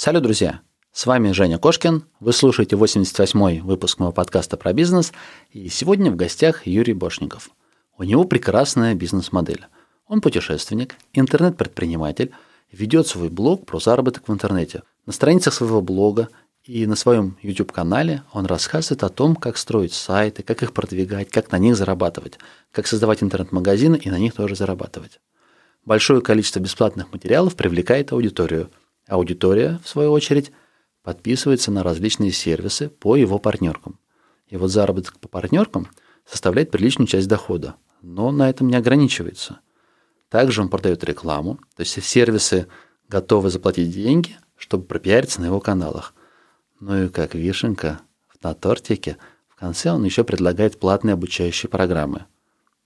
Салют, 0.00 0.22
друзья! 0.22 0.60
С 0.92 1.06
вами 1.06 1.32
Женя 1.32 1.58
Кошкин. 1.58 2.04
Вы 2.20 2.32
слушаете 2.32 2.76
88-й 2.76 3.62
выпуск 3.62 3.98
моего 3.98 4.12
подкаста 4.12 4.56
про 4.56 4.72
бизнес. 4.72 5.12
И 5.50 5.68
сегодня 5.68 6.12
в 6.12 6.14
гостях 6.14 6.68
Юрий 6.68 6.92
Бошников. 6.92 7.50
У 7.96 8.04
него 8.04 8.22
прекрасная 8.22 8.94
бизнес-модель. 8.94 9.66
Он 10.06 10.20
путешественник, 10.20 10.94
интернет-предприниматель, 11.14 12.30
ведет 12.70 13.08
свой 13.08 13.28
блог 13.28 13.66
про 13.66 13.80
заработок 13.80 14.28
в 14.28 14.32
интернете. 14.32 14.84
На 15.04 15.12
страницах 15.12 15.52
своего 15.52 15.82
блога 15.82 16.28
и 16.62 16.86
на 16.86 16.94
своем 16.94 17.36
YouTube-канале 17.42 18.22
он 18.32 18.46
рассказывает 18.46 19.02
о 19.02 19.08
том, 19.08 19.34
как 19.34 19.56
строить 19.56 19.94
сайты, 19.94 20.44
как 20.44 20.62
их 20.62 20.74
продвигать, 20.74 21.28
как 21.28 21.50
на 21.50 21.58
них 21.58 21.74
зарабатывать, 21.74 22.38
как 22.70 22.86
создавать 22.86 23.24
интернет-магазины 23.24 23.96
и 23.96 24.10
на 24.10 24.18
них 24.20 24.34
тоже 24.34 24.54
зарабатывать. 24.54 25.18
Большое 25.84 26.20
количество 26.20 26.60
бесплатных 26.60 27.12
материалов 27.12 27.56
привлекает 27.56 28.12
аудиторию. 28.12 28.70
Аудитория, 29.08 29.80
в 29.82 29.88
свою 29.88 30.12
очередь, 30.12 30.52
подписывается 31.02 31.70
на 31.70 31.82
различные 31.82 32.30
сервисы 32.30 32.90
по 32.90 33.16
его 33.16 33.38
партнеркам. 33.38 33.98
И 34.48 34.56
вот 34.56 34.68
заработок 34.68 35.18
по 35.18 35.28
партнеркам 35.28 35.88
составляет 36.26 36.70
приличную 36.70 37.08
часть 37.08 37.28
дохода, 37.28 37.76
но 38.02 38.30
на 38.30 38.50
этом 38.50 38.68
не 38.68 38.76
ограничивается. 38.76 39.60
Также 40.28 40.60
он 40.60 40.68
продает 40.68 41.04
рекламу, 41.04 41.58
то 41.74 41.80
есть 41.80 42.02
сервисы 42.04 42.68
готовы 43.08 43.48
заплатить 43.48 43.90
деньги, 43.90 44.36
чтобы 44.56 44.84
пропиариться 44.84 45.40
на 45.40 45.46
его 45.46 45.60
каналах. 45.60 46.14
Ну 46.80 47.04
и 47.04 47.08
как 47.08 47.34
вишенка 47.34 48.00
на 48.42 48.54
тортике, 48.54 49.16
в 49.48 49.56
конце 49.56 49.90
он 49.90 50.04
еще 50.04 50.22
предлагает 50.22 50.78
платные 50.78 51.14
обучающие 51.14 51.70
программы. 51.70 52.26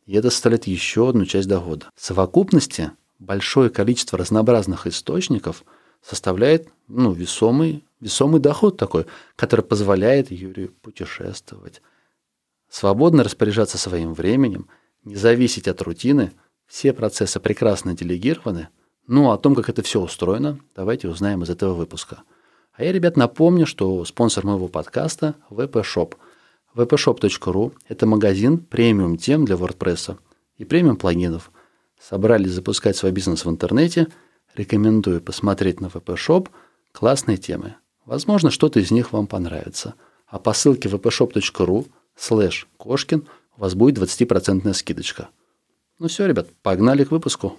И 0.06 0.14
это 0.14 0.30
составляет 0.30 0.66
еще 0.66 1.08
одну 1.08 1.26
часть 1.26 1.48
дохода. 1.48 1.86
В 1.96 2.04
совокупности 2.04 2.92
большое 3.18 3.70
количество 3.70 4.18
разнообразных 4.18 4.86
источников 4.86 5.64
составляет 6.02 6.68
ну, 6.88 7.12
весомый 7.12 7.84
весомый 8.02 8.40
доход 8.40 8.76
такой, 8.76 9.06
который 9.36 9.64
позволяет 9.64 10.30
Юрию 10.30 10.72
путешествовать, 10.82 11.80
свободно 12.68 13.22
распоряжаться 13.22 13.78
своим 13.78 14.12
временем, 14.12 14.68
не 15.04 15.14
зависеть 15.14 15.68
от 15.68 15.80
рутины. 15.82 16.32
Все 16.66 16.92
процессы 16.92 17.38
прекрасно 17.40 17.94
делегированы. 17.94 18.68
Ну, 19.06 19.30
о 19.30 19.38
том, 19.38 19.54
как 19.54 19.68
это 19.68 19.82
все 19.82 20.00
устроено, 20.00 20.58
давайте 20.74 21.08
узнаем 21.08 21.42
из 21.42 21.50
этого 21.50 21.74
выпуска. 21.74 22.22
А 22.72 22.84
я, 22.84 22.92
ребят, 22.92 23.16
напомню, 23.16 23.66
что 23.66 24.04
спонсор 24.04 24.46
моего 24.46 24.68
подкаста– 24.68 25.34
VPShop. 25.50 26.14
vpshop.ru– 26.74 27.72
это 27.88 28.06
магазин 28.06 28.58
премиум 28.58 29.16
тем 29.18 29.44
для 29.44 29.56
WordPress 29.56 30.16
и 30.56 30.64
премиум 30.64 30.96
плагинов. 30.96 31.50
Собрались 32.00 32.52
запускать 32.52 32.96
свой 32.96 33.12
бизнес 33.12 33.44
в 33.44 33.50
интернете. 33.50 34.08
Рекомендую 34.54 35.20
посмотреть 35.20 35.80
на 35.80 35.86
VPShop. 35.86 36.48
Классные 36.92 37.38
темы. 37.38 37.76
Возможно, 38.04 38.50
что-то 38.50 38.80
из 38.80 38.90
них 38.90 39.12
вам 39.12 39.26
понравится. 39.26 39.94
А 40.26 40.38
по 40.38 40.52
ссылке 40.52 40.88
vpshop.ru 40.88 41.86
слэш 42.16 42.68
Кошкин 42.76 43.26
у 43.56 43.60
вас 43.60 43.74
будет 43.74 43.98
20% 43.98 44.72
скидочка. 44.74 45.28
Ну 45.98 46.08
все, 46.08 46.26
ребят, 46.26 46.48
погнали 46.62 47.04
к 47.04 47.10
выпуску. 47.10 47.58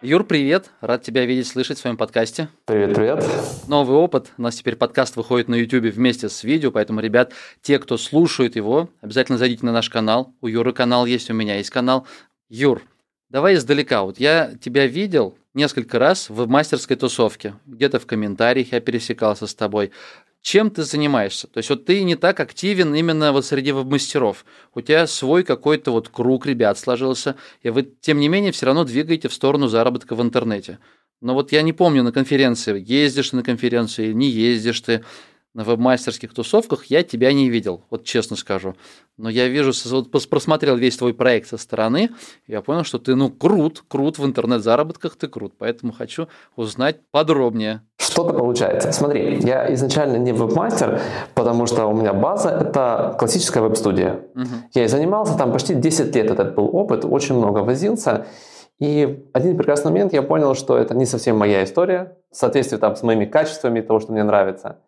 Юр, 0.00 0.22
привет. 0.22 0.70
Рад 0.80 1.02
тебя 1.02 1.26
видеть, 1.26 1.48
слышать 1.48 1.76
в 1.76 1.80
своем 1.80 1.96
подкасте. 1.96 2.48
Привет, 2.66 2.94
привет. 2.94 3.24
Новый 3.66 3.96
опыт. 3.96 4.30
У 4.38 4.42
нас 4.42 4.54
теперь 4.54 4.76
подкаст 4.76 5.16
выходит 5.16 5.48
на 5.48 5.56
YouTube 5.56 5.92
вместе 5.92 6.28
с 6.28 6.44
видео, 6.44 6.70
поэтому, 6.70 7.00
ребят, 7.00 7.32
те, 7.62 7.80
кто 7.80 7.98
слушает 7.98 8.54
его, 8.54 8.90
обязательно 9.00 9.38
зайдите 9.38 9.66
на 9.66 9.72
наш 9.72 9.90
канал. 9.90 10.32
У 10.40 10.46
Юры 10.46 10.72
канал 10.72 11.04
есть, 11.04 11.30
у 11.30 11.34
меня 11.34 11.56
есть 11.56 11.70
канал. 11.70 12.06
Юр, 12.48 12.82
давай 13.28 13.56
издалека. 13.56 14.04
Вот 14.04 14.20
я 14.20 14.52
тебя 14.60 14.86
видел 14.86 15.36
несколько 15.52 15.98
раз 15.98 16.30
в 16.30 16.46
мастерской 16.46 16.96
тусовке. 16.96 17.54
Где-то 17.66 17.98
в 17.98 18.06
комментариях 18.06 18.70
я 18.70 18.80
пересекался 18.80 19.48
с 19.48 19.54
тобой 19.56 19.90
чем 20.48 20.70
ты 20.70 20.82
занимаешься. 20.82 21.46
То 21.46 21.58
есть 21.58 21.68
вот 21.68 21.84
ты 21.84 22.02
не 22.04 22.16
так 22.16 22.40
активен 22.40 22.94
именно 22.94 23.32
вот 23.32 23.44
среди 23.44 23.70
мастеров. 23.72 24.46
У 24.74 24.80
тебя 24.80 25.06
свой 25.06 25.44
какой-то 25.44 25.90
вот 25.90 26.08
круг 26.08 26.46
ребят 26.46 26.78
сложился, 26.78 27.36
и 27.60 27.68
вы, 27.68 27.82
тем 27.82 28.18
не 28.18 28.28
менее, 28.28 28.50
все 28.52 28.64
равно 28.64 28.84
двигаете 28.84 29.28
в 29.28 29.34
сторону 29.34 29.68
заработка 29.68 30.14
в 30.14 30.22
интернете. 30.22 30.78
Но 31.20 31.34
вот 31.34 31.52
я 31.52 31.60
не 31.60 31.74
помню 31.74 32.02
на 32.02 32.12
конференции, 32.12 32.82
ездишь 32.82 33.28
ты 33.28 33.36
на 33.36 33.42
конференции, 33.42 34.14
не 34.14 34.30
ездишь 34.30 34.80
ты 34.80 35.04
на 35.52 35.64
вебмастерских 35.64 36.32
тусовках, 36.32 36.86
я 36.86 37.02
тебя 37.02 37.30
не 37.34 37.50
видел, 37.50 37.84
вот 37.90 38.04
честно 38.04 38.34
скажу. 38.34 38.74
Но 39.18 39.28
я 39.28 39.48
вижу, 39.48 39.72
вот 39.90 40.10
просмотрел 40.30 40.78
весь 40.78 40.96
твой 40.96 41.12
проект 41.12 41.48
со 41.48 41.58
стороны, 41.58 42.08
и 42.46 42.52
я 42.52 42.62
понял, 42.62 42.84
что 42.84 42.98
ты, 42.98 43.14
ну, 43.16 43.28
крут, 43.28 43.84
крут 43.86 44.18
в 44.18 44.24
интернет-заработках, 44.24 45.16
ты 45.16 45.28
крут. 45.28 45.52
Поэтому 45.58 45.92
хочу 45.92 46.28
узнать 46.56 47.02
подробнее. 47.10 47.82
Что-то 48.18 48.34
получается. 48.34 48.90
Смотри, 48.90 49.38
я 49.44 49.72
изначально 49.74 50.16
не 50.16 50.32
веб-мастер, 50.32 51.00
потому 51.34 51.66
что 51.66 51.86
у 51.86 51.92
меня 51.92 52.12
база— 52.12 52.48
это 52.60 53.14
классическая 53.16 53.60
веб-студия. 53.60 54.22
Угу. 54.34 54.44
Я 54.74 54.84
и 54.86 54.88
занимался 54.88 55.38
там 55.38 55.52
почти 55.52 55.76
10 55.76 56.16
лет, 56.16 56.28
этот 56.28 56.56
был 56.56 56.68
опыт, 56.74 57.04
очень 57.04 57.36
много 57.36 57.60
возился. 57.60 58.26
И 58.80 59.24
один 59.32 59.56
прекрасный 59.56 59.92
момент 59.92 60.12
я 60.12 60.22
понял, 60.22 60.54
что 60.54 60.76
это 60.76 60.96
не 60.96 61.06
совсем 61.06 61.38
моя 61.38 61.62
история, 61.62 62.16
в 62.32 62.36
соответствии 62.36 62.76
там 62.76 62.96
с 62.96 63.04
моими 63.04 63.24
качествами, 63.24 63.82
того, 63.82 64.00
что 64.00 64.10
мне 64.10 64.24
нравится. 64.24 64.80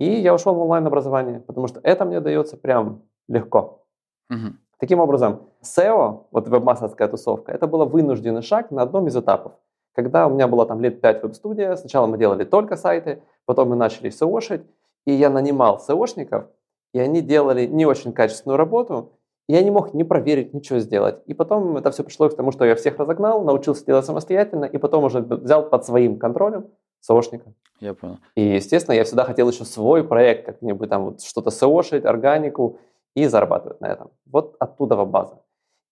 И 0.00 0.06
я 0.20 0.34
ушел 0.34 0.52
в 0.52 0.60
онлайн-образование, 0.60 1.38
потому 1.38 1.68
что 1.68 1.78
это 1.84 2.04
мне 2.04 2.18
дается 2.18 2.56
прям 2.56 3.02
легко. 3.28 3.84
Угу. 4.28 4.54
Таким 4.80 4.98
образом, 4.98 5.42
SEO, 5.62 6.24
вот 6.32 6.48
веб-мастерская 6.48 7.06
тусовка, 7.06 7.52
это 7.52 7.68
был 7.68 7.86
вынужденный 7.86 8.42
шаг 8.42 8.72
на 8.72 8.82
одном 8.82 9.06
из 9.06 9.16
этапов. 9.16 9.52
Когда 9.96 10.26
у 10.26 10.30
меня 10.30 10.46
было 10.46 10.66
там 10.66 10.80
лет 10.82 11.00
5 11.00 11.22
веб-студия, 11.22 11.74
сначала 11.74 12.06
мы 12.06 12.18
делали 12.18 12.44
только 12.44 12.76
сайты, 12.76 13.22
потом 13.46 13.70
мы 13.70 13.76
начали 13.76 14.10
SEO-шить, 14.10 14.66
и 15.06 15.12
я 15.12 15.30
нанимал 15.30 15.80
SEOшников, 15.88 16.44
и 16.92 17.00
они 17.00 17.22
делали 17.22 17.64
не 17.66 17.86
очень 17.86 18.12
качественную 18.12 18.58
работу, 18.58 19.12
и 19.48 19.54
я 19.54 19.62
не 19.62 19.70
мог 19.70 19.94
ни 19.94 20.02
проверить, 20.02 20.52
ничего 20.52 20.80
сделать. 20.80 21.22
И 21.24 21.32
потом 21.32 21.78
это 21.78 21.90
все 21.90 22.04
пришло 22.04 22.28
к 22.28 22.36
тому, 22.36 22.52
что 22.52 22.66
я 22.66 22.74
всех 22.74 22.98
разогнал, 22.98 23.42
научился 23.42 23.86
делать 23.86 24.04
самостоятельно, 24.04 24.66
и 24.66 24.76
потом 24.76 25.04
уже 25.04 25.20
взял 25.20 25.66
под 25.66 25.86
своим 25.86 26.18
контролем 26.18 26.66
SEOшника. 27.08 27.54
Я 27.80 27.94
понял. 27.94 28.18
И, 28.34 28.42
естественно, 28.42 28.94
я 28.94 29.04
всегда 29.04 29.24
хотел 29.24 29.48
еще 29.48 29.64
свой 29.64 30.04
проект, 30.04 30.44
как-нибудь 30.44 30.90
там 30.90 31.04
вот 31.06 31.22
что-то 31.22 31.48
SEOшить, 31.48 32.04
органику, 32.04 32.78
и 33.14 33.26
зарабатывать 33.26 33.80
на 33.80 33.86
этом. 33.86 34.10
Вот 34.26 34.56
оттуда 34.58 35.02
база. 35.06 35.40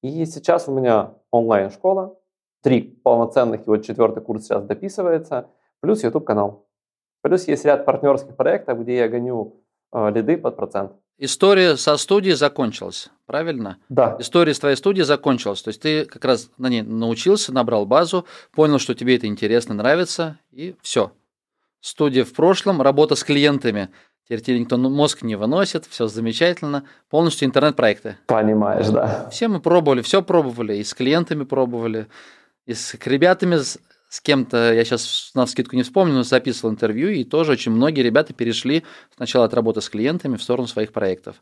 И 0.03 0.26
сейчас 0.26 0.69
у 0.69 0.72
меня 0.72 1.14
онлайн-школа, 1.31 2.16
три 2.64 2.80
полноценных, 2.80 3.60
и 3.60 3.64
вот 3.66 3.84
четвертый 3.84 4.22
курс 4.22 4.44
сейчас 4.44 4.64
дописывается, 4.64 5.50
плюс 5.80 6.02
YouTube-канал. 6.02 6.66
Плюс 7.22 7.47
есть 7.47 7.64
ряд 7.64 7.84
партнерских 7.84 8.36
проектов, 8.36 8.80
где 8.80 8.97
я 8.97 9.08
гоню 9.08 9.62
э, 9.92 10.10
лиды 10.10 10.38
под 10.38 10.56
процент. 10.56 10.92
История 11.19 11.76
со 11.76 11.97
студией 11.97 12.34
закончилась, 12.34 13.10
правильно? 13.26 13.78
Да. 13.88 14.16
История 14.19 14.54
с 14.54 14.58
твоей 14.58 14.76
студии 14.76 15.02
закончилась. 15.02 15.62
То 15.62 15.69
есть 15.69 15.82
ты 15.82 16.06
как 16.06 16.25
раз 16.25 16.50
на 16.58 16.69
ней 16.69 16.82
научился, 16.82 17.52
набрал 17.52 17.86
базу, 17.86 18.25
понял, 18.52 18.78
что 18.78 18.94
тебе 18.94 19.16
это 19.16 19.26
интересно, 19.26 19.75
нравится, 19.75 20.38
и 20.50 20.75
все. 20.82 21.12
Студия 21.81 22.25
в 22.25 22.32
прошлом, 22.32 22.81
работа 22.81 23.14
с 23.14 23.22
клиентами. 23.22 23.91
Теперь 24.25 24.41
тебе 24.41 24.58
никто 24.58 24.78
мозг 24.78 25.22
не 25.22 25.36
выносит, 25.36 25.84
все 25.84 26.06
замечательно. 26.06 26.84
Полностью 27.11 27.46
интернет-проекты. 27.46 28.16
Понимаешь, 28.26 28.88
да. 28.88 29.28
Все 29.31 29.49
мы 29.49 29.61
пробовали, 29.61 30.00
все 30.00 30.22
пробовали, 30.22 30.76
и 30.76 30.82
с 30.82 30.94
клиентами 30.94 31.44
пробовали, 31.44 32.08
и 32.66 32.75
с 32.75 32.94
ребятами, 33.05 33.56
с, 33.56 33.78
с 34.08 34.20
кем-то, 34.20 34.72
я 34.72 34.84
сейчас 34.84 35.32
на 35.34 35.46
скидку 35.46 35.76
не 35.76 35.82
вспомню, 35.82 36.14
но 36.14 36.22
записывал 36.22 36.72
интервью, 36.72 37.08
и 37.11 37.25
тоже 37.25 37.52
очень 37.52 37.72
многие 37.72 38.02
ребята 38.02 38.32
перешли 38.32 38.84
сначала 39.16 39.44
от 39.44 39.55
работы 39.55 39.81
с 39.81 39.88
клиентами 39.88 40.37
в 40.37 40.43
сторону 40.43 40.66
своих 40.66 40.93
проектов. 40.93 41.37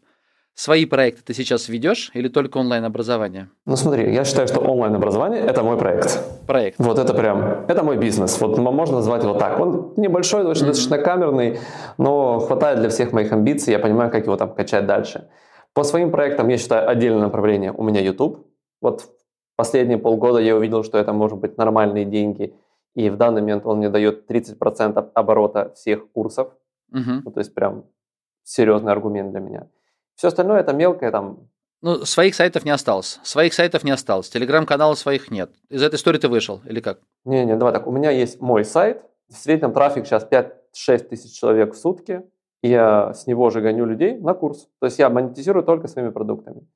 Свои 0.54 0.84
проекты 0.84 1.22
ты 1.24 1.32
сейчас 1.32 1.69
ведешь 1.69 2.10
или 2.12 2.28
только 2.28 2.58
онлайн-образование? 2.58 3.48
Ну 3.64 3.74
смотри, 3.76 4.12
я 4.12 4.22
считаю, 4.24 4.46
что 4.48 4.60
онлайн-образование– 4.60 5.40
это 5.46 5.62
мой 5.62 5.78
проект. 5.78 6.20
Проект. 6.46 6.78
Вот 6.78 6.98
это 6.98 7.14
прям, 7.14 7.64
это 7.69 7.82
мой 7.82 7.96
бизнес. 7.96 8.38
Вот 8.38 8.58
можно 8.58 8.96
назвать 8.96 9.22
его 9.22 9.32
так. 9.32 9.58
Он 9.58 9.94
небольшой, 9.96 10.44
очень 10.44 10.64
mm-hmm. 10.64 10.66
достаточно 10.66 10.98
камерный, 10.98 11.58
но 11.96 12.38
хватает 12.40 12.80
для 12.80 12.90
всех 12.90 13.12
моих 13.12 13.32
амбиций. 13.32 13.72
Я 13.72 13.78
понимаю, 13.78 14.10
как 14.10 14.26
его 14.26 14.36
там 14.36 14.54
качать 14.54 14.86
дальше. 14.86 15.28
По 15.72 15.84
своим 15.84 16.10
проектам 16.10 16.48
я 16.48 16.58
считаю 16.58 16.86
отдельное 16.86 17.22
направление 17.22 17.72
у 17.72 17.82
меня 17.82 18.02
YouTube. 18.02 18.46
Вот 18.82 19.08
Последние 19.56 19.99
полгода 19.99 20.38
я 20.38 20.56
увидел, 20.56 20.82
что 20.82 20.99
это 20.99 21.12
может 21.12 21.38
быть 21.38 21.58
нормальные 21.58 22.04
деньги, 22.04 22.54
и 22.94 23.10
в 23.10 23.16
данный 23.16 23.40
момент 23.40 23.66
он 23.66 23.78
мне 23.78 23.88
дает 23.88 24.31
30% 24.31 25.10
оборота 25.14 25.72
всех 25.75 26.10
курсов. 26.12 26.52
Uh-huh. 26.93 27.20
Ну, 27.25 27.31
то 27.31 27.40
есть 27.40 27.54
прям 27.54 27.84
серьезный 28.44 28.93
аргумент 28.93 29.31
для 29.31 29.40
меня. 29.40 29.69
Все 30.14 30.28
остальное 30.28 30.60
это 30.60 30.72
мелкое 30.72 31.10
там. 31.10 31.49
Ну, 31.81 32.04
своих 32.04 32.34
сайтов 32.34 32.64
не 32.64 32.70
осталось. 32.70 33.19
Своих 33.22 33.54
сайтов 33.54 33.82
не 33.82 33.90
осталось. 33.90 34.31
Телеграм-каналов 34.31 34.99
своих 34.99 35.31
нет. 35.31 35.50
Из 35.69 35.82
этой 35.82 35.96
истории 35.96 36.19
ты 36.19 36.28
вышел 36.28 36.60
или 36.64 36.81
как? 36.81 37.00
Не-не, 37.25 37.56
давай 37.56 37.72
так. 37.72 37.87
У 37.87 37.90
меня 37.90 38.10
есть 38.10 38.40
мой 38.40 38.64
сайт. 38.64 39.05
В 39.28 39.34
среднем 39.34 39.72
трафик 39.72 40.06
сейчас 40.06 40.26
5-6 40.31 40.98
тысяч 41.08 41.38
человек 41.38 41.75
в 41.75 41.76
сутки. 41.76 42.22
И 42.62 42.69
я 42.69 43.12
с 43.12 43.26
него 43.26 43.50
же 43.50 43.60
гоню 43.60 43.84
людей 43.84 44.16
на 44.19 44.34
курс. 44.34 44.69
То 44.78 44.87
есть 44.87 44.98
я 44.98 45.10
монетизирую 45.10 45.64
только 45.64 45.88
своими 45.88 46.10
продуктами. 46.10 46.69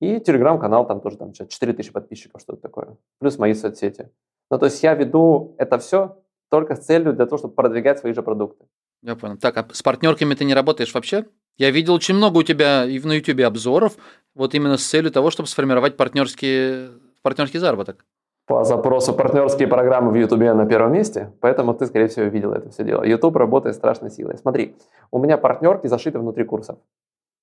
И 0.00 0.18
телеграм-канал, 0.20 0.86
там 0.86 1.00
тоже 1.00 1.16
там 1.18 1.32
4 1.32 1.72
тысячи 1.72 1.92
подписчиков, 1.92 2.40
что-то 2.40 2.62
такое. 2.62 2.96
Плюс 3.18 3.38
мои 3.38 3.54
соцсети. 3.54 4.10
Ну, 4.50 4.58
то 4.58 4.66
есть 4.66 4.82
я 4.82 4.94
веду 4.94 5.54
это 5.58 5.78
все 5.78 6.16
только 6.50 6.74
с 6.74 6.80
целью 6.80 7.12
для 7.12 7.26
того, 7.26 7.38
чтобы 7.38 7.54
продвигать 7.54 7.98
свои 7.98 8.12
же 8.12 8.22
продукты. 8.22 8.64
Я 9.02 9.16
понял. 9.16 9.36
Так, 9.36 9.56
а 9.56 9.66
с 9.72 9.82
партнерками 9.82 10.34
ты 10.34 10.44
не 10.44 10.54
работаешь 10.54 10.92
вообще? 10.92 11.24
Я 11.56 11.70
видел 11.70 11.94
очень 11.94 12.14
много 12.14 12.38
у 12.38 12.42
тебя 12.42 12.84
и 12.84 12.98
на 13.00 13.12
YouTube 13.12 13.40
обзоров, 13.40 13.96
вот 14.34 14.54
именно 14.54 14.76
с 14.76 14.86
целью 14.86 15.10
того, 15.10 15.30
чтобы 15.30 15.48
сформировать 15.48 15.96
партнерский, 15.96 16.88
партнерский 17.22 17.58
заработок. 17.58 18.04
По 18.46 18.64
запросу 18.64 19.14
партнерские 19.14 19.68
программы 19.68 20.10
в 20.10 20.16
YouTube 20.16 20.40
на 20.40 20.66
первом 20.66 20.92
месте, 20.92 21.32
поэтому 21.40 21.72
ты, 21.74 21.86
скорее 21.86 22.08
всего, 22.08 22.26
видел 22.26 22.52
это 22.52 22.70
все 22.70 22.82
дело. 22.82 23.04
YouTube 23.04 23.36
работает 23.36 23.76
страшной 23.76 24.10
силой. 24.10 24.38
Смотри, 24.38 24.74
у 25.10 25.18
меня 25.18 25.38
партнерки 25.38 25.86
зашиты 25.86 26.18
внутри 26.18 26.44
курсов. 26.44 26.78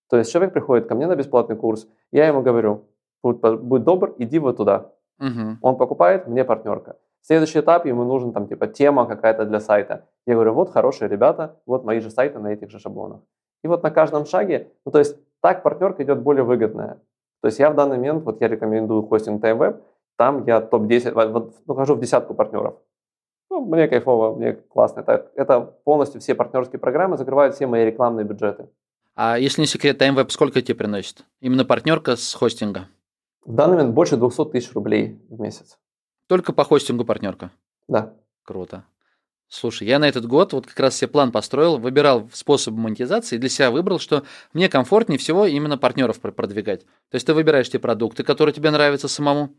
То 0.10 0.18
есть 0.18 0.32
человек 0.32 0.54
приходит 0.54 0.88
ко 0.88 0.96
мне 0.96 1.08
на 1.08 1.16
бесплатный 1.16 1.56
курс, 1.56 1.88
я 2.12 2.28
ему 2.28 2.42
говорю, 2.42 2.86
будь, 3.24 3.40
будь 3.40 3.84
добр, 3.84 4.16
иди 4.18 4.40
вот 4.40 4.58
туда. 4.58 4.92
Угу. 5.20 5.58
Он 5.62 5.78
покупает, 5.78 6.28
мне 6.28 6.44
партнерка. 6.44 6.98
Следующий 7.22 7.60
этап, 7.60 7.86
ему 7.86 8.04
нужен 8.04 8.32
там 8.32 8.48
типа 8.48 8.68
тема 8.68 9.06
какая-то 9.06 9.46
для 9.46 9.60
сайта. 9.60 10.06
Я 10.26 10.36
говорю, 10.36 10.54
вот 10.54 10.72
хорошие 10.72 11.10
ребята, 11.10 11.60
вот 11.66 11.84
мои 11.84 12.00
же 12.00 12.10
сайты 12.10 12.40
на 12.40 12.54
этих 12.54 12.70
же 12.70 12.80
шаблонах. 12.80 13.20
И 13.64 13.68
вот 13.68 13.84
на 13.84 13.92
каждом 13.92 14.26
шаге, 14.26 14.72
ну 14.86 14.92
то 14.92 15.00
есть 15.00 15.18
так 15.42 15.64
партнерка 15.64 16.04
идет 16.04 16.22
более 16.22 16.44
выгодная. 16.44 17.02
То 17.42 17.48
есть 17.48 17.60
я 17.60 17.70
в 17.70 17.76
данный 17.76 17.98
момент, 17.98 18.24
вот 18.24 18.42
я 18.42 18.48
рекомендую 18.48 19.04
хостинг 19.04 19.44
TimeWeb, 19.44 19.82
там 20.18 20.46
я 20.46 20.62
топ-10, 20.62 21.32
вот, 21.32 21.54
ну, 21.66 21.76
хожу 21.76 21.96
в 21.96 22.00
десятку 22.00 22.34
партнеров. 22.34 22.76
Ну, 23.50 23.62
мне 23.62 23.88
кайфово, 23.88 24.36
мне 24.36 24.54
классно. 24.54 25.02
Это, 25.02 25.32
это 25.36 25.62
полностью 25.62 26.20
все 26.20 26.36
партнерские 26.36 26.80
программы 26.80 27.18
закрывают 27.18 27.56
все 27.56 27.68
мои 27.68 27.86
рекламные 27.86 28.26
бюджеты. 28.26 28.70
А 29.20 29.40
если 29.40 29.62
не 29.62 29.68
секрет, 29.68 30.00
TimeWeb 30.00 30.30
сколько 30.30 30.62
тебе 30.62 30.76
приносит? 30.76 31.26
Именно 31.42 31.66
партнерка 31.66 32.16
с 32.16 32.36
хостинга? 32.36 32.88
В 33.44 33.52
данный 33.56 33.78
момент 33.78 33.96
больше 33.96 34.16
200 34.16 34.52
тысяч 34.52 34.72
рублей 34.74 35.20
в 35.28 35.40
месяц. 35.40 35.80
Только 36.28 36.54
по 36.54 36.64
хостингу 36.64 37.04
партнерка? 37.04 37.50
Да. 37.88 38.14
Круто. 38.44 38.86
Слушай, 39.48 39.88
я 39.88 39.98
на 39.98 40.08
этот 40.08 40.28
год 40.28 40.54
вот 40.54 40.68
как 40.68 40.80
раз 40.80 40.98
себе 40.98 41.08
план 41.08 41.32
построил, 41.32 41.80
выбирал 41.80 42.30
способ 42.32 42.76
монетизации, 42.76 43.38
и 43.38 43.40
для 43.40 43.50
себя 43.50 43.72
выбрал, 43.72 43.98
что 43.98 44.24
мне 44.54 44.70
комфортнее 44.70 45.18
всего 45.18 45.48
именно 45.48 45.80
партнеров 45.80 46.20
продвигать. 46.20 46.82
То 46.82 47.16
есть 47.16 47.26
ты 47.26 47.34
выбираешь 47.34 47.72
те 47.72 47.80
продукты, 47.80 48.24
которые 48.24 48.54
тебе 48.54 48.70
нравятся 48.70 49.08
самому, 49.08 49.56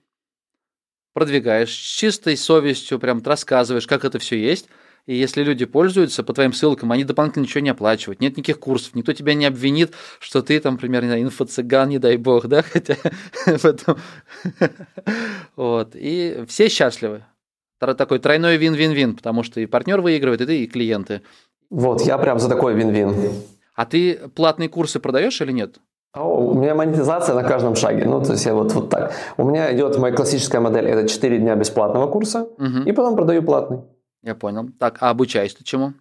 продвигаешь 1.15 1.73
с 1.73 1.97
чистой 1.97 2.37
совестью, 2.37 3.01
прям 3.01 3.21
рассказываешь, 3.25 3.89
как 3.89 4.05
это 4.05 4.21
все 4.21 4.39
есть, 4.41 4.69
и 5.09 5.15
если 5.15 5.43
люди 5.43 5.65
пользуются 5.65 6.23
по 6.23 6.35
твоим 6.35 6.53
ссылкам, 6.53 6.93
они 6.93 7.03
дополнительно 7.03 7.45
ничего 7.45 7.63
не 7.63 7.71
оплачивают. 7.71 8.21
Нет 8.21 8.37
никаких 8.37 8.61
курсов. 8.61 8.95
Никто 8.95 9.15
тебя 9.15 9.33
не 9.33 9.47
обвинит, 9.47 9.95
что 10.21 10.43
ты 10.43 10.61
там, 10.61 10.75
например, 10.75 11.03
не 11.03 11.09
знаю, 11.09 11.23
инфо-цыган, 11.23 11.89
не 11.89 11.99
дай 11.99 12.19
бог, 12.19 12.47
да, 12.47 12.61
хотя 12.73 12.95
в 13.47 13.65
этом... 13.65 13.97
Вот. 15.57 15.93
И 15.95 16.45
все 16.47 16.69
счастливы. 16.69 17.25
Такой 17.79 18.19
тройной 18.19 18.59
вин-вин-вин, 18.59 19.17
потому 19.17 19.45
что 19.45 19.61
и 19.61 19.67
партнер 19.67 20.03
выигрывает, 20.03 20.43
и 20.43 20.47
ты, 20.47 20.65
и 20.65 20.67
клиенты. 20.67 21.23
Вот, 21.71 22.03
я 22.03 22.19
прям 22.19 22.39
за 22.39 22.51
такой 22.51 22.75
вин-вин. 22.75 23.15
А 23.75 23.87
ты 23.87 24.29
платные 24.35 24.69
курсы 24.69 25.01
продаешь 25.01 25.41
или 25.41 25.53
нет? 25.53 25.79
У 26.15 26.53
меня 26.53 26.75
монетизация 26.75 27.35
на 27.35 27.45
каждом 27.45 27.77
шаге. 27.77 28.05
Ну, 28.05 28.23
то 28.23 28.33
есть 28.33 28.45
я 28.45 28.53
вот, 28.53 28.73
вот 28.73 28.91
так. 28.91 29.15
У 29.39 29.45
меня 29.45 29.75
идет 29.75 29.97
моя 29.97 30.15
классическая 30.15 30.61
модель, 30.61 30.87
это 30.87 31.09
4 31.09 31.39
дня 31.39 31.55
бесплатного 31.55 32.11
курса, 32.11 32.43
угу. 32.43 32.83
и 32.85 32.93
потом 32.93 33.17
продаю 33.17 33.43
платный. 33.43 33.79
Я 34.23 34.35
понял. 34.35 34.69
Так, 34.79 34.99
а 35.01 35.11
обучаешь 35.11 35.55
ты 35.55 35.65
чему? 35.65 35.93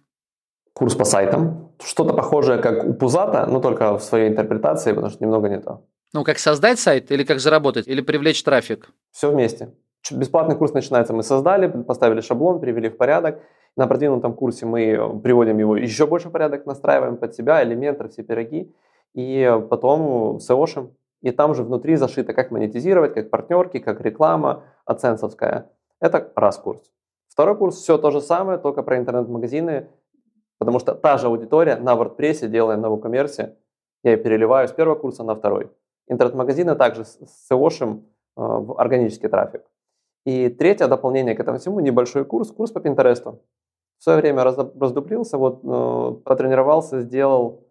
Курс 0.72 0.94
по 0.94 1.04
сайтам. 1.04 1.72
Что-то 1.82 2.14
похожее, 2.14 2.58
как 2.58 2.84
у 2.84 2.94
Пузата, 2.94 3.46
но 3.46 3.60
только 3.60 3.98
в 3.98 4.02
своей 4.02 4.28
интерпретации, 4.28 4.92
потому 4.92 5.10
что 5.10 5.22
немного 5.22 5.48
не 5.48 5.60
то. 5.60 5.84
Ну, 6.14 6.24
как 6.24 6.38
создать 6.38 6.78
сайт 6.78 7.10
или 7.10 7.24
как 7.24 7.40
заработать, 7.40 7.86
или 7.86 8.00
привлечь 8.00 8.42
трафик? 8.42 8.90
Все 9.10 9.30
вместе. 9.30 9.74
Бесплатный 10.10 10.56
курс 10.56 10.72
начинается, 10.72 11.12
мы 11.12 11.22
создали, 11.22 11.66
поставили 11.66 12.20
шаблон, 12.20 12.60
привели 12.60 12.88
в 12.88 12.96
порядок. 12.96 13.40
На 13.76 13.86
продвинутом 13.86 14.34
курсе 14.34 14.66
мы 14.66 15.20
приводим 15.22 15.58
его 15.58 15.76
еще 15.76 16.06
больше 16.06 16.28
в 16.28 16.32
порядок, 16.32 16.66
настраиваем 16.66 17.16
под 17.16 17.34
себя 17.34 17.62
элементы, 17.62 18.08
все 18.08 18.22
пироги. 18.22 18.74
И 19.14 19.60
потом 19.68 20.38
SEOшим. 20.38 20.90
И 21.20 21.30
там 21.30 21.54
же 21.54 21.62
внутри 21.62 21.96
зашито, 21.96 22.32
как 22.32 22.50
монетизировать, 22.50 23.14
как 23.14 23.30
партнерки, 23.30 23.78
как 23.78 24.00
реклама, 24.00 24.64
аценсовская. 24.84 25.70
Это 26.00 26.32
раз 26.36 26.58
курс. 26.58 26.80
Второй 27.38 27.56
курс 27.56 27.76
все 27.76 27.98
то 27.98 28.10
же 28.10 28.20
самое, 28.20 28.58
только 28.58 28.82
про 28.82 28.98
интернет-магазины, 28.98 29.86
потому 30.58 30.80
что 30.80 30.96
та 30.96 31.18
же 31.18 31.28
аудитория 31.28 31.76
на 31.76 31.94
WordPress, 31.94 32.48
делая 32.48 32.76
на 32.76 32.86
WooCommerce, 32.86 33.54
я 34.02 34.10
ее 34.10 34.16
переливаю 34.16 34.66
с 34.66 34.72
первого 34.72 34.96
курса 34.96 35.22
на 35.22 35.36
второй. 35.36 35.70
Интернет-магазины 36.08 36.74
также 36.74 37.04
с 37.04 37.48
SEO-шим 37.48 37.98
э, 37.98 38.00
в 38.36 38.80
органический 38.80 39.28
трафик. 39.28 39.62
И 40.26 40.48
третье 40.48 40.88
дополнение 40.88 41.36
к 41.36 41.40
этому 41.40 41.58
всему, 41.58 41.78
небольшой 41.78 42.24
курс, 42.24 42.50
курс 42.50 42.72
по 42.72 42.80
Пинтересту. 42.80 43.40
В 43.98 44.02
свое 44.02 44.18
время 44.18 44.42
раздуплился, 44.42 45.38
вот, 45.38 45.60
э, 45.62 46.22
потренировался, 46.24 47.02
сделал 47.02 47.68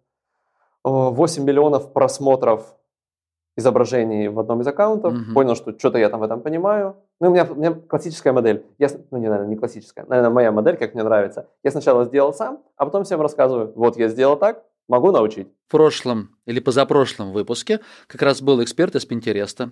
8 0.86 1.44
миллионов 1.44 1.92
просмотров 1.92 2.74
изображений 3.58 4.30
в 4.30 4.40
одном 4.40 4.62
из 4.62 4.68
аккаунтов, 4.68 5.14
mm-hmm. 5.14 5.34
понял, 5.34 5.56
что 5.56 5.78
что-то 5.78 5.98
я 5.98 6.10
там 6.10 6.22
в 6.22 6.24
этом 6.24 6.40
понимаю. 6.40 6.96
Ну, 7.20 7.30
у 7.30 7.32
меня, 7.32 7.46
у 7.46 7.56
меня 7.56 7.74
классическая 7.74 8.32
модель. 8.32 8.66
Я, 8.78 8.90
ну, 9.10 9.18
не, 9.18 9.28
наверное, 9.28 9.50
не 9.50 9.56
классическая. 9.56 10.06
Наверное, 10.06 10.30
моя 10.30 10.52
модель, 10.52 10.78
как 10.78 10.94
мне 10.94 11.04
нравится. 11.04 11.50
Я 11.64 11.72
сначала 11.72 12.06
сделал 12.06 12.34
сам, 12.34 12.64
а 12.76 12.86
потом 12.86 13.04
всем 13.06 13.22
рассказываю. 13.22 13.74
Вот 13.76 13.98
я 13.98 14.08
сделал 14.08 14.38
так, 14.38 14.64
могу 14.88 15.12
научить. 15.12 15.48
В 15.68 15.72
прошлом 15.72 16.38
или 16.46 16.60
позапрошлом 16.60 17.32
выпуске 17.32 17.80
как 18.06 18.22
раз 18.22 18.42
был 18.42 18.64
эксперт 18.64 18.96
из 18.96 19.06
Пинтереста. 19.06 19.72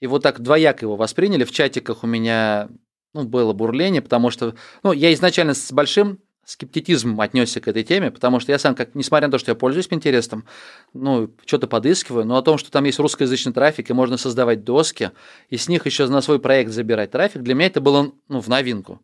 И 0.00 0.06
вот 0.06 0.22
так 0.22 0.40
двояко 0.40 0.84
его 0.84 0.96
восприняли. 0.96 1.44
В 1.44 1.52
чатиках 1.52 2.02
у 2.02 2.06
меня 2.06 2.68
ну, 3.12 3.24
было 3.24 3.52
бурление, 3.52 4.02
потому 4.02 4.30
что 4.30 4.54
ну, 4.82 4.92
я 4.92 5.12
изначально 5.12 5.54
с 5.54 5.72
большим 5.72 6.20
скептицизмом 6.46 7.20
отнесся 7.20 7.60
к 7.60 7.68
этой 7.68 7.82
теме, 7.82 8.10
потому 8.10 8.40
что 8.40 8.52
я 8.52 8.58
сам, 8.58 8.74
как, 8.74 8.94
несмотря 8.94 9.26
на 9.26 9.32
то, 9.32 9.38
что 9.38 9.50
я 9.50 9.56
пользуюсь 9.56 9.88
Пинтерестом, 9.88 10.46
ну, 10.94 11.30
что-то 11.44 11.66
подыскиваю, 11.66 12.24
но 12.24 12.36
о 12.36 12.42
том, 12.42 12.56
что 12.56 12.70
там 12.70 12.84
есть 12.84 13.00
русскоязычный 13.00 13.52
трафик, 13.52 13.90
и 13.90 13.92
можно 13.92 14.16
создавать 14.16 14.64
доски, 14.64 15.10
и 15.50 15.56
с 15.56 15.68
них 15.68 15.84
еще 15.86 16.06
на 16.06 16.20
свой 16.20 16.38
проект 16.38 16.70
забирать 16.70 17.10
трафик, 17.10 17.42
для 17.42 17.54
меня 17.54 17.66
это 17.66 17.80
было 17.80 18.12
ну, 18.28 18.40
в 18.40 18.48
новинку. 18.48 19.02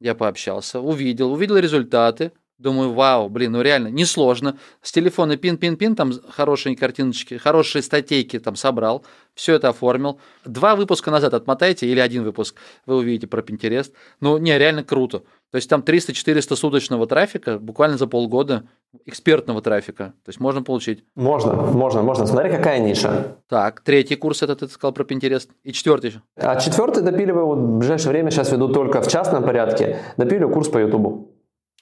Я 0.00 0.14
пообщался, 0.14 0.80
увидел, 0.80 1.32
увидел 1.32 1.58
результаты, 1.58 2.32
Думаю, 2.58 2.94
вау, 2.94 3.28
блин, 3.28 3.52
ну 3.52 3.60
реально, 3.60 3.88
несложно. 3.88 4.58
С 4.80 4.90
телефона 4.90 5.36
пин-пин-пин, 5.36 5.94
там 5.94 6.10
хорошие 6.30 6.74
картиночки, 6.74 7.36
хорошие 7.36 7.82
статейки 7.82 8.38
там 8.38 8.56
собрал, 8.56 9.04
все 9.34 9.56
это 9.56 9.68
оформил. 9.68 10.18
Два 10.46 10.74
выпуска 10.74 11.10
назад 11.10 11.34
отмотайте, 11.34 11.86
или 11.86 12.00
один 12.00 12.24
выпуск, 12.24 12.56
вы 12.86 12.96
увидите 12.96 13.26
про 13.26 13.42
Pinterest. 13.42 13.92
Ну, 14.20 14.38
не, 14.38 14.56
реально 14.56 14.84
круто. 14.84 15.22
То 15.52 15.56
есть 15.56 15.70
там 15.70 15.80
300-400 15.80 16.56
суточного 16.56 17.06
трафика 17.06 17.58
буквально 17.58 17.96
за 17.96 18.06
полгода 18.06 18.64
экспертного 19.04 19.62
трафика. 19.62 20.14
То 20.24 20.28
есть 20.28 20.40
можно 20.40 20.62
получить. 20.62 21.04
Можно, 21.14 21.54
можно, 21.54 22.02
можно. 22.02 22.26
Смотри, 22.26 22.50
какая 22.50 22.80
ниша. 22.80 23.36
Так, 23.48 23.80
третий 23.80 24.16
курс, 24.16 24.42
это 24.42 24.56
ты 24.56 24.68
сказал 24.68 24.92
про 24.92 25.04
Pinterest. 25.04 25.48
И 25.62 25.72
четвертый 25.72 26.10
еще. 26.10 26.22
А 26.36 26.56
четвертый 26.56 27.02
допиливаю, 27.02 27.46
вот 27.46 27.58
в 27.58 27.78
ближайшее 27.78 28.10
время 28.10 28.30
сейчас 28.30 28.50
веду 28.52 28.68
только 28.68 29.00
в 29.00 29.08
частном 29.08 29.44
порядке. 29.44 29.98
Допиливаю 30.16 30.52
курс 30.52 30.68
по 30.68 30.78
YouTube 30.78 31.36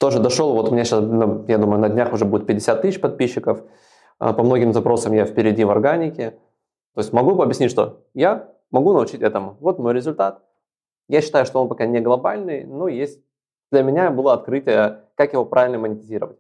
тоже 0.05 0.19
дошел, 0.19 0.53
вот 0.53 0.69
у 0.69 0.73
меня 0.73 0.85
сейчас, 0.85 1.01
ну, 1.01 1.45
я 1.49 1.59
думаю, 1.59 1.81
на 1.81 1.89
днях 1.89 2.13
уже 2.13 2.25
будет 2.25 2.47
50 2.47 2.83
тысяч 2.83 3.01
подписчиков. 3.01 3.63
А, 4.19 4.33
по 4.33 4.43
многим 4.43 4.73
запросам 4.73 5.13
я 5.13 5.25
впереди 5.25 5.65
в 5.65 5.71
органике. 5.71 6.33
То 6.95 7.01
есть 7.01 7.13
могу 7.13 7.41
объяснить, 7.41 7.71
что 7.71 8.05
я 8.13 8.49
могу 8.71 8.93
научить 8.93 9.23
этому. 9.23 9.57
Вот 9.61 9.79
мой 9.79 9.95
результат. 9.95 10.43
Я 11.09 11.21
считаю, 11.21 11.47
что 11.47 11.63
он 11.63 11.69
пока 11.69 11.87
не 11.87 12.01
глобальный, 12.01 12.65
но 12.65 12.89
есть 12.89 13.21
для 13.75 13.83
меня 13.83 14.11
было 14.11 14.33
открытие, 14.35 15.01
как 15.17 15.33
его 15.33 15.45
правильно 15.45 15.79
монетизировать. 15.79 16.39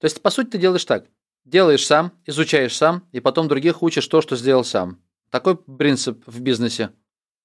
То 0.00 0.04
есть, 0.04 0.22
по 0.22 0.30
сути, 0.30 0.50
ты 0.50 0.58
делаешь 0.58 0.84
так. 0.84 1.04
Делаешь 1.44 1.86
сам, 1.86 2.12
изучаешь 2.26 2.76
сам, 2.76 3.02
и 3.12 3.20
потом 3.20 3.48
других 3.48 3.82
учишь 3.82 4.06
то, 4.06 4.20
что 4.20 4.36
сделал 4.36 4.64
сам. 4.64 4.98
Такой 5.30 5.56
принцип 5.56 6.22
в 6.26 6.40
бизнесе. 6.40 6.90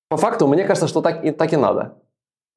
По 0.09 0.17
факту, 0.17 0.47
мне 0.47 0.63
кажется, 0.63 0.87
что 0.87 1.01
так 1.01 1.25
и, 1.25 1.31
так 1.31 1.53
и 1.53 1.57
надо. 1.57 1.97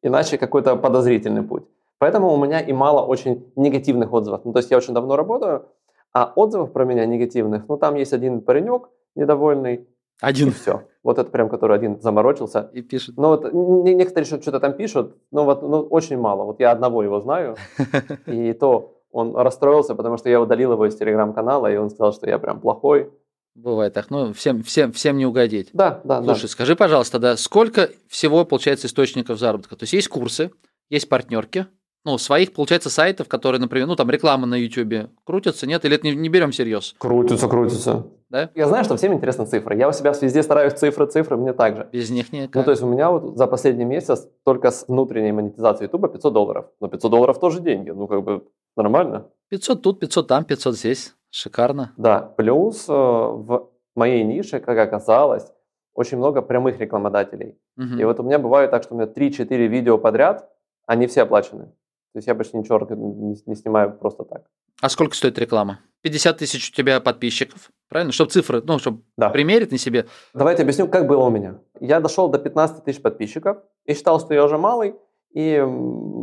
Иначе 0.02 0.38
какой-то 0.38 0.76
подозрительный 0.76 1.42
путь. 1.42 1.64
Поэтому 1.98 2.32
у 2.32 2.44
меня 2.44 2.60
и 2.60 2.72
мало 2.72 3.06
очень 3.06 3.50
негативных 3.56 4.12
отзывов. 4.12 4.44
Ну, 4.44 4.52
то 4.52 4.58
есть 4.58 4.70
я 4.70 4.76
очень 4.76 4.92
давно 4.94 5.16
работаю, 5.16 5.68
а 6.12 6.32
отзывов 6.36 6.72
про 6.72 6.84
меня 6.84 7.06
негативных, 7.06 7.68
ну, 7.68 7.76
там 7.76 7.94
есть 7.94 8.12
один 8.12 8.40
паренек 8.40 8.88
недовольный, 9.14 9.86
один. 10.20 10.48
И 10.48 10.52
все. 10.52 10.86
Вот 11.02 11.18
это 11.18 11.30
прям, 11.30 11.48
который 11.48 11.76
один 11.76 12.00
заморочился. 12.00 12.70
И 12.72 12.82
пишет. 12.82 13.16
Ну, 13.16 13.28
вот 13.28 13.52
некоторые 13.52 14.24
что-то 14.24 14.60
там 14.60 14.72
пишут, 14.74 15.16
но 15.30 15.44
вот 15.44 15.62
ну, 15.62 15.82
очень 15.82 16.18
мало. 16.18 16.44
Вот 16.44 16.60
я 16.60 16.72
одного 16.72 17.02
его 17.02 17.20
знаю. 17.20 17.56
И 18.26 18.52
то 18.54 18.94
Он 19.10 19.36
расстроился, 19.36 19.94
потому 19.94 20.16
что 20.16 20.28
я 20.28 20.40
удалил 20.40 20.72
его 20.72 20.86
из 20.86 20.96
телеграм-канала, 20.96 21.70
и 21.70 21.76
он 21.76 21.90
сказал, 21.90 22.12
что 22.12 22.28
я 22.28 22.38
прям 22.38 22.60
плохой. 22.60 23.10
Бывает 23.54 23.92
так. 23.92 24.10
Ну, 24.10 24.32
всем, 24.32 24.62
всем, 24.64 24.92
всем 24.92 25.16
не 25.16 25.26
угодить. 25.26 25.70
Да, 25.72 26.00
да, 26.04 26.22
Слушай, 26.22 26.42
да. 26.42 26.48
скажи, 26.48 26.74
пожалуйста, 26.74 27.18
да, 27.20 27.36
сколько 27.36 27.90
всего 28.08 28.44
получается 28.44 28.88
источников 28.88 29.38
заработка? 29.38 29.76
То 29.76 29.84
есть 29.84 29.92
есть 29.92 30.08
курсы, 30.08 30.50
есть 30.90 31.08
партнерки, 31.08 31.66
ну, 32.04 32.18
своих, 32.18 32.52
получается, 32.52 32.90
сайтов, 32.90 33.28
которые, 33.28 33.60
например, 33.60 33.86
ну, 33.86 33.96
там 33.96 34.10
реклама 34.10 34.46
на 34.46 34.56
YouTube 34.56 35.10
крутится, 35.24 35.66
нет? 35.66 35.84
Или 35.84 35.94
это 35.94 36.06
не, 36.06 36.14
не 36.14 36.28
берем 36.28 36.50
всерьез? 36.50 36.94
Крутится, 36.98 37.48
крутится. 37.48 38.06
Да? 38.34 38.50
Я 38.56 38.66
знаю, 38.66 38.82
что 38.82 38.96
всем 38.96 39.12
интересны 39.12 39.46
цифры. 39.46 39.76
Я 39.76 39.88
у 39.88 39.92
себя 39.92 40.12
везде 40.20 40.42
стараюсь 40.42 40.72
цифры, 40.72 41.06
цифры, 41.06 41.36
мне 41.36 41.52
также. 41.52 41.88
Без 41.92 42.10
них 42.10 42.32
никак. 42.32 42.56
Ну, 42.56 42.64
то 42.64 42.72
есть 42.72 42.82
у 42.82 42.86
меня 42.88 43.12
вот 43.12 43.36
за 43.36 43.46
последний 43.46 43.84
месяц 43.84 44.28
только 44.42 44.72
с 44.72 44.88
внутренней 44.88 45.30
монетизацией 45.30 45.86
YouTube 45.86 46.12
500 46.12 46.32
долларов. 46.32 46.66
Но 46.80 46.88
500 46.88 47.10
долларов 47.12 47.38
тоже 47.38 47.60
деньги. 47.60 47.90
Ну, 47.90 48.08
как 48.08 48.24
бы 48.24 48.42
нормально. 48.76 49.28
500 49.50 49.82
тут, 49.82 50.00
500 50.00 50.26
там, 50.26 50.44
500 50.44 50.74
здесь. 50.74 51.14
Шикарно. 51.30 51.92
Да, 51.96 52.22
плюс 52.36 52.88
э, 52.88 52.92
в 52.92 53.68
моей 53.94 54.24
нише, 54.24 54.58
как 54.58 54.78
оказалось, 54.78 55.52
очень 55.94 56.18
много 56.18 56.42
прямых 56.42 56.80
рекламодателей. 56.80 57.56
Мгм. 57.76 58.00
И 58.00 58.04
вот 58.04 58.18
у 58.18 58.24
меня 58.24 58.40
бывает 58.40 58.72
так, 58.72 58.82
что 58.82 58.94
у 58.94 58.98
меня 58.98 59.06
3-4 59.06 59.68
видео 59.68 59.96
подряд, 59.96 60.50
они 60.86 61.06
все 61.06 61.22
оплачены. 61.22 61.70
То 62.14 62.18
есть 62.18 62.28
я 62.28 62.36
почти 62.36 62.56
ничего 62.56 62.78
не, 62.94 63.36
не 63.44 63.56
снимаю 63.56 63.92
просто 63.98 64.22
так. 64.22 64.42
А 64.80 64.88
сколько 64.88 65.16
стоит 65.16 65.36
реклама? 65.36 65.80
50 66.02 66.38
тысяч 66.38 66.70
у 66.70 66.72
тебя 66.72 67.00
подписчиков, 67.00 67.72
правильно? 67.88 68.12
Чтобы 68.12 68.30
цифры, 68.30 68.62
ну, 68.64 68.78
чтобы 68.78 69.00
Да. 69.16 69.30
примерить 69.30 69.72
на 69.72 69.78
себе. 69.78 70.06
Давайте 70.32 70.62
объясню, 70.62 70.86
как 70.86 71.08
было 71.08 71.24
у 71.24 71.30
меня. 71.30 71.58
Я 71.80 71.98
дошел 71.98 72.28
до 72.28 72.38
15 72.38 72.84
тысяч 72.84 73.02
подписчиков 73.02 73.58
и 73.84 73.94
считал, 73.94 74.20
что 74.20 74.32
я 74.32 74.44
уже 74.44 74.58
малый, 74.58 74.94
и 75.32 75.58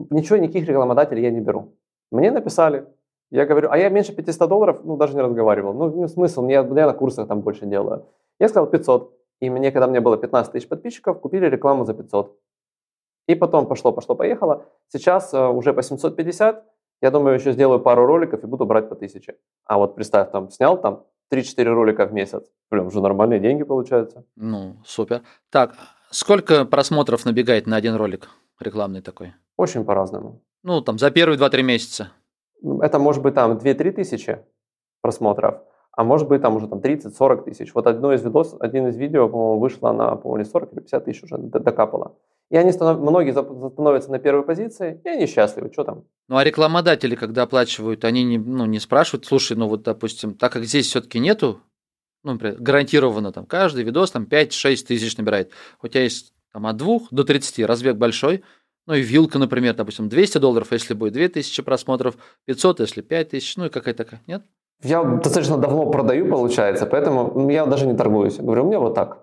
ничего, 0.09 0.37
никаких 0.37 0.65
рекламодателей 0.65 1.23
я 1.23 1.29
не 1.31 1.41
беру. 1.41 1.73
Мне 2.09 2.31
написали, 2.31 2.85
я 3.29 3.45
говорю, 3.45 3.69
а 3.69 3.77
я 3.77 3.89
меньше 3.89 4.13
500 4.15 4.47
долларов, 4.47 4.79
ну, 4.85 4.95
даже 4.95 5.13
не 5.13 5.21
разговаривал. 5.21 5.73
Ну, 5.73 5.89
ну, 5.93 6.07
смысл, 6.07 6.41
мне, 6.41 6.53
я 6.53 6.63
на 6.63 6.93
курсах 6.93 7.27
там 7.27 7.41
больше 7.41 7.65
делаю. 7.65 8.05
Я 8.39 8.47
сказал 8.47 8.67
500, 8.69 9.13
и 9.41 9.49
мне, 9.49 9.71
когда 9.71 9.87
мне 9.87 9.99
было 9.99 10.15
15 10.15 10.53
тысяч 10.53 10.69
подписчиков, 10.69 11.19
купили 11.19 11.47
рекламу 11.47 11.83
за 11.83 11.93
500. 11.93 12.37
И 13.27 13.35
потом 13.35 13.67
пошло, 13.67 13.91
пошло, 13.91 14.15
поехало. 14.15 14.65
Сейчас 14.87 15.33
э, 15.33 15.47
уже 15.47 15.73
по 15.73 15.83
750, 15.83 16.65
я 17.01 17.11
думаю, 17.11 17.35
еще 17.35 17.51
сделаю 17.51 17.79
пару 17.79 18.05
роликов 18.05 18.43
и 18.43 18.47
буду 18.47 18.65
брать 18.65 18.89
по 18.89 18.95
1000. 18.95 19.35
А 19.65 19.77
вот 19.77 19.95
представь, 19.95 20.31
там 20.31 20.49
снял 20.49 20.79
там 20.79 21.05
3-4 21.31 21.63
ролика 21.63 22.05
в 22.05 22.13
месяц. 22.13 22.43
Блин, 22.69 22.87
уже 22.87 23.01
нормальные 23.01 23.39
деньги 23.39 23.63
получаются. 23.63 24.23
Ну, 24.35 24.75
супер. 24.85 25.21
Так, 25.49 25.73
сколько 26.09 26.65
просмотров 26.65 27.25
набегает 27.25 27.67
на 27.67 27.75
один 27.77 27.95
ролик 27.95 28.29
рекламный 28.59 29.01
такой? 29.01 29.33
Очень 29.57 29.85
по-разному. 29.85 30.41
Ну, 30.63 30.81
там, 30.81 30.97
за 30.99 31.11
первые 31.11 31.39
2-3 31.39 31.63
месяца. 31.63 32.11
Это 32.81 32.99
может 32.99 33.23
быть 33.23 33.33
там 33.33 33.57
2-3 33.57 33.91
тысячи 33.91 34.39
просмотров, 35.01 35.61
а 35.91 36.03
может 36.03 36.27
быть 36.27 36.41
там 36.41 36.55
уже 36.55 36.67
там 36.67 36.79
30-40 36.79 37.43
тысяч. 37.43 37.73
Вот 37.73 37.87
одно 37.87 38.13
из 38.13 38.23
видос, 38.23 38.55
один 38.59 38.87
из 38.87 38.97
видео, 38.97 39.27
по-моему, 39.27 39.59
вышло 39.59 39.91
на, 39.91 40.15
по-моему, 40.15 40.43
или 40.43 40.49
40 40.49 40.73
или 40.73 40.79
50 40.79 41.05
тысяч 41.05 41.23
уже 41.23 41.37
докапало. 41.37 42.15
И 42.51 42.57
они 42.57 42.73
станов... 42.73 42.99
многие 42.99 43.31
становятся 43.31 44.11
на 44.11 44.19
первой 44.19 44.43
позиции, 44.43 44.99
и 45.05 45.09
они 45.09 45.25
счастливы. 45.25 45.71
Что 45.71 45.85
там? 45.85 46.03
Ну, 46.27 46.35
а 46.35 46.43
рекламодатели, 46.43 47.15
когда 47.15 47.43
оплачивают, 47.43 48.03
они 48.03 48.23
не, 48.23 48.37
ну, 48.37 48.65
не 48.65 48.79
спрашивают, 48.79 49.25
слушай, 49.25 49.55
ну 49.55 49.69
вот, 49.69 49.83
допустим, 49.83 50.35
так 50.35 50.51
как 50.51 50.65
здесь 50.65 50.87
все-таки 50.87 51.19
нету, 51.19 51.61
ну, 52.23 52.33
например, 52.33 52.57
гарантированно 52.59 53.31
там 53.31 53.45
каждый 53.45 53.85
видос 53.85 54.11
там 54.11 54.27
5-6 54.29 54.85
тысяч 54.85 55.17
набирает. 55.17 55.51
У 55.81 55.87
тебя 55.87 56.03
есть 56.03 56.33
там 56.51 56.67
от 56.67 56.75
2 56.75 56.99
до 57.09 57.23
30, 57.23 57.65
разбег 57.65 57.95
большой, 57.95 58.43
ну 58.85 58.95
и 58.95 59.01
вилка, 59.01 59.39
например, 59.39 59.73
допустим, 59.73 60.09
200 60.09 60.39
долларов, 60.39 60.67
если 60.71 60.93
будет 60.93 61.13
2000 61.13 61.63
просмотров, 61.63 62.17
500, 62.47 62.81
если 62.81 63.01
5000, 63.01 63.57
ну 63.57 63.65
и 63.67 63.69
какая-то 63.69 64.03
такая, 64.03 64.21
нет? 64.27 64.43
Я 64.83 65.03
достаточно 65.03 65.57
давно 65.57 65.89
продаю, 65.89 66.27
получается, 66.27 66.85
поэтому 66.85 67.49
я 67.49 67.65
даже 67.65 67.85
не 67.85 67.95
торгуюсь. 67.95 68.37
Говорю, 68.37 68.65
у 68.65 68.67
меня 68.67 68.79
вот 68.79 68.95
так. 68.95 69.20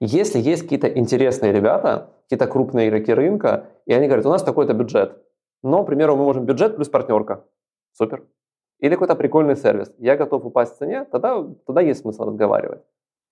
Если 0.00 0.38
есть 0.38 0.62
какие-то 0.62 0.88
интересные 0.88 1.52
ребята, 1.52 2.10
какие-то 2.24 2.46
крупные 2.46 2.88
игроки 2.88 3.12
рынка, 3.12 3.66
и 3.86 3.92
они 3.92 4.06
говорят, 4.06 4.26
у 4.26 4.30
нас 4.30 4.42
такой-то 4.42 4.74
бюджет, 4.74 5.22
но, 5.62 5.82
к 5.82 5.86
примеру, 5.86 6.16
мы 6.16 6.24
можем 6.24 6.44
бюджет 6.44 6.76
плюс 6.76 6.88
партнерка. 6.88 7.44
Супер. 7.92 8.24
Или 8.80 8.94
какой-то 8.94 9.16
прикольный 9.16 9.56
сервис. 9.56 9.92
Я 9.98 10.16
готов 10.16 10.44
упасть 10.44 10.74
в 10.74 10.78
цене, 10.78 11.04
тогда, 11.04 11.44
тогда 11.66 11.80
есть 11.80 12.00
смысл 12.00 12.24
разговаривать. 12.24 12.82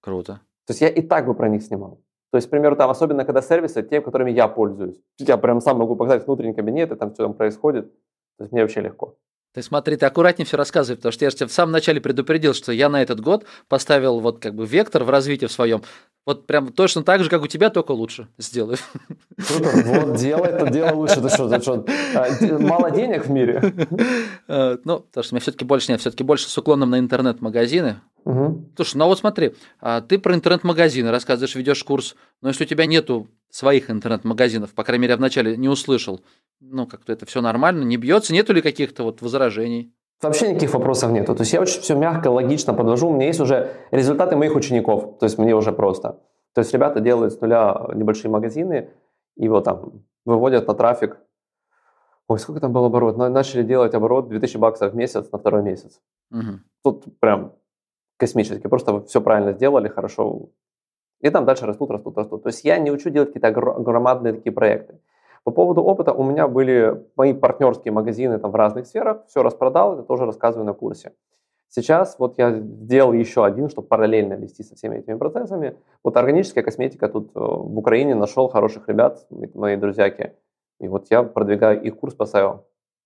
Круто. 0.00 0.40
То 0.66 0.72
есть 0.72 0.80
я 0.80 0.88
и 0.88 1.02
так 1.02 1.26
бы 1.26 1.34
про 1.34 1.48
них 1.48 1.62
снимал. 1.62 2.00
То 2.32 2.38
есть, 2.38 2.48
к 2.48 2.50
примеру, 2.50 2.74
там, 2.74 2.90
особенно 2.90 3.24
когда 3.24 3.40
сервисы, 3.40 3.82
те, 3.84 4.00
которыми 4.00 4.32
я 4.32 4.48
пользуюсь. 4.48 5.00
Я 5.18 5.36
прям 5.36 5.60
сам 5.60 5.78
могу 5.78 5.94
показать 5.94 6.26
внутренний 6.26 6.54
кабинет, 6.54 6.90
и 6.90 6.96
там 6.96 7.12
все 7.12 7.22
там 7.22 7.34
происходит. 7.34 7.92
То 8.36 8.44
есть 8.44 8.52
мне 8.52 8.62
вообще 8.62 8.80
легко. 8.80 9.16
Ты 9.56 9.62
смотри, 9.62 9.96
ты 9.96 10.04
аккуратнее 10.04 10.44
все 10.44 10.58
рассказывай, 10.58 10.98
потому 10.98 11.12
что 11.12 11.24
я 11.24 11.30
же 11.30 11.36
тебя 11.36 11.46
в 11.46 11.52
самом 11.52 11.72
начале 11.72 11.98
предупредил, 11.98 12.52
что 12.52 12.72
я 12.72 12.90
на 12.90 13.00
этот 13.00 13.22
год 13.22 13.46
поставил 13.68 14.20
вот 14.20 14.38
как 14.38 14.54
бы 14.54 14.66
вектор 14.66 15.02
в 15.02 15.08
развитии 15.08 15.46
в 15.46 15.52
своем. 15.52 15.82
Вот 16.26 16.46
прям 16.46 16.74
точно 16.74 17.04
так 17.04 17.24
же, 17.24 17.30
как 17.30 17.40
у 17.40 17.46
тебя, 17.46 17.70
только 17.70 17.92
лучше 17.92 18.28
сделаю. 18.36 18.76
Супер, 19.40 19.82
вот 19.86 20.16
делай 20.16 20.50
это 20.50 20.68
дело 20.68 20.92
лучше. 20.92 21.22
Ты 21.22 21.30
что, 21.30 21.48
ты 21.48 21.62
что, 21.62 21.86
а, 22.14 22.58
мало 22.58 22.90
денег 22.90 23.24
в 23.24 23.30
мире? 23.30 23.72
Э, 24.46 24.76
Ну, 24.84 25.00
потому 25.00 25.24
что 25.24 25.32
у 25.32 25.36
меня 25.36 25.40
все-таки 25.40 25.64
больше 25.64 25.90
нет, 25.90 26.02
все-таки 26.02 26.22
больше 26.22 26.50
с 26.50 26.58
уклоном 26.58 26.90
на 26.90 26.98
интернет-магазины. 26.98 28.02
Мгм. 28.26 28.72
Слушай, 28.74 28.96
ну 28.96 29.06
вот 29.06 29.20
смотри, 29.20 29.54
а 29.80 30.00
ты 30.00 30.18
про 30.18 30.34
интернет-магазины 30.34 31.12
рассказываешь, 31.12 31.54
ведешь 31.54 31.84
курс, 31.84 32.16
но 32.42 32.48
если 32.48 32.64
у 32.64 32.66
тебя 32.66 32.84
нету 32.86 33.28
своих 33.50 33.88
интернет-магазинов, 33.88 34.74
по 34.74 34.82
крайней 34.82 35.02
мере, 35.02 35.12
я 35.12 35.16
вначале 35.16 35.56
не 35.56 35.68
услышал, 35.68 36.20
ну, 36.60 36.88
как-то 36.88 37.12
это 37.12 37.24
все 37.24 37.40
нормально, 37.40 37.84
не 37.84 37.96
бьется, 37.96 38.32
нету 38.32 38.52
ли 38.52 38.62
каких-то 38.62 39.04
вот 39.04 39.22
возражений? 39.22 39.94
Вообще 40.20 40.48
никаких 40.48 40.74
вопросов 40.74 41.12
нету. 41.12 41.36
То 41.36 41.42
есть 41.42 41.52
я 41.52 41.60
очень 41.60 41.80
все 41.80 41.94
мягко, 41.94 42.28
логично 42.28 42.74
подвожу. 42.74 43.10
У 43.10 43.14
меня 43.14 43.26
есть 43.26 43.38
уже 43.38 43.70
результаты 43.92 44.34
моих 44.34 44.56
учеников. 44.56 45.18
То 45.20 45.26
есть 45.26 45.38
мне 45.38 45.54
уже 45.54 45.72
просто. 45.72 46.18
То 46.54 46.62
есть 46.62 46.72
ребята 46.72 47.00
делают 47.00 47.34
с 47.34 47.40
нуля 47.40 47.86
небольшие 47.94 48.30
магазины 48.30 48.90
и 49.36 49.48
вот 49.48 49.64
там 49.64 50.02
выводят 50.24 50.66
на 50.66 50.74
трафик. 50.74 51.18
Ой, 52.28 52.38
сколько 52.38 52.60
там 52.60 52.72
был 52.72 52.86
оборот? 52.86 53.16
На- 53.18 53.28
Начали 53.28 53.62
делать 53.62 53.94
оборот 53.94 54.28
2000 54.28 54.56
баксов 54.56 54.92
в 54.94 54.96
месяц 54.96 55.30
на 55.30 55.38
второй 55.38 55.62
месяц. 55.62 56.00
Мгм. 56.30 56.64
Тут 56.82 57.04
прям 57.20 57.52
космически. 58.16 58.66
Просто 58.66 59.02
все 59.02 59.20
правильно 59.20 59.52
сделали, 59.52 59.88
хорошо. 59.88 60.50
И 61.20 61.30
там 61.30 61.44
дальше 61.44 61.66
растут, 61.66 61.90
растут, 61.90 62.16
растут. 62.18 62.42
То 62.42 62.48
есть 62.48 62.64
я 62.64 62.78
не 62.78 62.90
учу 62.90 63.10
делать 63.10 63.32
какие-то 63.32 63.48
гро- 63.48 63.82
громадные 63.82 64.34
такие 64.34 64.52
проекты. 64.52 64.98
По 65.44 65.52
поводу 65.52 65.82
опыта, 65.82 66.12
у 66.12 66.24
меня 66.24 66.48
были 66.48 67.04
мои 67.16 67.32
партнерские 67.32 67.92
магазины 67.92 68.38
там 68.38 68.50
в 68.50 68.56
разных 68.56 68.86
сферах, 68.86 69.24
все 69.28 69.42
распродал, 69.42 69.94
это 69.94 70.02
тоже 70.02 70.24
рассказываю 70.24 70.66
на 70.66 70.72
курсе. 70.72 71.12
Сейчас 71.68 72.18
вот 72.18 72.38
я 72.38 72.52
сделал 72.52 73.12
еще 73.12 73.44
один, 73.44 73.68
чтобы 73.68 73.88
параллельно 73.88 74.34
вести 74.34 74.62
со 74.62 74.74
всеми 74.74 74.96
этими 74.96 75.16
процессами. 75.16 75.76
Вот 76.02 76.16
органическая 76.16 76.64
косметика 76.64 77.08
тут 77.08 77.30
э, 77.34 77.38
в 77.38 77.78
Украине 77.78 78.14
нашел 78.14 78.48
хороших 78.48 78.88
ребят, 78.88 79.26
мои 79.54 79.76
друзьяки. 79.76 80.32
И 80.80 80.88
вот 80.88 81.06
я 81.10 81.22
продвигаю 81.22 81.82
их 81.82 81.96
курс 81.96 82.14
по 82.14 82.24
SEO, 82.24 82.60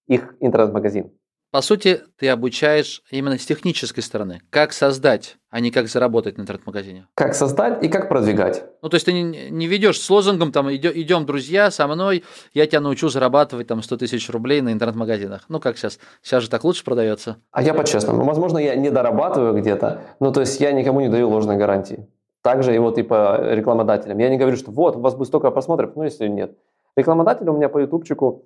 их 0.07 0.35
интернет-магазин. 0.40 1.11
По 1.50 1.62
сути, 1.62 2.00
ты 2.16 2.28
обучаешь 2.28 3.02
именно 3.11 3.37
с 3.37 3.45
технической 3.45 4.04
стороны, 4.04 4.40
как 4.50 4.73
создать, 4.73 5.37
а 5.50 5.59
не 5.59 5.73
как 5.73 5.88
заработать 5.88 6.38
на 6.38 6.42
интернет-магазине. 6.42 7.09
Как 7.14 7.35
создать 7.35 7.83
и 7.83 7.88
как 7.88 8.09
продвигать. 8.09 8.62
Ну, 8.83 8.88
то 8.88 8.95
есть 8.95 9.07
ты 9.07 9.12
не, 9.12 9.50
не 9.50 9.66
ведешь 9.66 10.00
с 10.00 10.09
лозунгом, 10.09 10.52
там, 10.52 10.73
«Идё- 10.73 10.92
идем, 10.95 11.26
друзья, 11.26 11.73
со 11.73 11.88
мной, 11.88 12.23
я 12.54 12.69
тебя 12.69 12.80
научу 12.80 13.09
зарабатывать 13.09 13.66
там 13.66 13.83
100 13.83 13.97
тысяч 13.97 14.30
рублей 14.30 14.61
на 14.61 14.73
интернет-магазинах. 14.73 15.47
Ну, 15.49 15.59
как 15.59 15.76
сейчас? 15.76 15.99
Сейчас 16.23 16.45
же 16.45 16.50
так 16.50 16.62
лучше 16.62 16.85
продается. 16.85 17.38
А 17.50 17.62
я 17.62 17.75
по-честному. 17.75 18.23
Возможно, 18.25 18.59
я 18.59 18.76
не 18.76 18.90
дорабатываю 18.90 19.52
где-то, 19.61 20.02
но 20.21 20.30
то 20.30 20.40
есть 20.42 20.61
я 20.61 20.71
никому 20.71 21.00
не 21.00 21.09
даю 21.09 21.28
ложной 21.30 21.57
гарантии. 21.57 22.07
Также 22.42 22.76
и 22.76 22.78
вот 22.78 22.97
и 22.97 23.02
по 23.02 23.40
рекламодателям. 23.52 24.19
Я 24.19 24.28
не 24.28 24.38
говорю, 24.38 24.57
что 24.57 24.71
вот, 24.71 24.95
у 24.95 25.00
вас 25.00 25.16
будет 25.16 25.26
столько 25.26 25.50
просмотров, 25.50 25.97
ну 25.97 26.04
если 26.04 26.28
нет. 26.28 26.57
Рекламодатели 26.95 27.49
у 27.49 27.54
меня 27.54 27.69
по 27.69 27.78
ютубчику, 27.78 28.45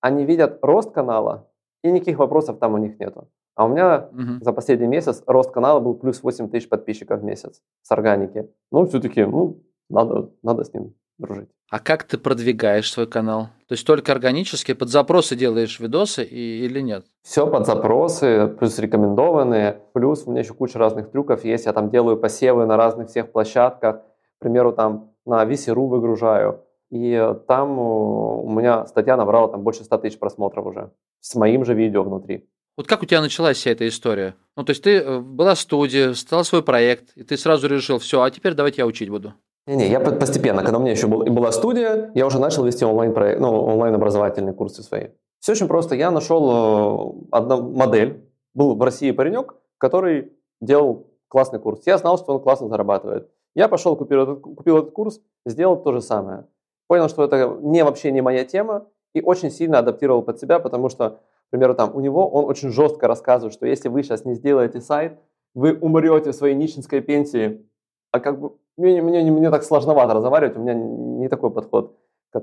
они 0.00 0.24
видят 0.24 0.58
рост 0.62 0.90
канала, 0.92 1.48
и 1.88 1.92
никаких 1.92 2.18
вопросов 2.18 2.58
там 2.58 2.74
у 2.74 2.78
них 2.78 2.98
нету. 2.98 3.28
А 3.54 3.64
у 3.64 3.68
меня 3.68 4.08
Мгм. 4.12 4.42
за 4.42 4.52
последний 4.52 4.86
месяц 4.86 5.22
рост 5.26 5.50
канала 5.50 5.80
был 5.80 5.94
плюс 5.94 6.22
8 6.22 6.48
тысяч 6.50 6.68
подписчиков 6.68 7.20
в 7.20 7.24
месяц 7.24 7.62
с 7.82 7.90
органики. 7.92 8.48
Ну, 8.72 8.86
все-таки, 8.86 9.24
ну, 9.24 9.62
надо, 9.88 10.30
надо 10.42 10.64
с 10.64 10.74
ним 10.74 10.94
дружить. 11.18 11.48
А 11.70 11.78
как 11.80 12.04
ты 12.04 12.18
продвигаешь 12.18 12.90
свой 12.92 13.06
канал? 13.06 13.48
То 13.66 13.72
есть 13.72 13.86
только 13.86 14.12
органически, 14.12 14.74
под 14.74 14.88
запросы 14.90 15.34
делаешь 15.36 15.80
видосы 15.80 16.22
и, 16.22 16.64
или 16.64 16.80
нет? 16.80 17.06
Все 17.22 17.46
под 17.46 17.66
запросы, 17.66 18.46
плюс 18.58 18.78
рекомендованные, 18.78 19.80
плюс 19.94 20.24
у 20.26 20.30
меня 20.30 20.40
еще 20.40 20.54
куча 20.54 20.78
разных 20.78 21.10
трюков 21.10 21.44
есть. 21.44 21.66
Я 21.66 21.72
там 21.72 21.90
делаю 21.90 22.16
посевы 22.18 22.66
на 22.66 22.76
разных 22.76 23.08
всех 23.08 23.32
площадках. 23.32 23.96
К 24.38 24.40
примеру, 24.40 24.72
там 24.72 25.10
на 25.24 25.44
VC.ru 25.44 25.88
выгружаю. 25.88 26.60
И 26.90 27.34
там 27.48 27.78
э, 27.78 27.82
у 27.82 28.48
меня 28.50 28.86
статья 28.86 29.16
набрала 29.16 29.48
там 29.48 29.62
больше 29.62 29.84
100 29.84 29.98
тысяч 29.98 30.18
просмотров 30.18 30.66
уже. 30.66 30.92
С 31.20 31.34
моим 31.34 31.64
же 31.64 31.74
видео 31.74 32.02
внутри. 32.02 32.48
Вот 32.76 32.86
как 32.86 33.02
у 33.02 33.06
тебя 33.06 33.20
началась 33.20 33.56
вся 33.56 33.70
эта 33.70 33.88
история? 33.88 34.34
Ну, 34.56 34.64
то 34.64 34.70
есть 34.70 34.82
ты 34.82 34.98
э, 34.98 35.18
была 35.20 35.54
студия, 35.56 36.12
стал 36.14 36.44
свой 36.44 36.62
проект, 36.62 37.16
и 37.16 37.22
ты 37.22 37.36
сразу 37.36 37.66
решил, 37.68 37.98
все, 37.98 38.22
а 38.22 38.30
теперь 38.30 38.54
давайте 38.54 38.82
я 38.82 38.86
учить 38.86 39.08
буду. 39.08 39.32
Не-не, 39.66 39.88
я 39.88 39.98
по- 39.98 40.12
постепенно, 40.12 40.62
когда 40.62 40.78
у 40.78 40.80
меня 40.80 40.92
еще 40.92 41.08
был, 41.08 41.22
и 41.22 41.30
была 41.30 41.50
студия, 41.52 42.10
я 42.14 42.26
уже 42.26 42.38
начал 42.38 42.64
вести 42.64 42.84
онлайн, 42.84 43.12
проект, 43.12 43.40
ну, 43.40 43.50
онлайн 43.64 43.94
образовательные 43.94 44.54
курсы 44.54 44.82
свои. 44.82 45.08
Все 45.40 45.52
очень 45.52 45.68
просто. 45.68 45.94
Я 45.94 46.10
нашел 46.10 47.22
э, 47.22 47.26
одну 47.32 47.70
модель. 47.72 48.22
Был 48.54 48.74
в 48.74 48.82
России 48.82 49.10
паренек, 49.10 49.54
который 49.78 50.32
делал 50.60 51.08
классный 51.28 51.58
курс. 51.58 51.82
Я 51.86 51.98
знал, 51.98 52.16
что 52.18 52.32
он 52.34 52.40
классно 52.40 52.68
зарабатывает. 52.68 53.28
Я 53.54 53.68
пошел, 53.68 53.96
купил 53.96 54.22
этот, 54.22 54.40
купил 54.40 54.78
этот 54.78 54.92
курс, 54.92 55.20
сделал 55.44 55.82
то 55.82 55.92
же 55.92 56.00
самое. 56.00 56.46
Понял, 56.88 57.08
что 57.08 57.24
это 57.24 57.58
не 57.60 57.84
вообще 57.84 58.12
не 58.12 58.20
моя 58.20 58.44
тема, 58.44 58.86
и 59.14 59.22
очень 59.22 59.50
сильно 59.50 59.78
адаптировал 59.78 60.22
под 60.22 60.38
себя, 60.38 60.58
потому 60.58 60.88
что, 60.88 61.10
к 61.10 61.50
примеру, 61.50 61.74
там 61.74 61.94
у 61.94 62.00
него 62.00 62.28
он 62.28 62.44
очень 62.44 62.70
жестко 62.70 63.08
рассказывает, 63.08 63.54
что 63.54 63.66
если 63.66 63.88
вы 63.88 64.02
сейчас 64.02 64.24
не 64.24 64.34
сделаете 64.34 64.80
сайт, 64.80 65.18
вы 65.54 65.74
умрете 65.74 66.32
в 66.32 66.34
своей 66.34 66.54
нищенской 66.54 67.00
пенсии. 67.00 67.66
А 68.12 68.20
как 68.20 68.38
бы 68.38 68.52
мне, 68.76 69.00
мне, 69.02 69.30
мне 69.30 69.50
так 69.50 69.64
сложновато 69.64 70.14
разговаривать, 70.14 70.56
у 70.56 70.60
меня 70.60 70.74
не 70.74 71.28
такой 71.28 71.50
подход 71.50 71.96
к, 72.30 72.40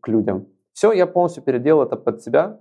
к 0.00 0.08
людям. 0.08 0.46
Все, 0.72 0.92
я 0.92 1.06
полностью 1.06 1.42
переделал 1.42 1.84
это 1.84 1.96
под 1.96 2.22
себя, 2.22 2.60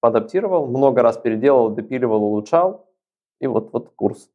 адаптировал, 0.00 0.66
много 0.66 1.02
раз 1.02 1.16
переделал, 1.16 1.70
допиливал, 1.70 2.22
улучшал, 2.22 2.86
и 3.40 3.46
вот, 3.46 3.72
вот 3.72 3.92
курс. 3.96 4.28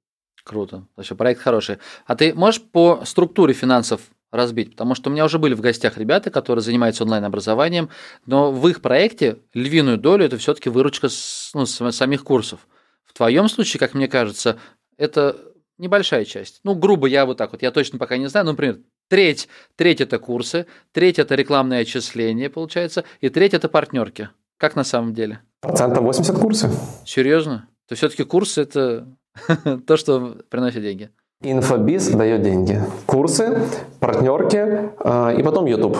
Круто. 0.43 0.87
Вообще, 0.95 1.15
проект 1.15 1.41
хороший. 1.41 1.77
А 2.05 2.15
ты 2.15 2.33
можешь 2.33 2.63
по 2.63 3.01
структуре 3.03 3.53
финансов 3.53 4.09
разбить? 4.31 4.71
Потому 4.71 4.95
что 4.95 5.09
у 5.09 5.13
меня 5.13 5.25
уже 5.25 5.39
были 5.39 5.53
в 5.53 5.61
гостях 5.61 5.97
ребята, 5.97 6.29
которые 6.29 6.63
занимаются 6.63 7.03
онлайн-образованием, 7.03 7.89
но 8.25 8.51
в 8.51 8.67
их 8.67 8.81
проекте 8.81 9.37
львиную 9.53 9.97
долю 9.97 10.25
это 10.25 10.37
все-таки 10.37 10.69
выручка 10.69 11.09
с, 11.09 11.51
ну, 11.53 11.65
с 11.65 11.91
самих 11.91 12.23
курсов. 12.23 12.67
В 13.05 13.13
твоем 13.13 13.49
случае, 13.49 13.79
как 13.79 13.93
мне 13.93 14.07
кажется, 14.07 14.57
это 14.97 15.37
небольшая 15.77 16.25
часть. 16.25 16.59
Ну, 16.63 16.75
грубо 16.75 17.07
я 17.07 17.25
вот 17.25 17.37
так 17.37 17.51
вот, 17.51 17.61
я 17.61 17.71
точно 17.71 17.99
пока 17.99 18.17
не 18.17 18.27
знаю, 18.27 18.45
ну, 18.45 18.51
например, 18.51 18.79
треть, 19.07 19.47
треть 19.75 20.01
это 20.01 20.19
курсы, 20.19 20.67
треть 20.91 21.19
это 21.19 21.35
рекламное 21.35 21.81
отчисление, 21.81 22.49
получается, 22.49 23.05
и 23.21 23.29
треть 23.29 23.53
это 23.53 23.69
партнерки. 23.69 24.29
Как 24.57 24.75
на 24.75 24.83
самом 24.83 25.13
деле? 25.13 25.41
Процентов 25.61 26.03
80 26.03 26.35
курсы. 26.39 26.69
Серьезно? 27.05 27.69
То 27.87 27.95
все-таки 27.95 28.23
курсы 28.23 28.61
это 28.61 29.07
то, 29.87 29.97
что 29.97 30.37
приносит 30.49 30.81
деньги. 30.81 31.11
Инфобиз 31.41 32.09
дает 32.09 32.41
деньги. 32.41 32.81
Курсы, 33.05 33.59
партнерки 33.99 34.91
э, 34.99 35.35
и 35.37 35.43
потом 35.43 35.65
YouTube. 35.65 35.97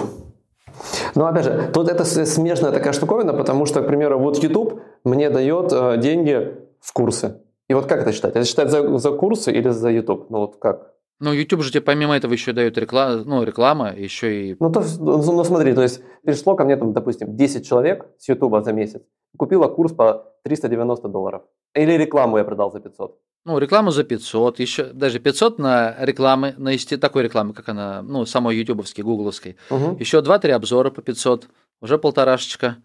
Но 1.13 1.27
опять 1.27 1.45
же, 1.45 1.69
тут 1.71 1.89
это 1.89 2.05
смежная 2.05 2.71
такая 2.71 2.91
штуковина, 2.91 3.33
потому 3.33 3.67
что, 3.67 3.81
к 3.83 3.87
примеру, 3.87 4.17
вот 4.17 4.41
YouTube 4.41 4.81
мне 5.03 5.29
дает 5.29 5.71
э, 5.71 5.97
деньги 5.97 6.55
в 6.79 6.91
курсы. 6.91 7.41
И 7.67 7.75
вот 7.75 7.85
как 7.85 8.01
это 8.01 8.13
считать? 8.13 8.35
Это 8.35 8.45
считать 8.45 8.71
за, 8.71 8.97
за 8.97 9.11
курсы 9.11 9.51
или 9.51 9.69
за 9.69 9.89
YouTube? 9.89 10.27
Ну 10.29 10.39
вот 10.39 10.55
как? 10.57 10.93
Ну, 11.19 11.33
YouTube 11.33 11.63
же 11.63 11.71
тебе 11.71 11.81
помимо 11.81 12.15
этого 12.15 12.33
еще 12.33 12.53
дает 12.53 12.77
реклама, 12.77 13.23
ну, 13.25 13.43
реклама, 13.43 13.91
еще 13.91 14.51
и... 14.51 14.57
Ну, 14.59 14.71
то, 14.71 14.83
ну, 14.99 15.17
ну, 15.17 15.43
смотри, 15.43 15.73
то 15.73 15.81
есть 15.81 16.01
пришло 16.23 16.55
ко 16.55 16.63
мне, 16.63 16.77
там, 16.77 16.93
допустим, 16.93 17.35
10 17.35 17.67
человек 17.67 18.05
с 18.19 18.29
YouTube 18.29 18.63
за 18.63 18.71
месяц, 18.71 19.01
купила 19.35 19.67
курс 19.67 19.93
по 19.93 20.25
390 20.43 21.07
долларов. 21.07 21.41
Или 21.73 21.93
рекламу 21.93 22.37
я 22.37 22.43
продал 22.43 22.71
за 22.71 22.79
500. 22.79 23.17
Ну, 23.45 23.57
рекламу 23.57 23.91
за 23.91 24.03
500, 24.03 24.59
еще 24.59 24.83
даже 24.93 25.19
500 25.19 25.57
на 25.57 25.95
рекламы, 25.99 26.53
на 26.57 26.71
такой 26.99 27.23
рекламы, 27.23 27.53
как 27.53 27.69
она, 27.69 28.01
ну, 28.03 28.25
самой 28.25 28.57
ютубовской, 28.57 29.03
гугловской. 29.03 29.57
Угу. 29.71 29.97
Еще 29.99 30.19
2-3 30.19 30.51
обзора 30.51 30.91
по 30.91 31.01
500, 31.01 31.47
уже 31.81 31.97
полторашечка. 31.97 32.75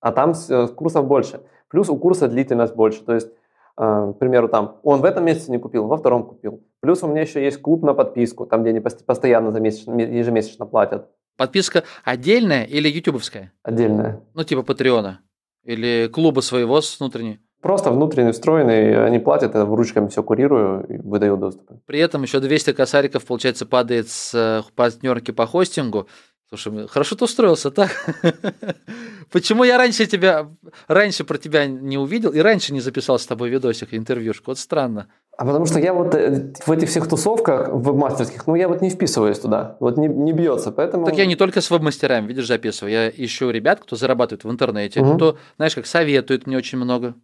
А 0.00 0.12
там 0.12 0.32
э, 0.48 0.68
курсов 0.68 1.06
больше. 1.06 1.40
Плюс 1.68 1.88
у 1.88 1.96
курса 1.96 2.28
длительность 2.28 2.74
больше. 2.74 3.02
То 3.02 3.14
есть 3.14 3.28
к 3.76 4.14
примеру, 4.18 4.48
там, 4.48 4.78
он 4.82 5.00
в 5.00 5.04
этом 5.04 5.24
месяце 5.24 5.50
не 5.50 5.58
купил, 5.58 5.86
во 5.86 5.96
втором 5.96 6.24
купил. 6.24 6.62
Плюс 6.80 7.02
у 7.02 7.08
меня 7.08 7.22
еще 7.22 7.42
есть 7.42 7.60
клуб 7.60 7.82
на 7.82 7.94
подписку, 7.94 8.46
там, 8.46 8.62
где 8.62 8.70
они 8.70 8.80
постоянно 8.80 9.50
за 9.50 9.60
месяц, 9.60 9.86
ежемесячно 9.86 10.66
платят. 10.66 11.08
Подписка 11.36 11.84
отдельная 12.04 12.64
или 12.64 12.88
ютубовская? 12.88 13.52
Отдельная. 13.62 14.20
Ну, 14.34 14.44
типа 14.44 14.62
Патреона? 14.62 15.20
Или 15.64 16.08
клуба 16.12 16.40
своего 16.40 16.80
с 16.80 16.98
внутренней? 16.98 17.40
Просто 17.62 17.92
внутренний 17.92 18.32
встроенный, 18.32 19.06
они 19.06 19.20
платят, 19.20 19.54
я 19.54 19.64
ручками 19.64 20.08
все 20.08 20.24
курирую 20.24 20.84
и 20.88 20.96
выдаю 20.98 21.36
доступ. 21.36 21.70
При 21.86 22.00
этом 22.00 22.22
еще 22.22 22.40
200 22.40 22.72
косариков, 22.72 23.24
получается, 23.24 23.66
падает 23.66 24.08
с 24.08 24.34
э, 24.34 24.62
партнерки 24.74 25.30
по 25.30 25.46
хостингу, 25.46 26.08
Слушай, 26.52 26.86
хорошо 26.86 27.16
ты 27.16 27.24
устроился, 27.24 27.70
так? 27.70 27.90
Почему 29.32 29.64
я 29.64 29.78
раньше 29.78 30.04
тебя, 30.04 30.50
раньше 30.86 31.24
про 31.24 31.38
тебя 31.38 31.64
не 31.64 31.96
увидел 31.96 32.30
и 32.30 32.40
раньше 32.40 32.74
не 32.74 32.80
записал 32.80 33.18
с 33.18 33.24
тобой 33.24 33.48
видосик, 33.48 33.94
интервьюшку? 33.94 34.50
Вот 34.50 34.58
странно. 34.58 35.08
А 35.38 35.46
потому 35.46 35.64
что 35.64 35.78
я 35.78 35.94
вот 35.94 36.14
э, 36.14 36.52
в 36.66 36.70
этих 36.70 36.90
всех 36.90 37.08
тусовках 37.08 37.70
веб-мастерских, 37.72 38.46
ну 38.46 38.54
я 38.54 38.68
вот 38.68 38.82
не 38.82 38.90
вписываюсь 38.90 39.38
туда, 39.38 39.78
вот 39.80 39.96
не, 39.96 40.08
не 40.08 40.34
бьется, 40.34 40.72
поэтому... 40.72 41.06
Так 41.06 41.16
я 41.16 41.24
не 41.24 41.36
только 41.36 41.62
с 41.62 41.70
веб-мастерами, 41.70 42.26
видишь, 42.26 42.46
записываю, 42.46 42.92
я 42.92 43.08
ищу 43.08 43.48
ребят, 43.48 43.80
кто 43.80 43.96
зарабатывает 43.96 44.44
в 44.44 44.50
интернете, 44.50 45.00
угу. 45.00 45.14
кто, 45.14 45.38
знаешь, 45.56 45.74
как 45.74 45.86
советует 45.86 46.46
мне 46.46 46.58
очень 46.58 46.76
много. 46.76 47.14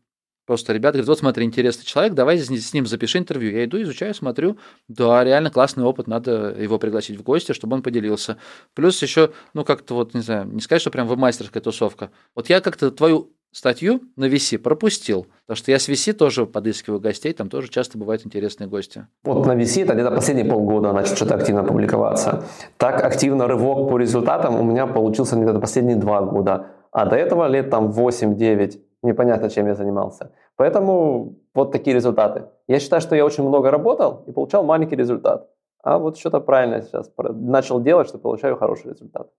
Просто 0.49 0.73
ребята 0.73 0.95
говорят, 0.95 1.09
вот 1.09 1.19
смотри, 1.19 1.45
интересный 1.45 1.85
человек, 1.85 2.15
давай 2.15 2.39
с 2.39 2.73
ним 2.73 2.87
запиши 2.87 3.19
интервью. 3.19 3.53
Я 3.53 3.67
иду, 3.67 3.83
изучаю, 3.83 4.15
смотрю, 4.15 4.57
да, 4.89 5.23
реально 5.23 5.51
классный 5.51 5.85
опыт, 5.85 6.07
надо 6.07 6.55
его 6.59 6.79
пригласить 6.79 7.19
в 7.19 7.23
гости, 7.23 7.53
чтобы 7.53 7.77
он 7.77 7.83
поделился. 7.83 8.39
Плюс 8.73 9.03
еще, 9.03 9.31
ну 9.53 9.63
как-то 9.63 9.93
вот, 9.93 10.15
не 10.15 10.23
знаю, 10.23 10.47
не 10.47 10.63
сказать, 10.63 10.81
что 10.81 10.91
прям 10.91 11.07
веб-мастерская 11.07 11.63
тусовка. 11.63 12.13
Вот 12.35 12.49
я 12.49 12.63
как-то 12.63 12.91
твою 12.91 13.31
статью 13.53 14.01
на 14.17 14.25
VC 14.25 14.57
пропустил, 14.57 15.27
потому 15.43 15.59
что 15.59 15.71
я 15.71 15.79
с 15.79 15.87
VC 15.87 16.15
тоже 16.15 16.47
подыскиваю 16.47 16.99
гостей, 16.99 17.35
там 17.35 17.51
тоже 17.51 17.69
часто 17.69 17.99
бывают 17.99 18.25
интересные 18.25 18.69
гости. 18.69 19.07
Вот 19.25 19.45
на 19.45 19.55
VC 19.55 19.83
это 19.83 19.93
где-то 19.93 20.13
последние 20.13 20.47
полгода 20.51 20.95
начал 20.95 21.15
что-то 21.15 21.35
активно 21.35 21.63
публиковаться. 21.63 22.45
Так 22.79 23.05
активно 23.05 23.49
рывок 23.49 23.91
по 23.91 23.99
результатам 23.99 24.59
у 24.59 24.63
меня 24.63 24.87
получился 24.87 25.37
где-то 25.37 25.61
последние 25.61 25.97
два 25.97 26.23
года. 26.23 26.69
А 26.91 27.05
до 27.05 27.17
этого 27.17 27.47
лет 27.49 27.69
там 27.69 27.91
8-9 27.91 28.79
непонятно, 29.03 29.51
чем 29.51 29.67
я 29.67 29.75
занимался. 29.75 30.33
Поэтому 30.59 31.37
вот 31.55 31.71
такие 31.71 31.95
результаты. 31.95 32.47
Я 32.67 32.81
считаю, 32.81 33.01
что 33.01 33.15
я 33.15 33.25
очень 33.25 33.45
много 33.45 33.71
работал 33.71 34.25
и 34.27 34.33
получал 34.33 34.65
маленький 34.65 34.97
результат. 34.97 35.49
А 35.85 35.99
вот 35.99 36.19
что-то 36.19 36.41
правильно 36.41 36.83
сейчас 36.83 37.11
начал 37.17 37.81
делать, 37.81 38.09
что 38.09 38.19
получаю 38.19 38.57
хороший 38.57 38.91
результат. 38.91 39.31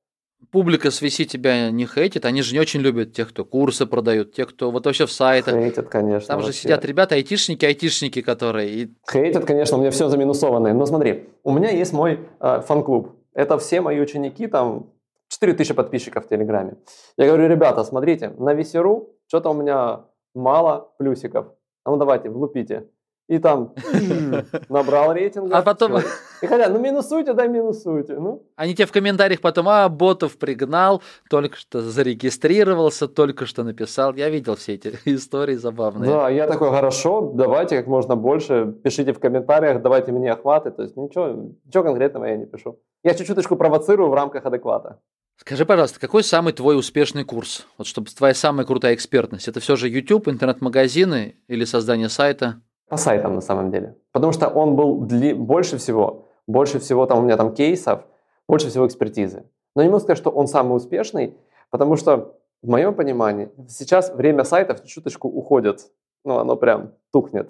Публика 0.51 0.89
с 0.89 1.01
VC 1.01 1.25
тебя 1.25 1.69
не 1.71 1.85
хейтит, 1.85 2.23
они 2.23 2.41
же 2.41 2.53
не 2.53 2.61
очень 2.61 2.79
любят 2.79 3.11
тех, 3.11 3.29
кто 3.29 3.43
курсы 3.43 3.85
продают, 3.85 4.33
тех, 4.33 4.47
кто 4.47 4.71
вот 4.71 4.85
вообще 4.85 5.05
в 5.05 5.11
сайтах. 5.11 5.53
Хейтят, 5.53 5.89
конечно. 5.89 6.27
Там 6.29 6.37
вообще. 6.37 6.53
же 6.53 6.57
сидят 6.57 6.85
ребята, 6.85 7.15
айтишники, 7.15 7.65
айтишники, 7.65 8.21
которые... 8.21 8.91
Хейтят, 9.11 9.43
конечно, 9.43 9.77
у 9.77 9.81
меня 9.81 9.91
все 9.91 10.07
заминусованное. 10.07 10.73
Но 10.73 10.85
смотри, 10.85 11.29
у 11.43 11.51
меня 11.51 11.69
есть 11.69 11.91
мой 11.91 12.19
э, 12.39 12.61
фан-клуб. 12.65 13.11
Это 13.33 13.57
все 13.57 13.81
мои 13.81 13.99
ученики, 13.99 14.47
там 14.47 14.87
4000 15.27 15.73
подписчиков 15.73 16.25
в 16.25 16.29
Телеграме. 16.29 16.77
Я 17.17 17.27
говорю, 17.27 17.49
ребята, 17.49 17.83
смотрите, 17.83 18.29
на 18.37 18.53
VC.ru 18.53 19.09
что-то 19.27 19.49
у 19.49 19.53
меня 19.53 20.05
мало 20.33 20.91
плюсиков. 20.97 21.47
А 21.83 21.91
ну 21.91 21.97
давайте, 21.97 22.29
влупите. 22.29 22.87
И 23.29 23.37
там 23.37 23.75
набрал 24.69 25.13
рейтинг. 25.13 25.53
А 25.53 25.61
потом... 25.61 25.97
И 26.41 26.47
хотя, 26.47 26.67
ну 26.69 26.79
минусуйте, 26.79 27.33
да 27.33 27.45
минусуйте. 27.45 28.15
Ну. 28.17 28.43
Они 28.55 28.73
тебе 28.73 28.87
в 28.87 28.91
комментариях 28.91 29.39
потом, 29.39 29.69
а, 29.69 29.87
ботов 29.87 30.37
пригнал, 30.37 31.03
только 31.29 31.55
что 31.55 31.81
зарегистрировался, 31.81 33.07
только 33.07 33.45
что 33.45 33.63
написал. 33.63 34.15
Я 34.15 34.29
видел 34.29 34.55
все 34.55 34.73
эти 34.73 34.97
истории 35.05 35.55
забавные. 35.55 36.09
Да, 36.09 36.29
я 36.29 36.47
такой, 36.47 36.71
хорошо, 36.71 37.31
давайте 37.35 37.77
как 37.77 37.85
можно 37.85 38.15
больше, 38.15 38.73
пишите 38.83 39.13
в 39.13 39.19
комментариях, 39.19 39.81
давайте 39.83 40.11
мне 40.11 40.31
охваты. 40.31 40.71
То 40.71 40.81
есть 40.81 40.97
ничего, 40.97 41.51
ничего 41.65 41.83
конкретного 41.83 42.25
я 42.25 42.37
не 42.37 42.47
пишу. 42.47 42.79
Я 43.03 43.13
чуть-чуточку 43.13 43.55
провоцирую 43.57 44.09
в 44.09 44.13
рамках 44.15 44.45
адеквата. 44.45 44.99
Скажи, 45.39 45.65
пожалуйста, 45.65 46.01
какой 46.01 46.21
самый 46.23 46.51
твой 46.51 46.77
успешный 46.77 47.23
курс? 47.23 47.65
Вот 47.77 47.87
чтобы 47.87 48.09
твоя 48.09 48.33
самая 48.33 48.65
крутая 48.65 48.93
экспертность. 48.93 49.47
Это 49.47 49.61
все 49.61 49.77
же 49.77 49.87
YouTube, 49.87 50.27
интернет-магазины 50.27 51.37
или 51.47 51.63
создание 51.63 52.09
сайта? 52.09 52.61
По 52.89 52.97
сайтам 52.97 53.35
на 53.35 53.41
самом 53.41 53.71
деле. 53.71 53.95
Потому 54.11 54.33
что 54.33 54.49
он 54.49 54.75
был 54.75 54.99
дли... 54.99 55.33
больше 55.33 55.77
всего, 55.77 56.27
больше 56.45 56.79
всего 56.79 57.05
там 57.05 57.19
у 57.19 57.21
меня 57.21 57.37
там 57.37 57.53
кейсов, 57.53 58.03
больше 58.49 58.67
всего 58.67 58.85
экспертизы. 58.85 59.45
Но 59.75 59.81
не 59.81 59.87
могу 59.87 60.01
сказать, 60.01 60.17
что 60.17 60.29
он 60.29 60.47
самый 60.47 60.75
успешный, 60.75 61.37
потому 61.69 61.95
что 61.95 62.37
в 62.61 62.67
моем 62.67 62.93
понимании 62.93 63.49
сейчас 63.69 64.13
время 64.13 64.43
сайтов 64.43 64.83
чуточку 64.83 65.29
уходит. 65.29 65.89
Ну, 66.25 66.37
оно 66.37 66.57
прям 66.57 66.91
тухнет. 67.13 67.49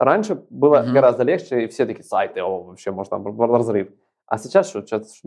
Раньше 0.00 0.42
было 0.50 0.82
mm-hmm. 0.82 0.92
гораздо 0.92 1.22
легче, 1.22 1.64
и 1.64 1.68
все 1.68 1.86
такие 1.86 2.04
сайты, 2.04 2.42
о, 2.42 2.64
вообще 2.64 2.90
можно 2.90 3.22
разрыв. 3.46 3.88
А 4.26 4.36
сейчас 4.38 4.68
что? 4.68 4.82
Сейчас, 4.82 5.20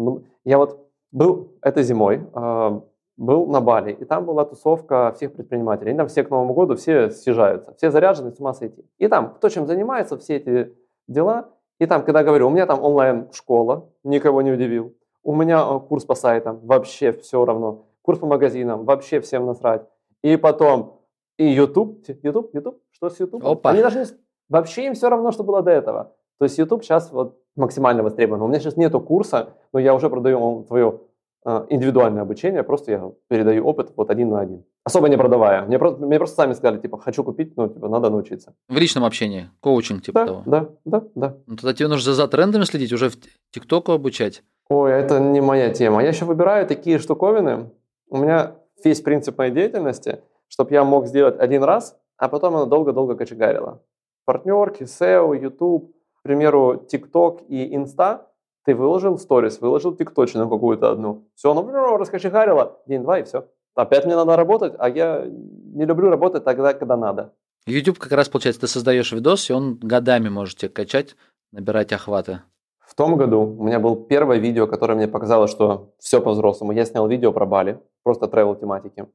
я 0.44 0.58
вот 0.58 0.83
был 1.14 1.54
этой 1.62 1.84
зимой, 1.84 2.28
э, 2.34 2.82
был 3.16 3.46
на 3.46 3.62
Бали, 3.62 3.94
и 3.94 4.04
там 4.04 4.26
была 4.26 4.44
тусовка 4.44 5.14
всех 5.16 5.34
предпринимателей. 5.34 5.94
И 5.94 5.96
там 5.96 6.08
все 6.08 6.24
к 6.24 6.30
Новому 6.30 6.54
году 6.54 6.76
все 6.76 7.12
съезжаются, 7.12 7.74
все 7.76 7.92
заряжены, 7.92 8.32
с 8.32 8.40
ума 8.40 8.54
сойти. 8.54 8.84
И 8.98 9.08
там, 9.08 9.36
кто 9.36 9.50
чем 9.50 9.68
занимается, 9.68 10.18
все 10.18 10.38
эти 10.38 10.76
дела. 11.08 11.50
И 11.80 11.86
там, 11.86 12.04
когда 12.04 12.24
говорю, 12.24 12.48
у 12.48 12.50
меня 12.50 12.66
там 12.66 12.84
онлайн-школа, 12.84 13.90
никого 14.04 14.42
не 14.42 14.52
удивил. 14.52 14.96
У 15.24 15.36
меня 15.36 15.64
э, 15.64 15.80
курс 15.88 16.04
по 16.04 16.16
сайтам, 16.16 16.60
вообще 16.64 17.14
все 17.14 17.46
равно. 17.46 17.86
Курс 18.02 18.20
по 18.20 18.26
магазинам, 18.26 18.84
вообще 18.84 19.22
всем 19.22 19.46
насрать. 19.46 19.86
И 20.24 20.36
потом, 20.36 21.02
и 21.38 21.46
YouTube, 21.46 22.06
YouTube, 22.24 22.54
YouTube, 22.54 22.82
что 22.92 23.10
с 23.10 23.20
YouTube? 23.20 23.46
Опа. 23.46 23.70
Они 23.70 23.82
даже 23.82 24.00
не, 24.00 24.06
вообще 24.50 24.88
им 24.88 24.96
все 24.96 25.10
равно, 25.10 25.32
что 25.32 25.44
было 25.44 25.62
до 25.62 25.72
этого. 25.72 26.16
То 26.40 26.46
есть 26.46 26.58
YouTube 26.58 26.84
сейчас 26.84 27.12
вот 27.12 27.38
максимально 27.56 28.04
востребован. 28.04 28.42
У 28.42 28.48
меня 28.48 28.60
сейчас 28.60 28.78
нету 28.78 29.00
курса, 29.00 29.54
но 29.74 29.80
я 29.80 29.94
уже 29.94 30.10
продаю 30.10 30.64
твою 30.68 31.02
э, 31.46 31.66
индивидуальное 31.70 32.22
обучение, 32.24 32.64
просто 32.64 32.92
я 32.92 33.12
передаю 33.28 33.66
опыт 33.68 33.92
вот 33.96 34.10
один 34.10 34.30
на 34.30 34.42
один. 34.42 34.64
Особо 34.86 35.08
не 35.10 35.18
продавая. 35.18 35.64
Мне 35.66 35.80
просто, 35.80 36.06
мне 36.06 36.18
просто 36.18 36.36
сами 36.36 36.54
сказали, 36.54 36.80
типа, 36.82 36.98
хочу 36.98 37.24
купить, 37.24 37.56
ну, 37.56 37.70
типа, 37.70 37.88
надо 37.88 38.10
научиться. 38.10 38.54
В 38.70 38.78
личном 38.78 39.06
общении, 39.06 39.50
коучинг 39.62 40.02
типа 40.04 40.20
Да, 40.20 40.26
того. 40.26 40.44
да, 40.46 40.70
да, 40.86 41.04
да. 41.16 41.38
Ну, 41.48 41.56
тогда 41.56 41.74
тебе 41.74 41.88
нужно 41.88 42.14
за 42.14 42.28
трендами 42.28 42.64
следить, 42.66 42.92
уже 42.94 43.10
в 43.10 43.16
ТикТоку 43.52 43.92
обучать. 43.94 44.44
Ой, 44.70 44.92
это 44.92 45.20
не 45.20 45.42
моя 45.42 45.70
тема. 45.74 46.02
Я 46.02 46.10
еще 46.10 46.26
выбираю 46.26 46.66
такие 46.68 46.98
штуковины. 46.98 47.70
У 48.10 48.18
меня 48.18 48.56
весь 48.84 49.02
принцип 49.02 49.38
моей 49.38 49.52
деятельности, 49.54 50.20
чтобы 50.48 50.72
я 50.74 50.84
мог 50.84 51.08
сделать 51.08 51.40
один 51.40 51.64
раз, 51.64 51.98
а 52.18 52.28
потом 52.30 52.56
она 52.56 52.66
долго-долго 52.66 53.16
кочегарила. 53.16 53.82
Партнерки, 54.26 54.84
SEO, 54.84 55.38
YouTube, 55.38 55.92
к 56.24 56.28
примеру, 56.28 56.86
TikTok 56.90 57.48
и 57.50 57.76
Insta. 57.76 58.22
Ты 58.64 58.76
выложил 58.76 59.18
сторис, 59.18 59.60
выложил 59.60 59.94
тикточину 59.94 60.50
какую-то 60.50 60.92
одну. 60.92 61.28
Все, 61.36 61.52
оно 61.52 61.64
ну, 61.64 61.98
раскочегарило. 61.98 62.80
День-два 62.88 63.20
и 63.20 63.24
все. 63.24 63.50
Опять 63.76 64.06
мне 64.06 64.16
надо 64.16 64.38
работать, 64.38 64.74
а 64.80 64.88
я 64.88 65.26
не 65.26 65.84
люблю 65.86 66.10
работать 66.10 66.46
тогда, 66.46 66.74
когда 66.74 66.96
надо. 66.96 67.34
YouTube 67.66 68.00
как 68.00 68.14
раз, 68.14 68.30
получается, 68.30 68.62
ты 68.62 68.68
создаешь 68.68 69.12
видос, 69.12 69.50
и 69.50 69.54
он 69.54 69.76
годами 69.76 70.30
можете 70.30 70.70
качать, 70.70 71.18
набирать 71.52 71.92
охваты. 71.92 72.40
В 72.80 72.96
том 72.96 73.18
году 73.18 73.42
у 73.42 73.64
меня 73.64 73.80
было 73.80 73.98
первое 73.98 74.38
видео, 74.38 74.66
которое 74.66 74.96
мне 74.96 75.10
показало, 75.10 75.48
что 75.48 75.94
все 76.00 76.22
по-взрослому. 76.22 76.72
Я 76.72 76.86
снял 76.86 77.06
видео 77.10 77.34
про 77.34 77.46
Бали, 77.46 77.82
просто 78.04 78.28
travel 78.28 78.58
тематики. 78.58 79.08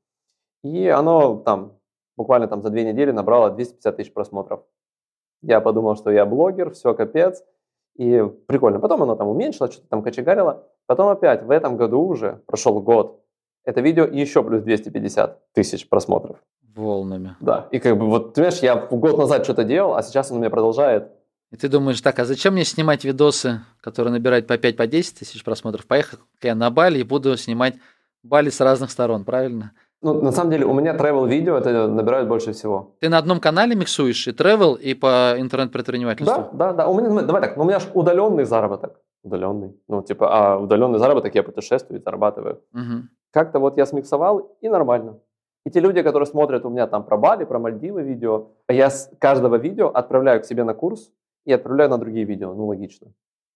И 0.63 0.89
оно 0.89 1.37
там 1.37 1.79
буквально 2.19 2.49
там 2.49 2.61
за 2.61 2.69
две 2.69 2.85
недели 2.85 3.13
набрало 3.13 3.51
250 3.51 3.97
тысяч 3.97 4.13
просмотров. 4.13 4.61
Я 5.43 5.61
подумал, 5.61 5.97
что 5.97 6.11
я 6.11 6.27
блогер, 6.27 6.71
все 6.71 6.95
капец. 6.95 7.43
И 7.97 8.25
прикольно. 8.47 8.79
Потом 8.79 9.03
оно 9.03 9.17
там 9.17 9.29
уменьшилось, 9.29 9.73
что-то 9.73 9.89
там 9.89 10.03
кочегарило. 10.03 10.67
Потом 10.87 11.09
опять 11.09 11.43
в 11.43 11.51
этом 11.51 11.77
году 11.77 12.01
уже, 12.01 12.41
прошел 12.47 12.81
год, 12.81 13.23
это 13.65 13.83
видео 13.83 14.07
еще 14.07 14.43
плюс 14.43 14.63
250 14.63 15.53
тысяч 15.53 15.89
просмотров. 15.89 16.39
Волнами. 16.75 17.37
Да. 17.41 17.69
И 17.71 17.79
как 17.81 17.99
бы 17.99 18.07
вот, 18.07 18.29
ты 18.29 18.41
понимаешь, 18.41 18.61
я 18.61 18.77
год 18.77 19.19
назад 19.19 19.45
что-то 19.45 19.65
делал, 19.65 19.95
а 19.95 20.03
сейчас 20.03 20.31
он 20.31 20.39
у 20.39 20.41
меня 20.41 20.49
продолжает 20.49 21.11
И 21.51 21.57
ты 21.57 21.69
думаешь, 21.69 22.01
так, 22.01 22.19
а 22.19 22.25
зачем 22.25 22.55
мне 22.55 22.65
снимать 22.65 23.05
видосы, 23.05 23.61
которые 23.81 24.13
набирают 24.13 24.47
по 24.47 24.55
5-10 24.55 24.73
по 24.75 24.87
10 24.87 25.19
тысяч 25.19 25.45
просмотров? 25.45 25.87
Поехал 25.87 26.19
я 26.41 26.55
на 26.55 26.71
Бали 26.71 27.01
и 27.01 27.03
буду 27.03 27.37
снимать 27.37 27.75
Бали 28.23 28.49
с 28.49 28.61
разных 28.61 28.91
сторон, 28.91 29.25
правильно? 29.25 29.73
Ну, 30.01 30.23
на 30.23 30.31
самом 30.31 30.51
деле, 30.51 30.65
у 30.65 30.73
меня 30.73 30.95
travel 30.95 31.29
видео 31.29 31.57
это 31.57 31.89
набирают 31.89 32.29
больше 32.29 32.53
всего. 32.53 32.95
Ты 33.01 33.09
на 33.09 33.19
одном 33.19 33.41
канале 33.41 33.75
миксуешь 33.75 34.29
и 34.29 34.31
travel, 34.31 34.79
и 34.79 34.95
по 34.95 35.35
интернет-предпринимательству? 35.37 36.51
Да, 36.53 36.73
да, 36.73 36.73
да. 36.73 36.87
У 36.89 36.99
меня, 36.99 37.09
ну, 37.09 37.23
давай 37.23 37.43
так, 37.43 37.57
ну, 37.57 37.65
у 37.65 37.67
меня 37.67 37.81
же 37.81 37.89
удаленный 37.95 38.45
заработок. 38.45 39.01
Удаленный. 39.25 39.77
Ну, 39.89 40.03
типа, 40.03 40.29
а 40.31 40.59
удаленный 40.59 41.01
заработок 41.01 41.35
я 41.35 41.43
путешествую 41.43 41.99
и 41.99 42.03
зарабатываю. 42.03 42.63
Мгм. 42.73 43.11
Как-то 43.33 43.59
вот 43.59 43.77
я 43.77 43.87
смиксовал, 43.87 44.57
и 44.61 44.69
нормально. 44.69 45.19
И 45.67 45.71
те 45.71 45.81
люди, 45.81 46.03
которые 46.03 46.27
смотрят 46.27 46.65
у 46.65 46.71
меня 46.71 46.87
там 46.87 47.05
про 47.05 47.17
Бали, 47.17 47.45
про 47.45 47.59
Мальдивы 47.59 48.03
видео, 48.03 48.53
я 48.69 48.91
с 48.91 49.11
каждого 49.19 49.57
видео 49.57 49.89
отправляю 49.89 50.41
к 50.41 50.45
себе 50.45 50.63
на 50.63 50.75
курс 50.75 51.11
и 51.45 51.53
отправляю 51.53 51.91
на 51.91 51.99
другие 51.99 52.25
видео. 52.25 52.55
Ну, 52.55 52.67
логично. 52.67 53.09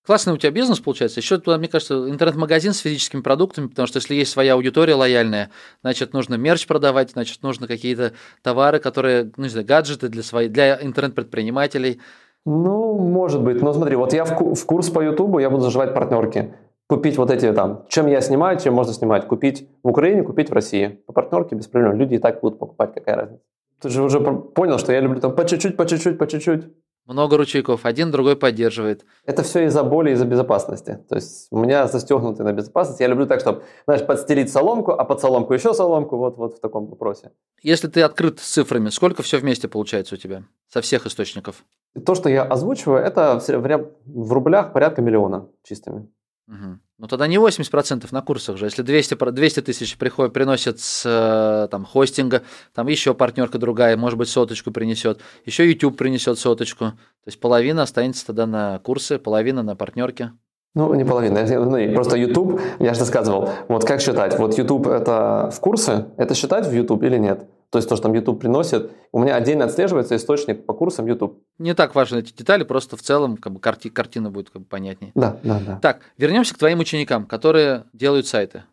Классный 0.05 0.33
у 0.33 0.37
тебя 0.37 0.51
бизнес 0.51 0.81
получается. 0.81 1.21
Еще, 1.21 1.39
туда, 1.39 1.59
мне 1.59 1.69
кажется, 1.69 2.11
интернет-магазин 2.11 2.73
с 2.73 2.79
физическими 2.81 3.21
продуктами, 3.21 3.69
потому 3.69 3.87
что 3.87 3.99
если 3.99 4.17
есть 4.17 4.33
своя 4.33 4.55
аудитория 4.55 4.95
лояльная, 4.95 5.51
значит, 5.83 6.13
нужно 6.13 6.35
мерч 6.35 6.67
продавать, 6.67 7.13
значит, 7.13 7.43
нужно 7.43 7.69
какие-то 7.69 8.13
товары, 8.43 8.81
которые, 8.81 9.31
ну, 9.37 9.45
не 9.45 9.49
знаю, 9.49 9.65
гаджеты 9.65 10.09
для, 10.09 10.25
своей, 10.25 10.49
для 10.49 10.83
интернет-предпринимателей. 10.83 12.01
Ну, 12.45 12.99
может 12.99 13.43
быть. 13.43 13.63
Но 13.63 13.73
смотри, 13.73 13.95
вот 13.95 14.13
я 14.13 14.25
в, 14.25 14.55
в 14.55 14.67
курс 14.67 14.91
по 14.91 15.01
Ютубу, 15.01 15.39
я 15.39 15.51
буду 15.51 15.63
заживать 15.63 15.95
партнерки. 15.95 16.53
Купить 16.89 17.17
вот 17.17 17.31
эти 17.31 17.53
там, 17.53 17.87
чем 17.89 18.09
я 18.09 18.21
снимаю, 18.21 18.59
чем 18.59 18.75
можно 18.75 18.93
снимать. 18.93 19.29
Купить 19.29 19.69
в 19.85 19.89
Украине, 19.89 20.25
купить 20.25 20.51
в 20.51 20.53
России. 20.53 21.01
По 21.07 21.13
партнерке 21.13 21.55
без 21.55 21.69
проблем. 21.69 21.95
Люди 21.95 22.17
и 22.17 22.19
так 22.19 22.41
будут 22.41 22.59
покупать, 22.59 22.93
какая 22.93 23.17
разница. 23.17 23.43
Ты 23.81 23.89
же 23.89 24.03
уже 24.03 24.21
понял, 24.21 24.79
что 24.79 24.93
я 24.93 25.01
люблю 25.01 25.21
там 25.21 25.35
по 25.35 25.45
чуть-чуть, 25.45 25.77
по 25.77 25.87
чуть-чуть, 25.87 26.19
по 26.19 26.27
чуть-чуть. 26.27 26.65
Много 27.07 27.37
ручейков, 27.37 27.85
один 27.85 28.13
другой 28.13 28.37
поддерживает. 28.37 29.05
Это 29.27 29.43
все 29.43 29.65
из-за 29.67 29.83
боли, 29.83 30.13
из-за 30.13 30.25
безопасности. 30.25 31.01
То 31.09 31.17
есть 31.17 31.49
у 31.51 31.59
меня 31.59 31.89
застегнуты 31.89 32.45
на 32.45 32.53
безопасность. 32.53 33.01
Я 33.01 33.09
люблю 33.09 33.27
так, 33.27 33.41
чтобы, 33.41 33.65
знаешь, 33.87 34.07
подстелить 34.07 34.53
соломку, 34.53 34.93
а 34.93 35.05
под 35.05 35.21
соломку 35.21 35.53
еще 35.53 35.75
соломку, 35.75 36.17
вот, 36.17 36.37
вот 36.37 36.59
в 36.59 36.61
таком 36.61 36.87
вопросе. 36.87 37.33
Если 37.61 37.89
ты 37.89 38.03
открыт 38.03 38.39
с 38.39 38.49
цифрами, 38.49 38.91
сколько 38.91 39.23
все 39.23 39.39
вместе 39.39 39.67
получается 39.67 40.15
у 40.15 40.19
тебя 40.19 40.45
со 40.69 40.81
всех 40.81 41.07
источников? 41.07 41.65
То, 42.07 42.15
что 42.15 42.29
я 42.29 42.45
озвучиваю, 42.45 43.03
это 43.03 43.41
в, 43.41 44.33
рублях 44.33 44.73
порядка 44.73 45.03
миллиона 45.03 45.49
чистыми. 45.65 46.09
Мгм. 46.47 46.81
Ну 47.03 47.09
тогда 47.09 47.27
не 47.27 47.35
80% 47.37 48.07
на 48.13 48.23
курсах 48.23 48.57
же. 48.59 48.67
Если 48.67 48.83
200, 48.83 49.15
про- 49.15 49.33
200 49.33 49.63
тысяч 49.63 49.99
приходит, 49.99 50.33
приносит 50.33 50.79
с 50.79 51.03
э, 51.05 51.67
там, 51.69 51.85
хостинга, 51.85 52.43
там 52.75 52.87
еще 52.87 53.13
партнерка 53.13 53.59
другая, 53.59 53.97
может 53.97 54.17
быть, 54.17 54.29
соточку 54.29 54.71
принесет, 54.71 55.19
еще 55.45 55.69
YouTube 55.69 55.97
принесет 55.97 56.39
соточку. 56.39 56.85
То 56.85 57.27
есть 57.27 57.41
половина 57.41 57.83
останется 57.83 58.25
тогда 58.25 58.47
на 58.47 58.79
курсы, 58.79 59.19
половина 59.19 59.65
на 59.65 59.75
партнерке. 59.75 60.31
Ну, 60.77 60.95
не 60.95 61.05
половина. 61.05 61.45
Ну, 61.45 61.93
Просто 61.93 62.17
YouTube, 62.17 62.61
я 62.79 62.95
же 62.95 63.01
рассказывал, 63.01 63.51
вот 63.67 63.85
как 63.85 64.01
считать? 64.01 64.39
Вот 64.39 64.57
YouTube 64.57 64.87
это 64.87 65.51
в 65.53 65.59
курсы, 65.59 66.07
это 66.19 66.35
считать 66.37 66.69
в 66.69 66.73
YouTube 66.73 67.03
или 67.03 67.19
нет? 67.19 67.49
То 67.73 67.79
есть 67.79 67.89
то, 67.89 67.97
что 67.97 68.03
там 68.03 68.13
YouTube 68.13 68.39
приносит, 68.39 68.93
у 69.13 69.19
меня 69.19 69.35
отдельно 69.35 69.65
отслеживается 69.65 70.15
источник 70.15 70.67
по 70.67 70.75
курсам 70.75 71.07
YouTube. 71.07 71.43
Не 71.57 71.75
так 71.75 71.95
важны 71.95 72.19
эти 72.19 72.31
детали, 72.31 72.65
просто 72.65 72.99
в 72.99 73.03
целом 73.03 73.39
как 73.39 73.55
бы, 73.55 73.61
карти- 73.61 73.89
картина 73.89 74.31
будет 74.31 74.51
как 74.51 74.61
бы, 74.61 74.69
понятнее. 74.69 75.13
Да, 75.15 75.39
да, 75.43 75.59
да. 75.67 75.79
Так, 75.81 76.03
вернемся 76.19 76.55
к 76.55 76.59
твоим 76.59 76.81
ученикам, 76.81 77.25
которые 77.25 77.85
делают 77.95 78.27
сайты. 78.27 78.65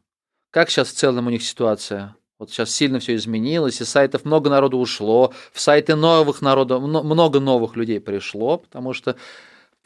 Как 0.52 0.70
сейчас 0.70 0.90
в 0.90 0.96
целом 0.96 1.28
у 1.28 1.30
них 1.30 1.44
ситуация? 1.44 2.18
Вот 2.40 2.52
сейчас 2.52 2.72
сильно 2.72 3.00
все 3.00 3.16
изменилось, 3.16 3.82
из 3.82 3.88
сайтов 3.88 4.26
много 4.26 4.50
народу 4.50 4.78
ушло, 4.78 5.32
в 5.54 5.62
сайты 5.62 5.96
новых 5.96 6.42
народу, 6.42 6.82
мно- 6.82 7.04
много 7.04 7.40
новых 7.40 7.78
людей 7.78 8.02
пришло, 8.02 8.58
потому 8.58 8.92
что 8.92 9.16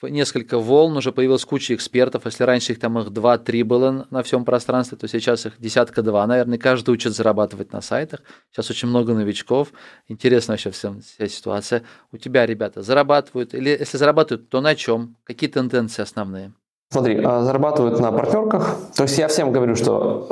несколько 0.07 0.57
волн, 0.59 0.97
уже 0.97 1.11
появилась 1.11 1.45
куча 1.45 1.75
экспертов. 1.75 2.25
Если 2.25 2.43
раньше 2.43 2.71
их 2.73 2.79
там 2.79 2.99
их 2.99 3.07
2-3 3.07 3.63
было 3.63 4.07
на 4.09 4.23
всем 4.23 4.45
пространстве, 4.45 4.97
то 4.97 5.07
сейчас 5.07 5.45
их 5.45 5.53
десятка 5.59 6.01
два. 6.01 6.25
Наверное, 6.27 6.57
каждый 6.57 6.91
учит 6.91 7.13
зарабатывать 7.13 7.71
на 7.73 7.81
сайтах. 7.81 8.21
Сейчас 8.51 8.69
очень 8.69 8.87
много 8.89 9.13
новичков. 9.13 9.69
Интересна 10.07 10.53
вообще 10.53 10.71
вся, 10.71 10.93
вся 10.99 11.27
ситуация. 11.27 11.83
У 12.11 12.17
тебя 12.17 12.45
ребята 12.45 12.81
зарабатывают? 12.81 13.53
Или 13.53 13.69
если 13.69 13.97
зарабатывают, 13.97 14.49
то 14.49 14.61
на 14.61 14.75
чем? 14.75 15.15
Какие 15.23 15.49
тенденции 15.49 16.01
основные? 16.01 16.53
Смотри, 16.91 17.15
э, 17.15 17.21
зарабатывают 17.21 17.99
на 17.99 18.11
партнерках. 18.11 18.77
То 18.95 19.03
есть 19.03 19.17
я 19.17 19.27
всем 19.27 19.51
говорю, 19.51 19.75
что 19.75 20.27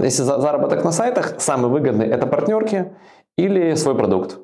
э, 0.00 0.04
если 0.04 0.22
за- 0.22 0.40
заработок 0.40 0.82
на 0.84 0.92
сайтах, 0.92 1.34
самый 1.38 1.70
выгодный 1.70 2.06
это 2.06 2.26
партнерки 2.26 2.92
или 3.36 3.74
свой 3.74 3.94
продукт. 3.94 4.38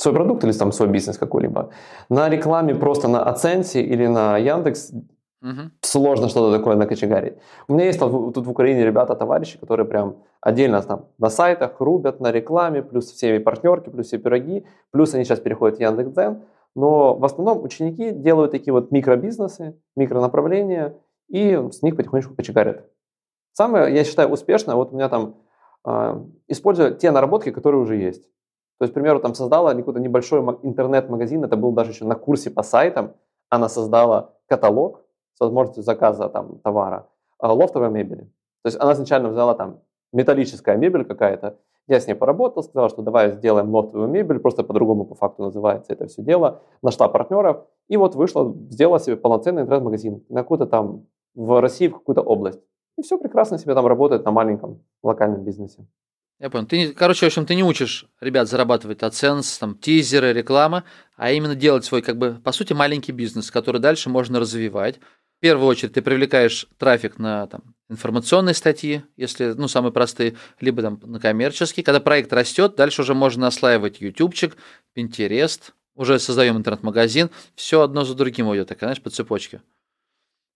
Свой 0.00 0.14
продукт 0.14 0.44
или 0.44 0.52
там 0.52 0.70
свой 0.70 0.88
бизнес 0.88 1.18
какой-либо. 1.18 1.70
На 2.08 2.28
рекламе 2.28 2.74
просто 2.74 3.08
на 3.08 3.24
Аценсе 3.24 3.82
или 3.82 4.06
на 4.06 4.38
Яндекс 4.38 4.92
Мгм. 5.40 5.72
сложно 5.82 6.28
что-то 6.28 6.56
такое 6.56 6.76
накочегарить. 6.76 7.34
У 7.66 7.74
меня 7.74 7.86
есть 7.86 7.98
тут 7.98 8.34
тут 8.34 8.46
в 8.46 8.50
Украине 8.50 8.84
ребята, 8.84 9.16
товарищи, 9.16 9.58
которые 9.58 9.86
прям 9.86 10.16
отдельно 10.40 10.82
там 10.82 11.06
на 11.18 11.30
сайтах 11.30 11.80
рубят 11.80 12.20
на 12.20 12.30
рекламе, 12.30 12.82
плюс 12.82 13.10
все 13.10 13.40
партнерки, 13.40 13.90
плюс 13.90 14.06
все 14.06 14.18
пироги, 14.18 14.64
плюс 14.92 15.14
они 15.14 15.24
сейчас 15.24 15.40
переходят 15.40 15.78
в 15.78 15.80
Яндекс.Дзен. 15.80 16.42
Но 16.76 17.16
в 17.16 17.24
основном 17.24 17.64
ученики 17.64 18.12
делают 18.12 18.52
такие 18.52 18.72
вот 18.72 18.92
микробизнесы, 18.92 19.74
микронаправления, 19.96 20.94
и 21.28 21.60
с 21.72 21.82
них 21.82 21.96
потихонечку 21.96 22.36
кочегарят. 22.36 22.88
Самое, 23.52 23.92
я 23.92 24.04
считаю, 24.04 24.28
успешное, 24.28 24.76
вот 24.76 24.92
у 24.92 24.94
меня 24.94 25.08
там 25.08 25.34
э, 25.84 26.24
используя 26.46 26.92
те 26.92 27.10
наработки, 27.10 27.50
которые 27.50 27.82
уже 27.82 27.96
есть. 27.96 28.28
То 28.78 28.84
есть, 28.84 28.92
к 28.92 28.94
примеру, 28.94 29.20
там 29.20 29.34
создала 29.34 29.74
какой-то 29.74 30.00
небольшой 30.00 30.40
ма- 30.40 30.58
интернет-магазин, 30.62 31.44
это 31.44 31.56
был 31.56 31.72
даже 31.72 31.90
еще 31.90 32.04
на 32.04 32.14
курсе 32.14 32.50
по 32.50 32.62
сайтам, 32.62 33.14
она 33.50 33.68
создала 33.68 34.34
каталог 34.46 35.02
с 35.34 35.40
возможностью 35.40 35.82
заказа 35.82 36.28
там 36.28 36.58
товара, 36.60 37.08
а, 37.38 37.52
лофтовой 37.52 37.90
мебели. 37.90 38.22
То 38.62 38.66
есть 38.66 38.80
она 38.80 38.92
изначально 38.92 39.30
взяла 39.30 39.54
там 39.54 39.80
металлическая 40.12 40.76
мебель 40.76 41.04
какая-то, 41.04 41.58
я 41.88 42.00
с 42.00 42.06
ней 42.06 42.14
поработал, 42.14 42.62
сказал, 42.62 42.90
что 42.90 43.02
давай 43.02 43.32
сделаем 43.32 43.74
лофтовую 43.74 44.08
мебель, 44.08 44.38
просто 44.38 44.62
по-другому 44.62 45.06
по 45.06 45.14
факту 45.14 45.42
называется 45.42 45.92
это 45.92 46.06
все 46.06 46.22
дело, 46.22 46.60
нашла 46.82 47.08
партнеров, 47.08 47.64
и 47.88 47.96
вот 47.96 48.14
вышла, 48.14 48.54
сделала 48.70 49.00
себе 49.00 49.16
полноценный 49.16 49.62
интернет-магазин 49.62 50.22
на 50.28 50.42
какую-то 50.42 50.66
там 50.66 51.06
в 51.34 51.60
России, 51.60 51.88
в 51.88 51.94
какую-то 51.94 52.20
область. 52.22 52.60
И 52.98 53.02
все 53.02 53.16
прекрасно 53.16 53.58
себе 53.58 53.74
там 53.74 53.86
работает 53.86 54.24
на 54.24 54.32
маленьком 54.32 54.82
локальном 55.02 55.42
бизнесе. 55.44 55.86
Я 56.40 56.50
понял. 56.50 56.66
Ты, 56.66 56.92
короче, 56.92 57.26
в 57.26 57.28
общем, 57.28 57.46
ты 57.46 57.56
не 57.56 57.64
учишь 57.64 58.06
ребят 58.20 58.48
зарабатывать 58.48 59.00
AdSense, 59.00 59.58
там, 59.58 59.76
тизеры, 59.76 60.32
реклама, 60.32 60.84
а 61.16 61.32
именно 61.32 61.56
делать 61.56 61.84
свой, 61.84 62.00
как 62.00 62.16
бы, 62.16 62.40
по 62.44 62.52
сути, 62.52 62.72
маленький 62.72 63.10
бизнес, 63.10 63.50
который 63.50 63.80
дальше 63.80 64.08
можно 64.08 64.38
развивать. 64.38 65.00
В 65.38 65.40
первую 65.40 65.66
очередь 65.66 65.94
ты 65.94 66.02
привлекаешь 66.02 66.66
трафик 66.78 67.18
на 67.18 67.48
там, 67.48 67.74
информационные 67.88 68.54
статьи, 68.54 69.02
если, 69.16 69.52
ну, 69.52 69.66
самые 69.66 69.92
простые, 69.92 70.36
либо 70.60 70.82
там 70.82 71.00
на 71.04 71.18
коммерческие. 71.18 71.84
Когда 71.84 72.00
проект 72.00 72.32
растет, 72.32 72.76
дальше 72.76 73.02
уже 73.02 73.14
можно 73.14 73.42
наслаивать 73.42 74.00
ютубчик, 74.00 74.56
Pinterest, 74.96 75.72
уже 75.96 76.20
создаем 76.20 76.56
интернет-магазин, 76.56 77.30
все 77.56 77.80
одно 77.82 78.04
за 78.04 78.14
другим 78.14 78.46
уйдет, 78.46 78.68
такая, 78.68 78.90
знаешь, 78.90 79.02
по 79.02 79.10
цепочке. 79.10 79.60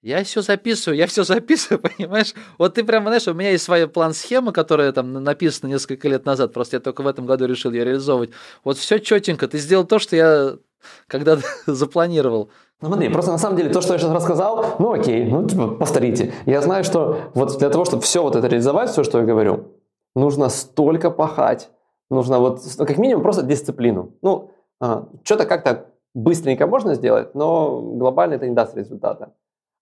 Я 0.02 0.24
все 0.24 0.42
записываю, 0.42 0.98
я 0.98 1.06
все 1.06 1.22
записываю, 1.22 1.80
понимаешь? 1.96 2.34
Вот 2.58 2.74
ты 2.74 2.82
прямо, 2.82 3.06
знаешь, 3.06 3.28
у 3.28 3.34
меня 3.34 3.50
есть 3.50 3.62
своя 3.62 3.86
план-схема, 3.86 4.52
которая 4.52 4.90
там 4.92 5.12
написана 5.12 5.70
несколько 5.70 6.08
лет 6.08 6.26
назад, 6.26 6.52
просто 6.52 6.76
я 6.76 6.80
только 6.80 7.02
в 7.02 7.06
этом 7.06 7.24
году 7.24 7.46
решил 7.46 7.70
ее 7.70 7.84
реализовывать. 7.84 8.30
Вот 8.64 8.76
все 8.78 8.98
четенько, 8.98 9.46
ты 9.46 9.58
сделал 9.58 9.84
то, 9.84 10.00
что 10.00 10.16
я 10.16 10.56
когда-то 11.06 11.42
запланировал. 11.72 12.50
Ну 12.80 12.88
смотри, 12.88 13.10
просто 13.10 13.30
на 13.30 13.38
самом 13.38 13.56
деле 13.56 13.70
то, 13.70 13.80
что 13.80 13.92
я 13.92 14.00
сейчас 14.00 14.10
рассказал, 14.10 14.74
ну 14.80 14.92
окей, 14.92 15.24
ну 15.24 15.46
типа 15.46 15.68
повторите. 15.68 16.34
Я 16.46 16.60
знаю, 16.62 16.82
что 16.82 17.30
вот 17.34 17.56
для 17.58 17.70
того, 17.70 17.84
чтобы 17.84 18.02
все 18.02 18.22
вот 18.22 18.34
это 18.34 18.48
реализовать, 18.48 18.90
все, 18.90 19.04
что 19.04 19.20
я 19.20 19.24
говорю, 19.24 19.68
нужно 20.16 20.48
столько 20.48 21.12
пахать, 21.12 21.70
нужно 22.10 22.40
вот 22.40 22.60
ну, 22.76 22.86
как 22.86 22.98
минимум 22.98 23.22
просто 23.22 23.44
дисциплину. 23.44 24.14
Ну, 24.20 24.50
а, 24.80 25.06
что-то 25.22 25.46
как-то 25.46 25.86
быстренько 26.12 26.66
можно 26.66 26.94
сделать, 26.96 27.36
но 27.36 27.80
глобально 27.80 28.34
это 28.34 28.48
не 28.48 28.54
даст 28.54 28.76
результата. 28.76 29.32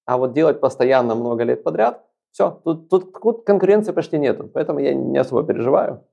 А 0.06 0.16
вот 0.16 0.32
делать 0.32 0.60
постоянно 0.60 1.14
много 1.14 1.44
лет 1.44 1.62
подряд, 1.62 2.04
все, 2.32 2.60
тут, 2.64 2.88
тут, 2.88 3.12
тут 3.12 3.44
конкуренции 3.44 3.92
почти 3.92 4.18
нету, 4.18 4.48
поэтому 4.52 4.78
я 4.78 4.94
не 4.94 5.18
особо 5.18 5.42
переживаю. 5.42 6.04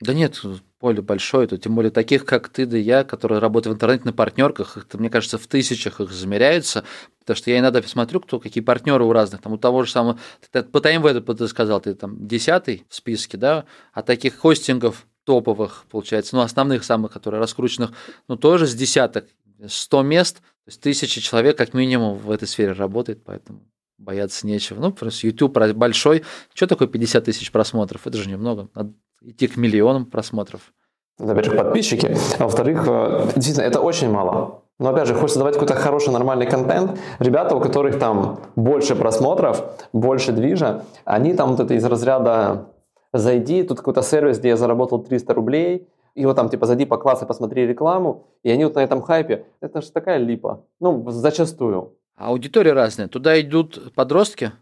Да 0.00 0.12
нет, 0.12 0.40
поле 0.80 1.00
большое, 1.00 1.46
то 1.46 1.56
тем 1.56 1.76
более 1.76 1.90
таких, 1.90 2.24
как 2.24 2.48
ты 2.48 2.66
да 2.66 2.76
я, 2.76 3.04
которые 3.04 3.38
работают 3.38 3.74
в 3.74 3.76
интернете 3.76 4.04
на 4.04 4.12
партнерках, 4.12 4.76
это, 4.76 4.98
мне 4.98 5.08
кажется, 5.08 5.38
в 5.38 5.46
тысячах 5.46 6.00
их 6.00 6.10
замеряется, 6.10 6.84
потому 7.20 7.36
что 7.36 7.50
я 7.50 7.60
иногда 7.60 7.80
посмотрю, 7.80 8.20
кто 8.20 8.40
какие 8.40 8.62
партнеры 8.62 9.04
у 9.04 9.12
разных, 9.12 9.40
там 9.40 9.52
у 9.52 9.56
того 9.56 9.84
же 9.84 9.92
самого, 9.92 10.18
ты, 10.50 10.62
по 10.62 10.78
TimeWeb 10.78 11.34
ты 11.34 11.48
сказал, 11.48 11.80
ты 11.80 11.94
там 11.94 12.26
десятый 12.26 12.84
в 12.88 12.94
списке, 12.94 13.36
да, 13.36 13.64
а 13.92 14.02
таких 14.02 14.36
хостингов 14.36 15.06
топовых, 15.24 15.86
получается, 15.90 16.36
ну, 16.36 16.42
основных 16.42 16.84
самых, 16.84 17.12
которые 17.12 17.40
раскрученных, 17.40 17.92
ну, 18.28 18.36
тоже 18.36 18.66
с 18.66 18.74
десяток, 18.74 19.26
100 19.66 20.02
мест, 20.02 20.42
то 20.64 20.70
есть 20.70 20.80
тысячи 20.80 21.20
человек 21.20 21.58
как 21.58 21.74
минимум 21.74 22.16
в 22.16 22.30
этой 22.30 22.48
сфере 22.48 22.72
работает, 22.72 23.22
поэтому 23.22 23.60
бояться 23.98 24.46
нечего. 24.46 24.80
Ну, 24.80 24.92
просто 24.92 25.26
YouTube 25.26 25.58
большой. 25.74 26.24
Что 26.54 26.66
такое 26.66 26.88
50 26.88 27.24
тысяч 27.24 27.52
просмотров? 27.52 28.06
Это 28.06 28.16
же 28.16 28.30
немного. 28.30 28.68
Надо 28.74 28.94
идти 29.22 29.46
к 29.46 29.56
миллионам 29.56 30.06
просмотров. 30.06 30.72
Во-первых, 31.18 31.56
подписчики, 31.56 32.16
а 32.38 32.44
во-вторых, 32.44 32.84
э, 32.88 33.26
действительно, 33.36 33.64
это 33.64 33.80
очень 33.80 34.10
мало. 34.10 34.62
Но 34.78 34.88
опять 34.88 35.06
же, 35.06 35.14
хочется 35.14 35.38
давать 35.38 35.54
какой-то 35.54 35.74
хороший, 35.74 36.12
нормальный 36.12 36.46
контент. 36.46 36.98
Ребята, 37.20 37.54
у 37.54 37.60
которых 37.60 37.98
там 37.98 38.40
больше 38.56 38.96
просмотров, 38.96 39.62
больше 39.92 40.32
движа, 40.32 40.84
они 41.04 41.34
там 41.34 41.50
вот 41.50 41.60
это 41.60 41.74
из 41.74 41.84
разряда 41.84 42.70
«зайди, 43.12 43.62
тут 43.62 43.78
какой-то 43.78 44.02
сервис, 44.02 44.38
где 44.38 44.48
я 44.48 44.56
заработал 44.56 44.98
300 44.98 45.34
рублей», 45.34 45.88
и 46.14 46.24
вот 46.26 46.36
там 46.36 46.48
типа 46.48 46.66
«зайди 46.66 46.84
по 46.84 46.96
классу, 46.96 47.26
посмотри 47.26 47.66
рекламу», 47.66 48.26
и 48.42 48.50
они 48.50 48.64
вот 48.64 48.74
на 48.74 48.80
этом 48.80 49.02
хайпе. 49.02 49.46
Это 49.60 49.82
же 49.82 49.90
такая 49.90 50.18
липа. 50.18 50.64
Ну, 50.80 51.10
зачастую. 51.10 51.96
Аудитория 52.16 52.72
разная. 52.72 53.08
Туда 53.08 53.40
идут 53.40 53.92
подростки, 53.94 54.52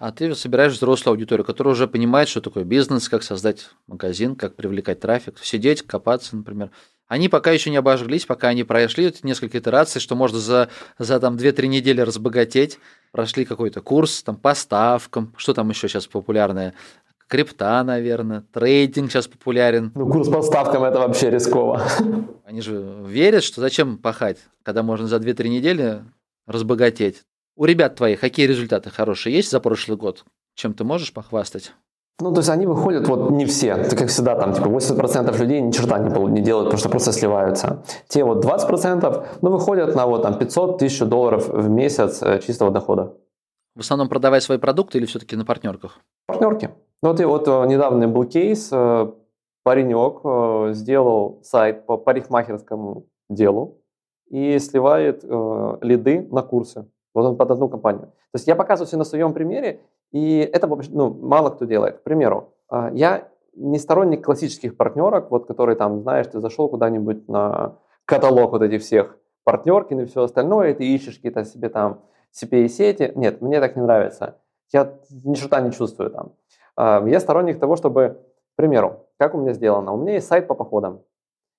а 0.00 0.10
ты 0.10 0.34
собираешь 0.34 0.72
взрослую 0.72 1.12
аудиторию, 1.12 1.44
которая 1.44 1.72
уже 1.72 1.86
понимает, 1.86 2.28
что 2.28 2.40
такое 2.40 2.64
бизнес, 2.64 3.08
как 3.08 3.22
создать 3.22 3.70
магазин, 3.86 4.34
как 4.34 4.56
привлекать 4.56 5.00
трафик, 5.00 5.38
сидеть, 5.38 5.82
копаться, 5.82 6.36
например. 6.36 6.70
Они 7.06 7.28
пока 7.28 7.52
еще 7.52 7.70
не 7.70 7.78
обожглись, 7.78 8.26
пока 8.26 8.48
они 8.48 8.64
прошли 8.64 9.12
несколько 9.22 9.58
итераций, 9.58 10.00
что 10.00 10.14
можно 10.14 10.38
за, 10.38 10.68
за 10.98 11.18
там 11.18 11.36
2-3 11.36 11.66
недели 11.66 12.00
разбогатеть, 12.00 12.78
прошли 13.12 13.44
какой-то 13.44 13.80
курс 13.80 14.22
там, 14.22 14.36
по 14.36 14.54
ставкам, 14.54 15.32
что 15.36 15.54
там 15.54 15.70
еще 15.70 15.88
сейчас 15.88 16.06
популярное, 16.06 16.74
крипта, 17.28 17.82
наверное, 17.84 18.42
трейдинг 18.52 19.10
сейчас 19.10 19.28
популярен. 19.28 19.92
Ну, 19.94 20.10
курс 20.10 20.28
по 20.28 20.42
ставкам 20.42 20.82
это 20.84 20.98
вообще 20.98 21.30
рисково. 21.30 21.82
Они 22.44 22.60
же 22.60 23.04
верят, 23.06 23.44
что 23.44 23.60
зачем 23.60 23.98
пахать, 23.98 24.38
когда 24.62 24.82
можно 24.82 25.06
за 25.06 25.16
2-3 25.16 25.48
недели 25.48 26.02
разбогатеть. 26.46 27.22
У 27.56 27.64
ребят 27.64 27.96
твоих 27.96 28.20
какие 28.20 28.46
результаты 28.46 28.90
хорошие 28.90 29.34
есть 29.36 29.50
за 29.50 29.60
прошлый 29.60 29.96
год? 29.96 30.24
Чем 30.54 30.74
ты 30.74 30.84
можешь 30.84 31.12
похвастать? 31.12 31.72
Ну, 32.20 32.32
то 32.32 32.38
есть 32.38 32.48
они 32.48 32.66
выходят, 32.66 33.06
вот 33.06 33.30
не 33.30 33.46
все, 33.46 33.74
это 33.74 33.94
как 33.94 34.08
всегда, 34.08 34.34
там, 34.34 34.52
типа 34.52 34.66
80% 34.66 35.38
людей 35.38 35.60
ни 35.60 35.70
черта 35.70 36.00
не, 36.00 36.10
не 36.32 36.40
делают, 36.40 36.66
потому 36.66 36.80
что 36.80 36.88
просто 36.88 37.12
сливаются. 37.12 37.84
Те 38.08 38.24
вот 38.24 38.44
20%, 38.44 39.26
ну, 39.40 39.50
выходят 39.50 39.94
на 39.94 40.04
вот 40.06 40.22
там 40.22 40.36
500 40.36 40.78
тысяч 40.78 40.98
долларов 40.98 41.48
в 41.48 41.68
месяц 41.68 42.20
э, 42.22 42.40
чистого 42.44 42.72
дохода. 42.72 43.14
В 43.76 43.80
основном 43.80 44.08
продавая 44.08 44.40
свои 44.40 44.58
продукты 44.58 44.98
или 44.98 45.06
все-таки 45.06 45.36
на 45.36 45.44
партнерках? 45.44 46.00
Партнерки. 46.26 46.70
Ну, 47.02 47.10
вот, 47.10 47.20
и 47.20 47.24
вот 47.24 47.48
э, 47.48 47.66
недавно 47.66 48.08
был 48.08 48.24
кейс, 48.24 48.70
э, 48.72 49.12
паренек 49.62 50.74
сделал 50.74 51.40
сайт 51.42 51.86
по 51.86 51.96
парикмахерскому 51.96 53.06
делу, 53.28 53.78
и 54.30 54.58
сливает 54.58 55.24
э, 55.24 55.78
лиды 55.80 56.26
на 56.30 56.42
курсы. 56.42 56.86
Вот 57.14 57.24
он 57.24 57.36
под 57.36 57.50
одну 57.50 57.68
компанию. 57.68 58.06
То 58.06 58.36
есть 58.36 58.46
я 58.46 58.54
показываю 58.54 58.86
все 58.86 58.96
на 58.96 59.04
своем 59.04 59.32
примере, 59.32 59.80
и 60.12 60.38
это 60.52 60.68
ну, 60.90 61.10
мало 61.10 61.50
кто 61.50 61.64
делает. 61.64 61.98
К 61.98 62.02
примеру, 62.02 62.54
э, 62.70 62.90
я 62.92 63.28
не 63.54 63.78
сторонник 63.78 64.24
классических 64.24 64.76
партнерок, 64.76 65.30
вот 65.30 65.46
которые 65.46 65.76
там, 65.76 66.02
знаешь, 66.02 66.26
ты 66.26 66.40
зашел 66.40 66.68
куда-нибудь 66.68 67.28
на 67.28 67.76
каталог 68.04 68.52
вот 68.52 68.62
этих 68.62 68.82
всех 68.82 69.16
партнеркин 69.44 70.00
и 70.00 70.04
все 70.04 70.22
остальное, 70.22 70.70
и 70.70 70.74
ты 70.74 70.84
ищешь 70.84 71.16
какие-то 71.16 71.44
себе 71.44 71.68
там 71.68 72.02
CPA-сети. 72.32 73.12
Нет, 73.14 73.40
мне 73.40 73.60
так 73.60 73.76
не 73.76 73.82
нравится. 73.82 74.36
Я 74.72 74.94
ни 75.24 75.34
черта 75.34 75.60
не 75.60 75.72
чувствую 75.72 76.10
там. 76.10 76.32
Я 76.78 77.20
сторонник 77.20 77.58
того, 77.58 77.74
чтобы, 77.76 78.20
к 78.54 78.56
примеру, 78.56 79.06
как 79.18 79.34
у 79.34 79.38
меня 79.38 79.52
сделано? 79.52 79.92
У 79.92 79.96
меня 79.96 80.14
есть 80.14 80.28
сайт 80.28 80.46
по 80.46 80.54
походам. 80.54 81.02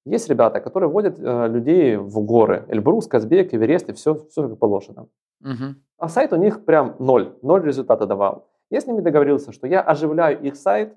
Есть 0.06 0.30
ребята, 0.30 0.62
которые 0.62 0.90
водят 0.90 1.20
э, 1.20 1.48
людей 1.48 1.98
в 1.98 2.22
горы. 2.22 2.66
Эльбрус, 2.70 3.08
Казбек, 3.08 3.54
Эверест 3.54 3.90
и 3.90 3.94
все, 3.94 4.16
все 4.30 4.48
как 4.48 4.58
положено. 4.58 5.08
Угу. 5.42 5.76
А 5.98 6.10
сайт 6.10 6.32
у 6.32 6.38
них 6.38 6.64
прям 6.64 6.96
ноль. 7.00 7.36
Ноль 7.42 7.64
результата 7.64 8.06
давал. 8.06 8.48
Я 8.70 8.80
с 8.80 8.88
ними 8.88 9.02
договорился, 9.02 9.52
что 9.52 9.68
я 9.68 9.82
оживляю 9.82 10.40
их 10.42 10.56
сайт, 10.56 10.96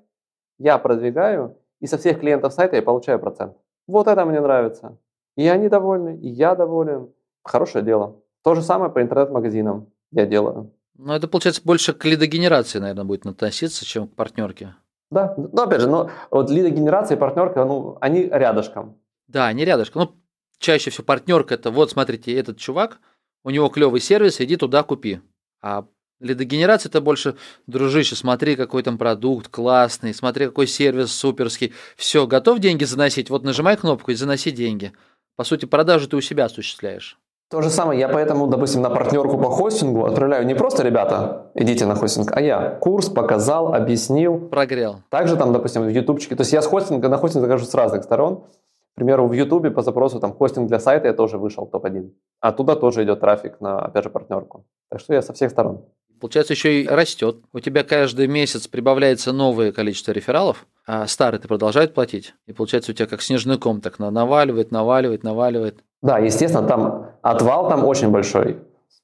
я 0.57 0.77
продвигаю, 0.77 1.57
и 1.81 1.87
со 1.87 1.97
всех 1.97 2.19
клиентов 2.19 2.53
сайта 2.53 2.75
я 2.77 2.81
получаю 2.81 3.19
процент. 3.19 3.57
Вот 3.87 4.07
это 4.07 4.25
мне 4.25 4.39
нравится. 4.39 4.97
И 5.35 5.47
они 5.47 5.67
довольны, 5.67 6.17
и 6.17 6.29
я 6.29 6.55
доволен. 6.55 7.09
Хорошее 7.43 7.83
дело. 7.83 8.15
То 8.43 8.55
же 8.55 8.61
самое 8.61 8.89
по 8.91 9.01
интернет-магазинам 9.01 9.87
я 10.11 10.25
делаю. 10.25 10.71
Ну, 10.97 11.13
это, 11.13 11.27
получается, 11.27 11.61
больше 11.63 11.93
к 11.93 12.05
лидогенерации, 12.05 12.79
наверное, 12.79 13.03
будет 13.03 13.25
относиться, 13.25 13.85
чем 13.85 14.07
к 14.07 14.15
партнерке. 14.15 14.75
Да, 15.09 15.35
но 15.37 15.63
опять 15.63 15.81
же, 15.81 15.87
но 15.87 16.09
вот 16.31 16.49
лидогенерация 16.49 17.17
и 17.17 17.19
партнерка, 17.19 17.65
ну, 17.65 17.97
они 18.01 18.23
рядышком. 18.23 18.97
Да, 19.27 19.47
они 19.47 19.65
рядышком. 19.65 20.03
Ну, 20.03 20.15
чаще 20.59 20.89
всего 20.89 21.05
партнерка 21.05 21.55
это 21.55 21.71
вот, 21.71 21.91
смотрите, 21.91 22.33
этот 22.33 22.57
чувак, 22.57 22.99
у 23.43 23.49
него 23.49 23.69
клевый 23.69 24.01
сервис, 24.01 24.39
иди 24.41 24.55
туда 24.55 24.83
купи. 24.83 25.21
А 25.61 25.85
лидогенерация 26.19 26.89
это 26.89 27.01
больше, 27.01 27.35
дружище, 27.67 28.15
смотри, 28.15 28.55
какой 28.55 28.81
там 28.83 28.97
продукт 28.97 29.49
классный, 29.49 30.13
смотри, 30.13 30.47
какой 30.47 30.67
сервис 30.67 31.11
суперский. 31.11 31.73
Все, 31.95 32.25
готов 32.25 32.59
деньги 32.59 32.85
заносить? 32.85 33.29
Вот 33.29 33.43
нажимай 33.43 33.77
кнопку 33.77 34.11
и 34.11 34.15
заноси 34.15 34.51
деньги. 34.51 34.93
По 35.35 35.43
сути, 35.43 35.65
продажу 35.65 36.07
ты 36.07 36.15
у 36.15 36.21
себя 36.21 36.45
осуществляешь. 36.45 37.19
То 37.53 37.61
же 37.61 37.69
самое, 37.69 37.99
я 37.99 38.09
поэтому, 38.09 38.47
допустим, 38.47 38.81
на 38.81 38.89
партнерку 38.89 39.37
по 39.37 39.51
хостингу 39.51 40.05
отправляю 40.05 40.43
не 40.43 40.55
просто, 40.55 40.81
ребята, 40.81 41.51
идите 41.53 41.85
на 41.85 41.93
хостинг, 41.93 42.31
а 42.35 42.41
я 42.41 42.71
курс 42.81 43.09
показал, 43.09 43.75
объяснил. 43.75 44.39
Прогрел. 44.49 45.01
Также 45.09 45.35
там, 45.35 45.53
допустим, 45.53 45.83
в 45.83 45.87
ютубчике, 45.87 46.35
то 46.35 46.41
есть 46.41 46.51
я 46.51 46.63
с 46.63 46.65
хостинга 46.65 47.09
на 47.09 47.17
хостинг 47.17 47.45
захожу 47.45 47.65
с 47.65 47.75
разных 47.75 48.05
сторон. 48.05 48.37
К 48.37 48.95
примеру, 48.95 49.27
в 49.27 49.33
ютубе 49.33 49.69
по 49.69 49.83
запросу 49.83 50.19
там 50.19 50.33
хостинг 50.33 50.67
для 50.67 50.79
сайта 50.79 51.09
я 51.09 51.13
тоже 51.13 51.37
вышел 51.37 51.67
топ-1. 51.67 52.09
Оттуда 52.39 52.75
тоже 52.75 53.03
идет 53.03 53.19
трафик 53.19 53.61
на, 53.61 53.85
опять 53.85 54.03
же, 54.03 54.09
партнерку. 54.09 54.65
Так 54.89 54.99
что 54.99 55.13
я 55.13 55.21
со 55.21 55.33
всех 55.33 55.51
сторон. 55.51 55.85
Получается, 56.19 56.53
еще 56.53 56.81
и 56.81 56.87
растет. 56.87 57.35
У 57.53 57.59
тебя 57.59 57.83
каждый 57.83 58.25
месяц 58.25 58.67
прибавляется 58.67 59.31
новое 59.31 59.71
количество 59.71 60.11
рефералов, 60.11 60.65
а 60.87 61.05
старый 61.05 61.39
ты 61.39 61.47
продолжает 61.47 61.93
платить. 61.93 62.33
И 62.47 62.53
получается, 62.53 62.93
у 62.93 62.95
тебя 62.95 63.05
как 63.05 63.21
снежный 63.21 63.59
ком 63.59 63.79
так 63.79 63.99
наваливает, 63.99 64.71
наваливает, 64.71 65.23
наваливает. 65.23 65.83
Да, 66.03 66.19
естественно, 66.19 66.67
там 66.67 67.11
отвал 67.21 67.69
там 67.69 67.85
очень 67.85 68.09
большой, 68.09 68.59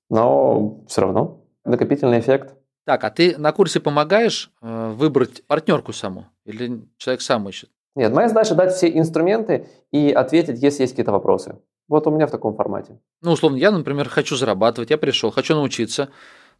но 0.10 0.84
все 0.88 1.02
равно 1.02 1.46
накопительный 1.64 2.20
эффект. 2.20 2.54
Так, 2.86 3.04
а 3.06 3.10
ты 3.10 3.38
на 3.38 3.54
курсе 3.54 3.80
помогаешь 3.80 4.52
э, 4.62 4.92
выбрать 4.92 5.46
партнерку 5.48 5.94
саму? 5.94 6.26
Или 6.44 6.82
человек 6.98 7.22
сам 7.22 7.48
ищет? 7.48 7.70
Нет, 7.96 8.14
моя 8.14 8.28
задача 8.28 8.54
дать 8.54 8.74
все 8.74 8.90
инструменты 8.90 9.68
и 9.92 10.12
ответить, 10.12 10.62
если 10.62 10.84
есть 10.84 10.94
какие-то 10.94 11.14
вопросы. 11.14 11.56
Вот 11.88 12.06
у 12.06 12.12
меня 12.12 12.28
в 12.28 12.32
таком 12.32 12.56
формате. 12.56 13.00
Ну, 13.22 13.32
условно, 13.32 13.56
я, 13.56 13.72
например, 13.72 14.10
хочу 14.10 14.36
зарабатывать, 14.36 14.90
я 14.90 14.98
пришел, 14.98 15.32
хочу 15.32 15.56
научиться. 15.56 16.10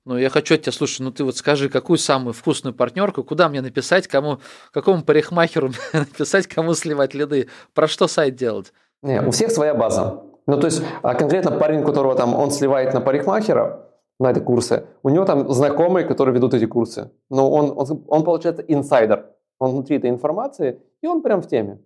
Но 0.06 0.18
я 0.18 0.30
хочу 0.30 0.56
от 0.56 0.62
тебя, 0.62 0.72
слушай, 0.72 1.02
ну 1.02 1.12
ты 1.12 1.26
вот 1.26 1.36
скажи, 1.36 1.68
какую 1.68 1.98
самую 1.98 2.34
вкусную 2.34 2.74
партнерку, 2.74 3.26
куда 3.26 3.50
мне 3.50 3.60
написать, 3.62 4.08
кому, 4.08 4.40
какому 4.72 5.04
парикмахеру 5.04 5.72
написать, 5.94 6.48
кому 6.48 6.74
сливать 6.74 7.14
лиды, 7.14 7.50
про 7.74 7.90
что 7.90 8.08
сайт 8.08 8.36
делать? 8.36 8.72
Не, 9.02 9.22
у 9.22 9.32
всех 9.32 9.52
своя 9.52 9.74
база. 9.74 10.29
Ну, 10.50 10.60
то 10.60 10.66
есть, 10.66 10.84
а 11.04 11.14
конкретно 11.14 11.52
парень, 11.52 11.84
которого 11.84 12.16
там 12.16 12.34
он 12.34 12.50
сливает 12.50 12.94
на 12.94 13.02
парикмахера, 13.02 13.86
на 14.20 14.32
эти 14.32 14.40
курсы, 14.40 14.86
у 15.04 15.10
него 15.10 15.26
там 15.26 15.50
знакомые, 15.50 16.06
которые 16.06 16.34
ведут 16.34 16.54
эти 16.54 16.66
курсы. 16.66 17.12
Но 17.30 17.50
он, 17.52 17.72
он, 17.76 18.04
он 18.08 18.24
получается 18.24 18.64
инсайдер. 18.64 19.28
Он 19.60 19.72
внутри 19.72 19.98
этой 19.98 20.10
информации, 20.10 20.82
и 21.02 21.08
он 21.08 21.22
прям 21.22 21.42
в 21.42 21.48
теме. 21.48 21.80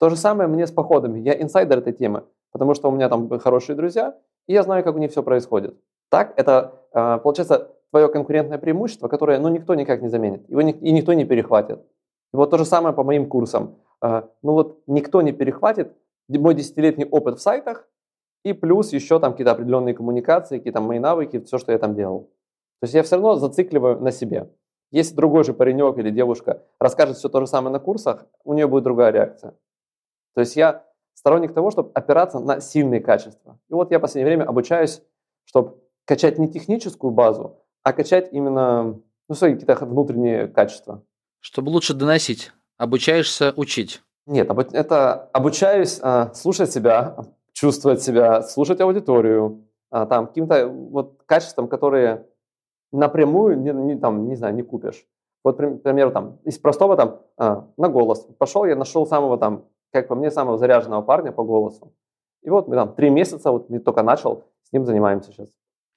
То 0.00 0.10
же 0.10 0.16
самое 0.16 0.48
мне 0.48 0.66
с 0.66 0.72
походами. 0.72 1.20
Я 1.20 1.40
инсайдер 1.40 1.78
этой 1.78 1.92
темы, 1.92 2.24
потому 2.52 2.74
что 2.74 2.88
у 2.88 2.92
меня 2.92 3.08
там 3.08 3.38
хорошие 3.38 3.76
друзья, 3.76 4.14
и 4.48 4.52
я 4.52 4.62
знаю, 4.62 4.82
как 4.82 4.96
у 4.96 4.98
них 4.98 5.10
все 5.10 5.22
происходит. 5.22 5.76
так, 6.10 6.34
это 6.36 6.82
э, 6.92 7.18
получается 7.22 7.70
твое 7.90 8.08
конкурентное 8.08 8.58
преимущество, 8.58 9.08
которое 9.08 9.38
ну, 9.38 9.48
никто 9.48 9.74
никак 9.74 10.02
не 10.02 10.08
заменит, 10.08 10.48
его 10.48 10.62
ни, 10.62 10.72
и 10.72 10.92
никто 10.92 11.12
не 11.12 11.24
перехватит. 11.24 11.78
И 12.34 12.36
вот 12.36 12.50
то 12.50 12.58
же 12.58 12.64
самое 12.64 12.94
по 12.94 13.04
моим 13.04 13.28
курсам. 13.28 13.76
Э, 14.02 14.22
ну 14.42 14.52
вот 14.52 14.82
никто 14.86 15.22
не 15.22 15.32
перехватит 15.32 15.92
мой 16.28 16.54
десятилетний 16.54 17.06
опыт 17.06 17.38
в 17.38 17.42
сайтах, 17.42 17.88
и 18.44 18.52
плюс 18.52 18.92
еще 18.92 19.18
там 19.18 19.32
какие-то 19.32 19.52
определенные 19.52 19.94
коммуникации, 19.94 20.58
какие-то 20.58 20.80
мои 20.80 20.98
навыки, 20.98 21.40
все, 21.40 21.58
что 21.58 21.72
я 21.72 21.78
там 21.78 21.94
делал. 21.94 22.30
То 22.80 22.84
есть 22.84 22.94
я 22.94 23.02
все 23.02 23.16
равно 23.16 23.36
зацикливаю 23.36 24.00
на 24.00 24.12
себе. 24.12 24.50
Если 24.92 25.14
другой 25.14 25.44
же 25.44 25.52
паренек 25.52 25.98
или 25.98 26.10
девушка 26.10 26.62
расскажет 26.78 27.16
все 27.16 27.28
то 27.28 27.40
же 27.40 27.46
самое 27.46 27.72
на 27.72 27.80
курсах, 27.80 28.26
у 28.44 28.54
нее 28.54 28.68
будет 28.68 28.84
другая 28.84 29.10
реакция. 29.10 29.56
То 30.34 30.40
есть 30.40 30.54
я 30.56 30.84
сторонник 31.14 31.54
того, 31.54 31.70
чтобы 31.70 31.90
опираться 31.94 32.38
на 32.38 32.60
сильные 32.60 33.00
качества. 33.00 33.58
И 33.68 33.72
вот 33.72 33.90
я 33.90 33.98
в 33.98 34.02
последнее 34.02 34.36
время 34.36 34.48
обучаюсь, 34.48 35.02
чтобы 35.44 35.78
качать 36.04 36.38
не 36.38 36.48
техническую 36.48 37.10
базу, 37.10 37.64
а 37.82 37.92
качать 37.92 38.32
именно 38.32 39.00
ну, 39.28 39.34
свои 39.34 39.54
какие-то 39.54 39.84
внутренние 39.84 40.46
качества. 40.46 41.02
Чтобы 41.40 41.70
лучше 41.70 41.94
доносить. 41.94 42.52
Обучаешься 42.76 43.52
учить. 43.56 44.02
Нет, 44.26 44.50
это 44.72 45.30
обучаюсь 45.32 46.00
а, 46.02 46.32
слушать 46.34 46.72
себя, 46.72 47.16
чувствовать 47.52 48.02
себя, 48.02 48.42
слушать 48.42 48.80
аудиторию, 48.80 49.64
а, 49.90 50.04
там 50.06 50.26
каким-то 50.26 50.66
вот 50.66 51.22
качествам, 51.26 51.68
которые 51.68 52.26
напрямую 52.92 53.60
не, 53.60 53.72
не, 53.72 53.96
там, 53.96 54.26
не 54.26 54.34
знаю, 54.34 54.54
не 54.54 54.62
купишь. 54.62 55.06
Вот, 55.44 55.56
к 55.56 55.78
примеру, 55.78 56.10
там, 56.10 56.38
из 56.44 56.58
простого 56.58 56.96
там, 56.96 57.20
а, 57.36 57.68
на 57.76 57.88
голос. 57.88 58.26
Пошел, 58.38 58.64
я 58.64 58.74
нашел 58.74 59.06
самого 59.06 59.38
там, 59.38 59.64
как 59.92 60.08
по 60.08 60.16
мне, 60.16 60.32
самого 60.32 60.58
заряженного 60.58 61.02
парня 61.02 61.30
по 61.30 61.44
голосу. 61.44 61.92
И 62.42 62.50
вот 62.50 62.66
мы 62.66 62.74
там 62.74 62.94
три 62.94 63.10
месяца, 63.10 63.52
вот 63.52 63.70
я 63.70 63.78
только 63.78 64.02
начал, 64.02 64.44
с 64.64 64.72
ним 64.72 64.84
занимаемся 64.84 65.30
сейчас. 65.30 65.48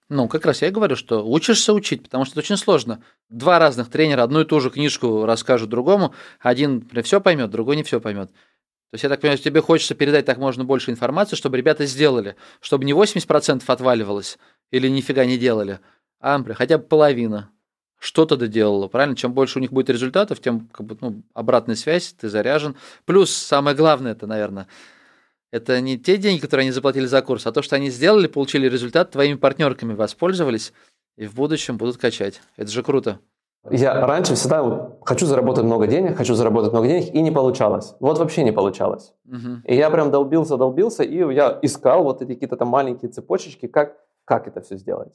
Ну, 0.09 0.27
как 0.27 0.45
раз 0.45 0.63
я 0.63 0.69
и 0.69 0.71
говорю, 0.71 0.95
что 0.95 1.23
учишься 1.23 1.71
учить, 1.71 2.03
потому 2.03 2.25
что 2.25 2.33
это 2.33 2.39
очень 2.39 2.57
сложно. 2.57 3.03
Два 3.29 3.59
разных 3.59 3.89
тренера 3.89 4.23
одну 4.23 4.41
и 4.41 4.45
ту 4.45 4.59
же 4.59 4.71
книжку 4.71 5.25
расскажут 5.25 5.69
другому, 5.69 6.15
один 6.39 6.87
все 7.03 7.21
поймет, 7.21 7.51
другой 7.51 7.75
не 7.75 7.83
все 7.83 8.01
поймет. 8.01 8.31
То 8.31 8.95
есть, 8.95 9.03
я 9.03 9.09
так 9.09 9.21
понимаю, 9.21 9.37
тебе 9.37 9.61
хочется 9.61 9.93
передать 9.93 10.25
так 10.25 10.39
можно 10.39 10.63
больше 10.63 10.89
информации, 10.89 11.35
чтобы 11.35 11.57
ребята 11.57 11.85
сделали, 11.85 12.35
чтобы 12.59 12.85
не 12.85 12.93
80% 12.93 13.61
отваливалось 13.67 14.39
или 14.71 14.87
нифига 14.87 15.25
не 15.25 15.37
делали, 15.37 15.79
а 16.19 16.43
хотя 16.55 16.79
бы 16.79 16.85
половина 16.85 17.51
что-то 17.99 18.35
доделала, 18.35 18.87
правильно? 18.87 19.15
Чем 19.15 19.33
больше 19.33 19.59
у 19.59 19.61
них 19.61 19.71
будет 19.71 19.91
результатов, 19.91 20.39
тем 20.39 20.69
как 20.71 20.87
бы, 20.87 20.97
ну, 21.01 21.21
обратная 21.35 21.75
связь, 21.75 22.13
ты 22.13 22.29
заряжен. 22.29 22.75
Плюс 23.05 23.31
самое 23.31 23.75
главное, 23.75 24.13
это, 24.13 24.25
наверное, 24.25 24.67
это 25.51 25.81
не 25.81 25.97
те 25.97 26.17
деньги, 26.17 26.41
которые 26.41 26.65
они 26.65 26.71
заплатили 26.71 27.05
за 27.05 27.21
курс, 27.21 27.47
а 27.47 27.51
то, 27.51 27.61
что 27.61 27.75
они 27.75 27.89
сделали, 27.89 28.27
получили 28.27 28.67
результат, 28.67 29.11
твоими 29.11 29.35
партнерками 29.35 29.93
воспользовались 29.93 30.73
и 31.17 31.25
в 31.25 31.35
будущем 31.35 31.77
будут 31.77 31.97
качать. 31.97 32.41
Это 32.55 32.69
же 32.69 32.83
круто. 32.83 33.19
Я 33.69 34.05
раньше 34.05 34.35
всегда 34.35 34.63
вот, 34.63 34.99
хочу 35.03 35.25
заработать 35.25 35.65
много 35.65 35.85
денег, 35.85 36.15
хочу 36.15 36.33
заработать 36.33 36.71
много 36.71 36.87
денег, 36.87 37.13
и 37.13 37.21
не 37.21 37.31
получалось. 37.31 37.93
Вот 37.99 38.17
вообще 38.17 38.43
не 38.43 38.53
получалось. 38.53 39.13
Угу. 39.25 39.63
И 39.65 39.75
я 39.75 39.89
прям 39.89 40.11
долбился, 40.11 40.55
долбился, 40.55 41.03
и 41.03 41.17
я 41.33 41.59
искал 41.61 42.03
вот 42.03 42.21
эти 42.21 42.33
какие-то 42.33 42.55
там 42.55 42.69
маленькие 42.69 43.11
цепочечки, 43.11 43.67
как, 43.67 43.97
как 44.23 44.47
это 44.47 44.61
все 44.61 44.77
сделать. 44.77 45.11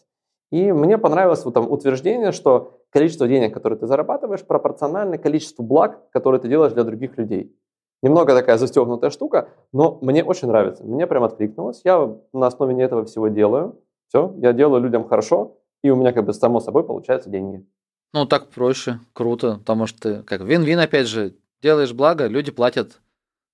И 0.50 0.72
мне 0.72 0.98
понравилось 0.98 1.44
вот 1.44 1.54
там 1.54 1.70
утверждение, 1.70 2.32
что 2.32 2.80
количество 2.90 3.26
денег, 3.26 3.54
которые 3.54 3.78
ты 3.78 3.86
зарабатываешь, 3.86 4.44
пропорционально 4.44 5.16
количеству 5.16 5.64
благ, 5.64 6.10
которые 6.10 6.40
ты 6.40 6.48
делаешь 6.48 6.74
для 6.74 6.84
других 6.84 7.16
людей. 7.16 7.56
Немного 8.02 8.34
такая 8.34 8.58
застегнутая 8.58 9.10
штука, 9.10 9.48
но 9.72 9.98
мне 10.02 10.22
очень 10.22 10.48
нравится. 10.48 10.84
Мне 10.84 11.06
прям 11.06 11.24
откликнулось. 11.24 11.80
Я 11.84 12.16
на 12.32 12.46
основе 12.46 12.82
этого 12.82 13.04
всего 13.04 13.28
делаю. 13.28 13.80
Все, 14.08 14.34
я 14.38 14.52
делаю 14.52 14.82
людям 14.82 15.08
хорошо, 15.08 15.56
и 15.82 15.90
у 15.90 15.96
меня 15.96 16.12
как 16.12 16.24
бы 16.26 16.32
само 16.32 16.60
собой 16.60 16.84
получаются 16.84 17.30
деньги. 17.30 17.66
Ну, 18.12 18.26
так 18.26 18.48
проще, 18.50 19.00
круто, 19.12 19.56
потому 19.58 19.86
что 19.86 20.22
как 20.22 20.42
вин-вин, 20.42 20.78
опять 20.78 21.08
же, 21.08 21.34
делаешь 21.62 21.92
благо, 21.92 22.26
люди 22.26 22.52
платят. 22.52 23.00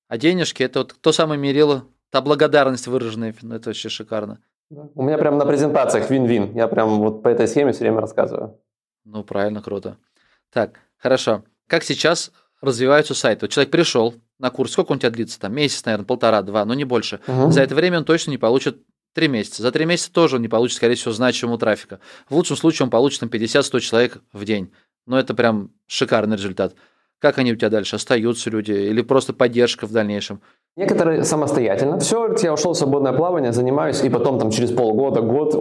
А 0.09 0.19
денежки– 0.19 0.63
это 0.65 0.81
вот 0.81 0.97
то 1.01 1.13
самое 1.13 1.41
мерило, 1.41 1.85
та 2.11 2.21
благодарность 2.21 2.89
выраженная, 2.89 3.35
ну, 3.43 3.55
это 3.55 3.71
вообще 3.71 3.89
шикарно. 3.89 4.41
У 4.69 5.03
меня 5.03 5.19
прям 5.19 5.39
на 5.39 5.47
презентациях 5.47 6.11
вин-вин. 6.11 6.55
Я 6.55 6.69
прям 6.69 7.01
вот 7.01 7.23
по 7.23 7.29
этой 7.29 7.49
схеме 7.49 7.73
все 7.73 7.81
время 7.81 8.01
рассказываю. 8.01 8.59
Ну, 9.05 9.25
правильно, 9.25 9.63
круто. 9.63 9.97
Так, 10.53 10.81
хорошо. 10.99 11.43
Как 11.67 11.83
сейчас 11.83 12.33
развиваются 12.61 13.15
сайты? 13.15 13.47
Вот 13.47 13.51
человек 13.51 13.71
пришел 13.71 14.15
на 14.39 14.51
курс, 14.51 14.73
сколько 14.73 14.93
он 14.93 14.97
у 14.97 15.01
тебя 15.01 15.11
длится? 15.11 15.41
Там 15.41 15.55
месяц, 15.55 15.85
наверное, 15.85 16.07
полтора, 16.07 16.43
два, 16.43 16.65
но 16.65 16.75
не 16.75 16.85
больше. 16.85 17.21
Угу. 17.27 17.51
За 17.51 17.63
это 17.63 17.75
время 17.75 17.99
он 17.99 18.05
точно 18.05 18.31
не 18.31 18.39
получит 18.39 18.79
три 19.15 19.29
месяца. 19.29 19.63
За 19.63 19.73
три 19.73 19.85
месяца 19.85 20.13
тоже 20.13 20.37
он 20.37 20.43
не 20.43 20.49
получит, 20.49 20.77
скорее 20.77 20.95
всего, 20.95 21.13
значимого 21.13 21.59
трафика. 21.59 22.01
В 22.29 22.35
лучшем 22.35 22.57
случае 22.57 22.85
он 22.85 22.91
получит 22.91 23.21
там 23.21 23.29
50-100 23.29 23.81
человек 23.81 24.19
в 24.33 24.45
день. 24.45 24.73
Но 25.07 25.19
это 25.19 25.35
прям 25.35 25.71
шикарный 25.87 26.37
результат. 26.37 26.75
Как 27.19 27.39
они 27.39 27.53
у 27.53 27.57
тебя 27.57 27.69
дальше? 27.69 27.97
Остаются 27.97 28.49
люди? 28.49 28.73
Или 28.73 29.03
просто 29.03 29.33
поддержка 29.33 29.87
в 29.87 29.93
дальнейшем? 29.93 30.41
Некоторые 30.77 31.25
самостоятельно. 31.25 31.99
Все, 31.99 32.35
я 32.43 32.53
ушел 32.55 32.73
в 32.73 32.79
свободное 32.79 33.13
плавание, 33.13 33.53
занимаюсь, 33.53 34.03
и 34.03 34.09
потом 34.09 34.39
там 34.39 34.51
через 34.51 34.71
полгода, 34.71 35.21
год 35.21 35.55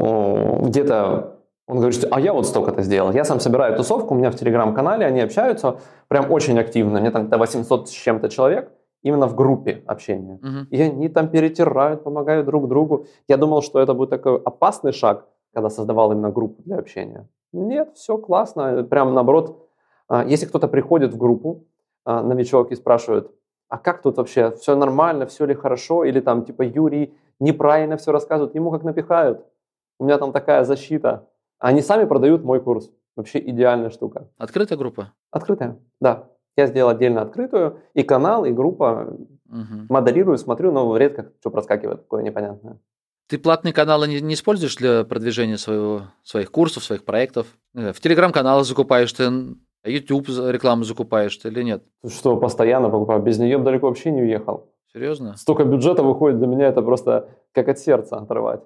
где-то 0.67 1.38
он 1.69 1.77
говорит, 1.77 2.03
а 2.10 2.19
я 2.19 2.34
вот 2.34 2.47
столько-то 2.47 2.82
сделал. 2.82 3.12
Я 3.12 3.23
сам 3.23 3.39
собираю 3.39 3.77
тусовку, 3.77 4.15
у 4.15 4.17
меня 4.17 4.32
в 4.32 4.36
телеграм-канале, 4.36 5.05
они 5.05 5.21
общаются 5.21 5.77
прям 6.08 6.32
очень 6.32 6.58
активно. 6.60 6.97
Меня 6.97 7.12
там 7.12 7.29
800 7.29 7.88
с 7.88 7.91
чем-то 7.91 8.27
человек 8.29 8.71
именно 9.03 9.27
в 9.27 9.36
группе 9.36 9.84
общения. 9.86 10.39
Uh-huh. 10.41 10.65
И 10.71 10.82
они 10.82 11.10
там 11.10 11.27
перетирают, 11.29 12.03
помогают 12.03 12.47
друг 12.47 12.67
другу. 12.67 13.05
Я 13.27 13.38
думал, 13.38 13.62
что 13.62 13.79
это 13.79 13.93
будет 13.93 14.10
такой 14.10 14.41
опасный 14.43 14.91
шаг, 14.91 15.27
когда 15.53 15.69
создавал 15.69 16.12
именно 16.12 16.32
группу 16.32 16.63
для 16.63 16.77
общения. 16.77 17.27
Нет, 17.53 17.91
все 17.93 18.17
классно. 18.17 18.84
Прям 18.84 19.13
наоборот, 19.13 19.69
а, 20.08 20.25
если 20.25 20.47
кто-то 20.47 20.67
приходит 20.67 21.13
в 21.13 21.17
группу, 21.17 21.65
а, 22.03 22.23
новичок, 22.23 22.71
и 22.71 22.75
спрашивает, 22.75 23.32
а 23.69 23.77
как 23.77 24.01
тут 24.01 24.17
вообще, 24.17 24.51
все 24.51 24.75
нормально, 24.75 25.27
все 25.27 25.45
ли 25.45 25.53
хорошо, 25.53 26.03
или 26.03 26.19
там 26.19 26.43
типа 26.43 26.63
Юрий 26.63 27.13
неправильно 27.39 27.95
все 27.95 28.12
рассказывает, 28.12 28.55
ему 28.55 28.71
как 28.71 28.84
напихают. 28.84 29.45
У 29.99 30.05
меня 30.05 30.17
там 30.17 30.32
такая 30.32 30.63
защита. 30.63 31.29
Они 31.60 31.82
сами 31.82 32.06
продают 32.06 32.43
мой 32.43 32.62
курс. 32.62 32.89
Вообще 33.15 33.39
идеальная 33.39 33.89
штука. 33.89 34.30
Открытая 34.38 34.78
группа? 34.78 35.13
Открытая, 35.30 35.78
да. 36.00 36.30
Я 36.56 36.67
сделал 36.67 36.89
отдельно 36.89 37.22
открытую, 37.22 37.82
и 37.93 38.04
канал, 38.04 38.45
и 38.45 38.52
группа. 38.52 39.17
Угу. 39.50 39.88
Модерирую, 39.89 40.38
смотрю, 40.38 40.72
но 40.72 40.95
редко 40.98 41.32
что 41.39 41.50
проскакивает 41.50 42.02
такое 42.04 42.24
непонятное. 42.24 42.80
Ты 43.28 43.38
платные 43.38 43.74
каналы 43.74 44.08
не, 44.08 44.22
не 44.22 44.34
используешь 44.34 44.76
для 44.76 45.04
продвижения 45.04 45.58
своего, 45.58 46.04
своих 46.24 46.52
курсов, 46.52 46.84
своих 46.84 47.06
проектов? 47.06 47.48
В 47.74 48.00
телеграм-каналы 48.00 48.63
закупаешь 48.63 49.13
ты, 49.13 49.30
YouTube 49.84 50.28
рекламу 50.30 50.84
закупаешь 50.84 51.38
ты 51.38 51.50
или 51.50 51.62
нет? 51.63 51.84
Что, 52.08 52.38
постоянно 52.38 52.89
покупаю. 52.89 53.22
Без 53.22 53.38
нее 53.38 53.60
далеко 53.60 53.88
вообще 53.88 54.12
не 54.12 54.22
уехал. 54.22 54.74
Серьезно? 54.91 55.36
Столько 55.38 55.65
бюджета 55.65 56.04
выходит, 56.04 56.39
для 56.39 56.48
меня 56.48 56.67
это 56.67 56.82
просто 56.82 57.30
как 57.52 57.67
от 57.67 57.80
сердца 57.80 58.17
отрывать. 58.17 58.62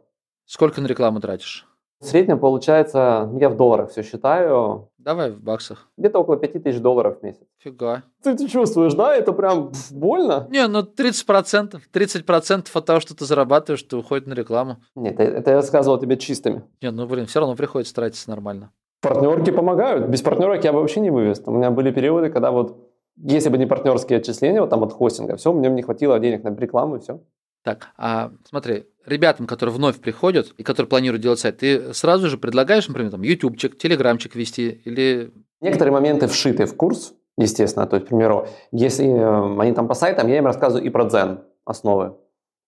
Сколько 0.46 0.80
на 0.80 0.88
рекламу 0.88 1.20
тратишь? 1.20 1.68
В 2.04 2.06
среднем 2.06 2.38
получается, 2.38 3.30
я 3.40 3.48
в 3.48 3.56
долларах 3.56 3.92
все 3.92 4.04
считаю. 4.04 4.90
Давай 4.98 5.32
в 5.32 5.42
баксах. 5.42 5.88
Где-то 5.98 6.20
около 6.20 6.36
5000 6.36 6.80
долларов 6.80 7.20
в 7.20 7.24
месяц. 7.24 7.40
Фига. 7.60 8.04
Ты, 8.22 8.36
ты 8.36 8.50
чувствуешь, 8.50 8.94
да? 8.94 9.16
Это 9.16 9.32
прям 9.32 9.72
больно? 9.92 10.46
Не, 10.52 10.68
ну 10.68 10.82
30%. 10.82 11.80
30% 11.94 12.68
от 12.74 12.86
того, 12.86 13.00
что 13.00 13.16
ты 13.16 13.24
зарабатываешь, 13.24 13.84
ты 13.84 13.96
уходит 13.96 14.28
на 14.28 14.34
рекламу. 14.34 14.78
Нет, 14.96 15.18
это 15.18 15.52
я 15.52 15.56
рассказывал 15.56 15.98
тебе 15.98 16.18
чистыми. 16.18 16.64
Нет, 16.82 16.94
ну 16.94 17.08
блин, 17.08 17.26
все 17.26 17.40
равно 17.40 17.56
приходится 17.56 17.96
тратиться 17.96 18.30
нормально. 18.30 18.72
Партнерки 19.02 19.52
помогают. 19.52 20.10
Без 20.10 20.22
партнерок 20.22 20.62
я 20.66 20.74
бы 20.74 20.82
вообще 20.82 21.00
не 21.00 21.10
вывез. 21.10 21.42
У 21.46 21.52
меня 21.52 21.72
были 21.72 21.92
периоды, 21.92 22.30
когда 22.30 22.52
вот, 22.52 22.76
если 23.16 23.48
бы 23.48 23.58
не 23.58 23.66
партнерские 23.66 24.20
отчисления, 24.20 24.60
вот 24.60 24.70
там 24.70 24.84
от 24.84 24.92
хостинга, 24.92 25.38
все, 25.38 25.54
мне 25.54 25.70
не 25.70 25.84
хватило 25.84 26.20
денег 26.20 26.44
на 26.44 26.54
рекламу 26.54 26.98
и 26.98 27.00
все. 27.00 27.22
Так, 27.64 27.88
а 27.98 28.32
смотри, 28.44 28.88
ребятам, 29.06 29.48
которые 29.48 29.74
вновь 29.74 30.00
приходят 30.00 30.54
и 30.58 30.64
которые 30.64 30.90
планируют 30.90 31.22
делать 31.22 31.40
сайт, 31.40 31.60
ты 31.60 31.94
сразу 31.94 32.30
же 32.30 32.38
предлагаешь, 32.38 32.88
например, 32.88 33.12
там, 33.12 33.22
ютубчик, 33.22 33.78
телеграмчик 33.78 34.36
вести 34.36 34.82
или... 34.84 35.32
Некоторые 35.62 35.94
моменты 35.94 36.28
вшиты 36.28 36.66
в 36.66 36.76
курс, 36.76 37.14
естественно. 37.38 37.88
То 37.88 37.96
есть, 37.96 38.08
к 38.08 38.10
примеру, 38.10 38.48
если 38.72 39.08
э, 39.08 39.62
они 39.62 39.72
там 39.74 39.88
по 39.88 39.94
сайтам, 39.94 40.28
я 40.28 40.38
им 40.38 40.46
рассказываю 40.46 40.86
и 40.86 40.90
про 40.90 41.06
дзен 41.06 41.40
основы. 41.64 42.18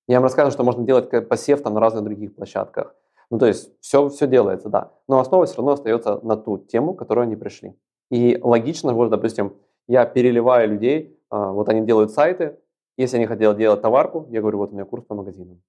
Я 0.08 0.18
им 0.18 0.24
рассказываю, 0.24 0.54
что 0.54 0.64
можно 0.64 0.86
делать 0.86 1.10
посев 1.28 1.62
там 1.62 1.74
на 1.74 1.82
разных 1.82 2.06
других 2.06 2.34
площадках. 2.34 2.96
Ну, 3.30 3.38
то 3.38 3.48
есть, 3.48 3.72
все, 3.82 4.08
все 4.08 4.28
делается, 4.28 4.70
да. 4.70 4.92
Но 5.10 5.20
основа 5.20 5.46
все 5.46 5.58
равно 5.58 5.74
остается 5.74 6.20
на 6.24 6.38
ту 6.38 6.58
тему, 6.58 6.94
к 6.94 7.00
которой 7.00 7.26
они 7.26 7.36
пришли. 7.36 7.76
И 8.12 8.40
логично, 8.42 8.94
вот, 8.94 9.10
допустим, 9.10 9.56
я 9.88 10.06
переливаю 10.06 10.70
людей, 10.70 11.20
а, 11.30 11.52
вот 11.52 11.68
они 11.70 11.82
делают 11.82 12.12
сайты, 12.12 12.58
если 12.98 13.18
они 13.18 13.26
хотят 13.26 13.58
делать 13.58 13.82
товарку, 13.82 14.28
я 14.32 14.42
говорю, 14.42 14.60
вот 14.60 14.72
у 14.72 14.74
меня 14.74 14.86
курс 14.86 15.06
по 15.06 15.16
магазинам. 15.16 15.62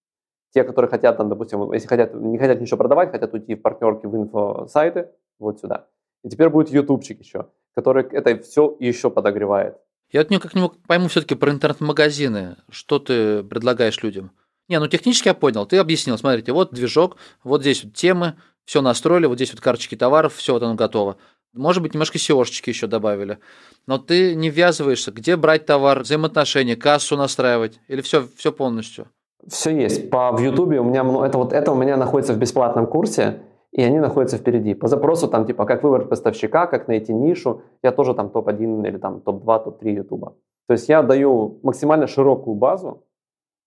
Те, 0.53 0.65
которые 0.65 0.89
хотят, 0.91 1.17
там, 1.17 1.29
допустим, 1.29 1.73
если 1.73 1.87
хотят, 1.89 2.15
не 2.15 2.39
хотят 2.39 2.61
ничего 2.61 2.79
продавать, 2.79 3.11
хотят 3.11 3.35
уйти 3.35 3.55
в 3.55 3.63
партнерки 3.63 4.07
в 4.07 4.17
инфо-сайты, 4.17 5.11
вот 5.39 5.61
сюда. 5.61 5.89
И 6.25 6.29
теперь 6.29 6.49
будет 6.49 6.71
ютубчик 6.71 7.21
еще, 7.21 7.49
который 7.75 8.05
это 8.05 8.43
все 8.43 8.77
еще 8.81 9.11
подогревает. 9.11 9.77
Я 10.11 10.21
вот 10.21 10.31
никак 10.31 10.55
не 10.55 10.69
пойму 10.87 11.09
все-таки 11.09 11.35
про 11.35 11.51
интернет-магазины. 11.51 12.57
Что 12.71 12.99
ты 12.99 13.43
предлагаешь 13.43 14.03
людям? 14.03 14.31
Не, 14.69 14.79
ну 14.79 14.87
технически 14.87 15.29
я 15.29 15.35
понял. 15.35 15.67
Ты 15.67 15.79
объяснил, 15.79 16.17
смотрите, 16.17 16.53
вот 16.53 16.73
движок, 16.73 17.17
вот 17.45 17.61
здесь 17.61 17.85
вот 17.85 17.95
темы, 17.95 18.37
все 18.65 18.83
настроили, 18.83 19.27
вот 19.27 19.37
здесь 19.37 19.53
вот 19.53 19.61
карточки 19.61 19.97
товаров, 19.97 20.35
все 20.35 20.53
вот 20.53 20.63
оно 20.63 20.75
готово. 20.75 21.17
Может 21.57 21.83
быть, 21.83 21.95
немножко 21.95 22.19
SEOшечки 22.19 22.69
еще 22.69 22.87
добавили. 22.87 23.39
Но 23.87 23.99
ты 23.99 24.35
не 24.35 24.51
ввязываешься, 24.51 25.11
где 25.13 25.37
брать 25.37 25.67
товар, 25.67 26.01
взаимоотношения, 26.01 26.77
кассу 26.77 27.17
настраивать, 27.17 27.81
или 27.89 28.01
все, 28.01 28.27
все 28.37 28.53
полностью? 28.53 29.07
Все 29.47 29.71
есть. 29.71 30.11
По, 30.11 30.33
в 30.33 30.41
Ютубе 30.41 30.81
у 30.81 30.85
меня 30.85 31.01
это 31.27 31.39
вот 31.39 31.53
это 31.53 31.73
у 31.73 31.77
меня 31.77 31.97
находится 31.97 32.35
в 32.35 32.39
бесплатном 32.39 32.87
курсе, 32.87 33.41
и 33.73 33.83
они 33.83 33.99
находятся 33.99 34.39
впереди. 34.39 34.75
По 34.75 34.89
запросу 34.89 35.29
там 35.29 35.47
типа 35.47 35.65
как 35.65 35.83
выбрать 35.83 36.09
поставщика, 36.09 36.67
как 36.67 36.89
найти 36.89 37.13
нишу, 37.13 37.63
я 37.83 37.93
тоже 37.93 38.15
там 38.15 38.31
топ-1 38.31 38.89
или 38.89 38.99
там 38.99 39.21
топ-2, 39.21 39.65
топ-3 39.65 39.91
Ютуба. 39.91 40.35
То 40.67 40.73
есть 40.73 40.89
я 40.89 41.03
даю 41.03 41.61
максимально 41.63 42.07
широкую 42.07 42.57
базу, 42.57 43.05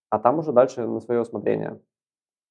а 0.09 0.19
там 0.19 0.39
уже 0.39 0.51
дальше 0.51 0.85
на 0.85 0.99
свое 0.99 1.21
усмотрение. 1.21 1.79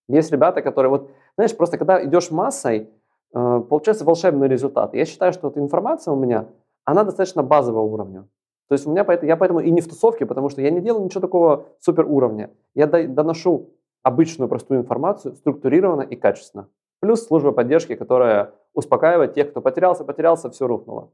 Есть 0.08 0.32
ребята, 0.32 0.62
которые 0.62 0.90
вот, 0.90 1.10
знаешь, 1.36 1.54
просто 1.54 1.76
когда 1.76 2.02
идешь 2.02 2.30
массой, 2.30 2.88
получается 3.32 4.04
волшебный 4.04 4.48
результат. 4.48 4.94
Я 4.94 5.04
считаю, 5.04 5.32
что 5.32 5.48
эта 5.48 5.60
информация 5.60 6.12
у 6.12 6.16
меня, 6.16 6.48
она 6.84 7.04
достаточно 7.04 7.42
базового 7.42 7.82
уровня. 7.82 8.28
То 8.68 8.74
есть 8.74 8.86
у 8.86 8.90
меня 8.90 9.04
поэтому, 9.04 9.28
я 9.28 9.36
поэтому 9.36 9.60
и 9.60 9.70
не 9.70 9.80
в 9.80 9.88
тусовке, 9.88 10.26
потому 10.26 10.50
что 10.50 10.60
я 10.60 10.70
не 10.70 10.80
делаю 10.80 11.04
ничего 11.04 11.20
такого 11.20 11.66
супер 11.80 12.06
уровня. 12.06 12.50
Я 12.74 12.86
доношу 12.86 13.70
обычную 14.02 14.48
простую 14.48 14.80
информацию 14.80 15.34
структурированно 15.36 16.02
и 16.02 16.16
качественно. 16.16 16.68
Плюс 17.00 17.24
служба 17.26 17.52
поддержки, 17.52 17.94
которая 17.94 18.52
успокаивает 18.74 19.34
тех, 19.34 19.50
кто 19.50 19.60
потерялся, 19.60 20.04
потерялся, 20.04 20.50
все 20.50 20.66
рухнуло. 20.66 21.10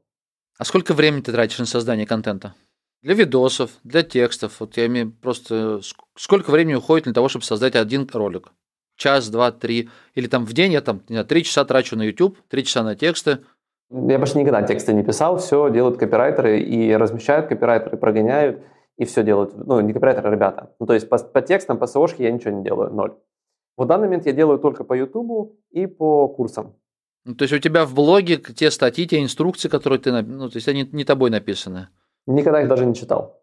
А 0.57 0.65
сколько 0.65 0.93
времени 0.93 1.21
ты 1.21 1.31
тратишь 1.31 1.59
на 1.59 1.65
создание 1.65 2.07
контента? 2.07 2.53
Для 3.01 3.13
видосов, 3.13 3.71
для 3.83 4.03
текстов. 4.03 4.59
Вот 4.59 4.77
я 4.77 4.87
имею 4.87 5.11
просто... 5.11 5.79
Сколько 6.15 6.49
времени 6.49 6.75
уходит 6.75 7.05
для 7.05 7.13
того, 7.13 7.27
чтобы 7.29 7.45
создать 7.45 7.75
один 7.75 8.09
ролик? 8.11 8.49
Час, 8.95 9.29
два, 9.29 9.51
три. 9.51 9.89
Или 10.13 10.27
там 10.27 10.45
в 10.45 10.53
день 10.53 10.71
я 10.73 10.81
там 10.81 10.99
три 10.99 11.43
часа 11.43 11.65
трачу 11.65 11.95
на 11.95 12.03
YouTube, 12.03 12.37
три 12.47 12.63
часа 12.63 12.83
на 12.83 12.95
тексты. 12.95 13.39
Я 13.91 14.17
больше 14.17 14.37
никогда 14.37 14.63
тексты 14.63 14.93
не 14.93 15.03
писал, 15.03 15.37
все 15.37 15.69
делают 15.69 15.97
копирайтеры 15.97 16.59
и 16.59 16.95
размещают 16.95 17.47
копирайтеры, 17.47 17.97
прогоняют, 17.97 18.61
и 18.97 19.05
все 19.05 19.23
делают. 19.23 19.55
Ну, 19.55 19.79
не 19.81 19.93
копирайтеры, 19.93 20.29
а 20.29 20.31
ребята. 20.31 20.73
Ну, 20.79 20.85
то 20.85 20.93
есть 20.93 21.07
по, 21.07 21.17
по 21.17 21.41
текстам, 21.41 21.77
по 21.77 21.85
СОшке 21.85 22.23
я 22.23 22.31
ничего 22.31 22.51
не 22.51 22.63
делаю, 22.63 22.91
ноль. 22.91 23.13
В 23.77 23.85
данный 23.85 24.07
момент 24.07 24.25
я 24.25 24.31
делаю 24.31 24.57
только 24.57 24.83
по 24.83 24.93
YouTube 24.93 25.59
и 25.71 25.85
по 25.85 26.27
курсам. 26.29 26.75
Ну, 27.25 27.35
то 27.35 27.43
есть 27.43 27.53
у 27.53 27.59
тебя 27.59 27.85
в 27.85 27.93
блоге 27.93 28.37
те 28.37 28.71
статьи, 28.71 29.07
те 29.07 29.21
инструкции, 29.21 29.67
которые 29.67 29.99
ты, 29.99 30.11
ну, 30.11 30.49
то 30.49 30.57
есть 30.57 30.67
они 30.67 30.87
не 30.91 31.03
тобой 31.03 31.29
написаны? 31.29 31.89
Никогда 32.27 32.61
их 32.61 32.67
даже 32.67 32.85
не 32.85 32.95
читал. 32.95 33.41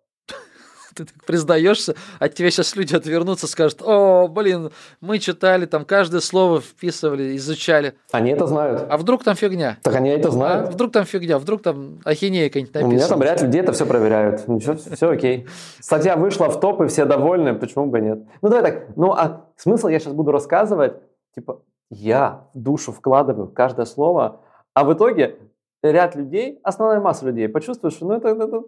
Ты 0.97 1.05
так 1.05 1.24
признаешься, 1.24 1.95
от 2.18 2.34
тебя 2.34 2.51
сейчас 2.51 2.76
люди 2.76 2.95
отвернутся, 2.95 3.47
скажут, 3.47 3.82
о, 3.82 4.28
блин, 4.28 4.70
мы 5.01 5.18
читали, 5.18 5.66
там 5.66 5.84
каждое 5.84 6.20
слово 6.20 6.61
вписывали, 6.61 7.36
изучали. 7.36 7.95
Они 8.11 8.30
это 8.30 8.47
знают. 8.47 8.86
А 8.88 8.97
вдруг 8.97 9.24
там 9.24 9.34
фигня? 9.34 9.78
Так 9.82 9.95
они 9.95 10.11
это 10.11 10.30
знают. 10.30 10.68
А 10.68 10.70
вдруг 10.70 10.93
там 10.93 11.05
фигня, 11.05 11.38
вдруг 11.38 11.62
там 11.62 12.01
ахинея 12.05 12.49
какая-нибудь 12.49 12.74
написана. 12.74 12.95
У 12.95 12.97
меня 12.97 13.09
там 13.09 13.22
ряд 13.22 13.43
людей 13.43 13.61
это 13.61 13.72
все 13.72 13.86
проверяют. 13.86 14.47
Ничего, 14.49 14.74
все 14.74 15.11
окей. 15.11 15.47
Статья 15.80 16.16
вышла 16.16 16.49
в 16.49 16.61
топ, 16.61 16.82
и 16.82 16.86
все 16.88 17.05
довольны, 17.05 17.55
почему 17.55 17.86
бы 17.86 18.01
нет? 18.01 18.20
Ну 18.43 18.49
давай 18.49 18.72
так, 18.72 18.97
ну 18.97 19.12
а 19.12 19.47
смысл 19.57 19.88
я 19.88 19.99
сейчас 19.99 20.12
буду 20.12 20.32
рассказывать, 20.32 20.95
типа, 21.34 21.62
я 21.90 22.49
в 22.55 22.61
душу 22.61 22.93
вкладываю 22.93 23.49
каждое 23.49 23.86
слово, 23.86 24.40
а 24.74 24.84
в 24.84 24.93
итоге 24.93 25.38
ряд 25.82 26.14
людей, 26.16 26.59
основная 26.62 27.01
масса 27.01 27.26
людей 27.26 27.49
почувствует, 27.49 27.95
что 27.95 28.07
ну, 28.07 28.14
это, 28.14 28.28
это 28.28 28.62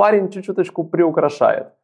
парень 0.00 0.30
чуть-чуточку 0.30 0.84
приукрашает. 0.84 1.74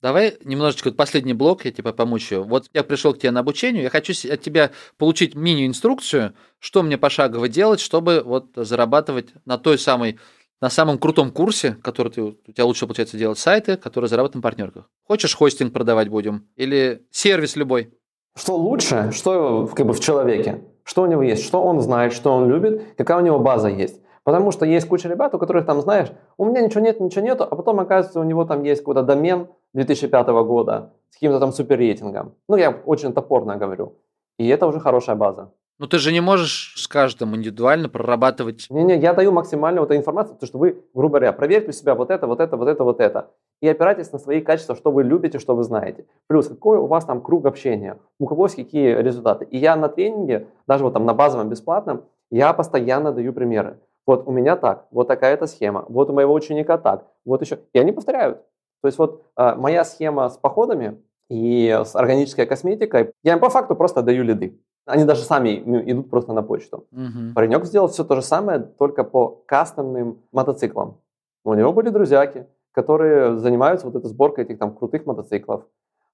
Давай 0.00 0.36
немножечко 0.44 0.92
последний 0.92 1.34
блок, 1.34 1.64
я 1.64 1.72
тебя 1.72 1.92
помучаю. 1.92 2.44
Вот 2.44 2.66
я 2.72 2.84
пришел 2.84 3.12
к 3.12 3.18
тебе 3.18 3.32
на 3.32 3.40
обучение, 3.40 3.82
я 3.82 3.90
хочу 3.90 4.12
от 4.32 4.40
тебя 4.40 4.70
получить 4.98 5.34
мини-инструкцию, 5.34 6.34
что 6.60 6.84
мне 6.84 6.96
пошагово 6.96 7.48
делать, 7.48 7.80
чтобы 7.80 8.22
вот 8.24 8.50
зарабатывать 8.54 9.30
на 9.46 9.58
той 9.58 9.78
самой, 9.78 10.20
на 10.60 10.70
самом 10.70 10.96
крутом 10.96 11.32
курсе, 11.32 11.76
который 11.82 12.12
ты, 12.12 12.22
у 12.22 12.32
тебя 12.52 12.66
лучше 12.66 12.86
получается 12.86 13.18
делать 13.18 13.40
сайты, 13.40 13.76
которые 13.76 14.08
зарабатывают 14.08 14.36
на 14.36 14.42
партнерках. 14.42 14.88
Хочешь 15.02 15.34
хостинг 15.34 15.72
продавать 15.72 16.08
будем? 16.08 16.46
Или 16.54 17.04
сервис 17.10 17.56
любой? 17.56 17.98
Что 18.36 18.54
лучше, 18.56 19.10
что 19.12 19.66
как 19.74 19.86
бы 19.86 19.92
в 19.92 19.98
человеке? 19.98 20.62
Что 20.84 21.02
у 21.02 21.06
него 21.06 21.22
есть, 21.24 21.44
что 21.44 21.60
он 21.60 21.80
знает, 21.80 22.12
что 22.12 22.32
он 22.32 22.48
любит, 22.48 22.94
какая 22.96 23.18
у 23.18 23.22
него 23.22 23.40
база 23.40 23.66
есть. 23.66 24.03
Потому 24.24 24.50
что 24.52 24.64
есть 24.64 24.88
куча 24.88 25.08
ребят, 25.08 25.34
у 25.34 25.38
которых 25.38 25.66
там, 25.66 25.80
знаешь, 25.82 26.08
у 26.38 26.46
меня 26.46 26.62
ничего 26.62 26.80
нет, 26.80 26.98
ничего 26.98 27.24
нету, 27.24 27.44
а 27.44 27.54
потом 27.54 27.78
оказывается 27.78 28.20
у 28.20 28.24
него 28.24 28.44
там 28.44 28.62
есть 28.62 28.80
какой-то 28.80 29.02
домен 29.02 29.48
2005 29.74 30.26
года 30.28 30.92
с 31.10 31.14
каким-то 31.14 31.40
там 31.40 31.52
суперрейтингом. 31.52 32.34
Ну, 32.48 32.56
я 32.56 32.70
очень 32.70 33.12
топорно 33.12 33.56
говорю. 33.56 33.92
И 34.38 34.48
это 34.48 34.66
уже 34.66 34.80
хорошая 34.80 35.14
база. 35.14 35.50
Ну, 35.78 35.88
ты 35.88 35.98
же 35.98 36.12
не 36.12 36.20
можешь 36.20 36.74
с 36.76 36.86
каждым 36.86 37.34
индивидуально 37.34 37.88
прорабатывать. 37.88 38.66
Не-не, 38.70 38.96
я 38.96 39.12
даю 39.12 39.32
максимально 39.32 39.80
вот 39.80 39.90
эту 39.90 39.98
информацию, 39.98 40.34
потому 40.34 40.46
что 40.46 40.58
вы, 40.58 40.84
грубо 40.94 41.18
говоря, 41.18 41.32
проверьте 41.32 41.70
у 41.70 41.72
себя 41.72 41.96
вот 41.96 42.10
это, 42.10 42.28
вот 42.28 42.38
это, 42.38 42.56
вот 42.56 42.68
это, 42.68 42.84
вот 42.84 43.00
это. 43.00 43.30
И 43.60 43.68
опирайтесь 43.68 44.12
на 44.12 44.18
свои 44.18 44.40
качества, 44.40 44.76
что 44.76 44.92
вы 44.92 45.02
любите, 45.02 45.40
что 45.40 45.56
вы 45.56 45.64
знаете. 45.64 46.06
Плюс, 46.28 46.46
какой 46.46 46.78
у 46.78 46.86
вас 46.86 47.04
там 47.04 47.20
круг 47.20 47.44
общения, 47.44 47.98
у 48.20 48.26
кого 48.26 48.46
есть 48.46 48.54
какие 48.56 48.94
результаты. 48.94 49.46
И 49.46 49.58
я 49.58 49.74
на 49.74 49.88
тренинге, 49.88 50.46
даже 50.68 50.84
вот 50.84 50.92
там 50.92 51.04
на 51.06 51.12
базовом 51.12 51.48
бесплатном, 51.48 52.04
я 52.30 52.52
постоянно 52.52 53.12
даю 53.12 53.32
примеры. 53.32 53.80
Вот 54.06 54.26
у 54.26 54.32
меня 54.32 54.56
так, 54.56 54.86
вот 54.90 55.08
такая-то 55.08 55.46
схема, 55.46 55.84
вот 55.88 56.10
у 56.10 56.12
моего 56.12 56.34
ученика 56.34 56.76
так, 56.78 57.06
вот 57.24 57.40
еще. 57.40 57.58
И 57.72 57.78
они 57.78 57.92
повторяют. 57.92 58.42
То 58.82 58.88
есть 58.88 58.98
вот 58.98 59.22
э, 59.36 59.54
моя 59.54 59.84
схема 59.84 60.28
с 60.28 60.36
походами 60.36 61.00
и 61.30 61.70
с 61.70 61.96
органической 61.96 62.44
косметикой, 62.44 63.12
я 63.22 63.32
им 63.32 63.40
по 63.40 63.48
факту 63.48 63.74
просто 63.74 64.02
даю 64.02 64.24
лиды. 64.24 64.60
Они 64.86 65.04
даже 65.04 65.22
сами 65.22 65.62
идут 65.90 66.10
просто 66.10 66.34
на 66.34 66.42
почту. 66.42 66.86
Угу. 66.92 67.34
Паренек 67.34 67.64
сделал 67.64 67.88
все 67.88 68.04
то 68.04 68.16
же 68.16 68.22
самое, 68.22 68.58
только 68.58 69.02
по 69.04 69.42
кастомным 69.46 70.18
мотоциклам. 70.32 70.98
У 71.44 71.54
него 71.54 71.72
были 71.72 71.88
друзьяки, 71.88 72.46
которые 72.72 73.38
занимаются 73.38 73.86
вот 73.86 73.96
этой 73.96 74.08
сборкой 74.08 74.44
этих 74.44 74.58
там 74.58 74.74
крутых 74.74 75.06
мотоциклов. 75.06 75.64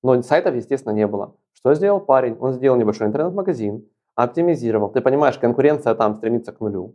Но 0.03 0.23
сайтов, 0.23 0.55
естественно, 0.55 0.93
не 0.93 1.07
было. 1.07 1.35
Что 1.53 1.75
сделал 1.75 2.01
парень? 2.01 2.37
Он 2.41 2.53
сделал 2.53 2.79
небольшой 2.79 3.09
интернет-магазин, 3.09 3.85
оптимизировал. 4.15 4.91
Ты 4.91 5.01
понимаешь, 5.01 5.39
конкуренция 5.39 5.95
там 5.95 6.17
стремится 6.17 6.53
к 6.53 6.61
нулю. 6.61 6.95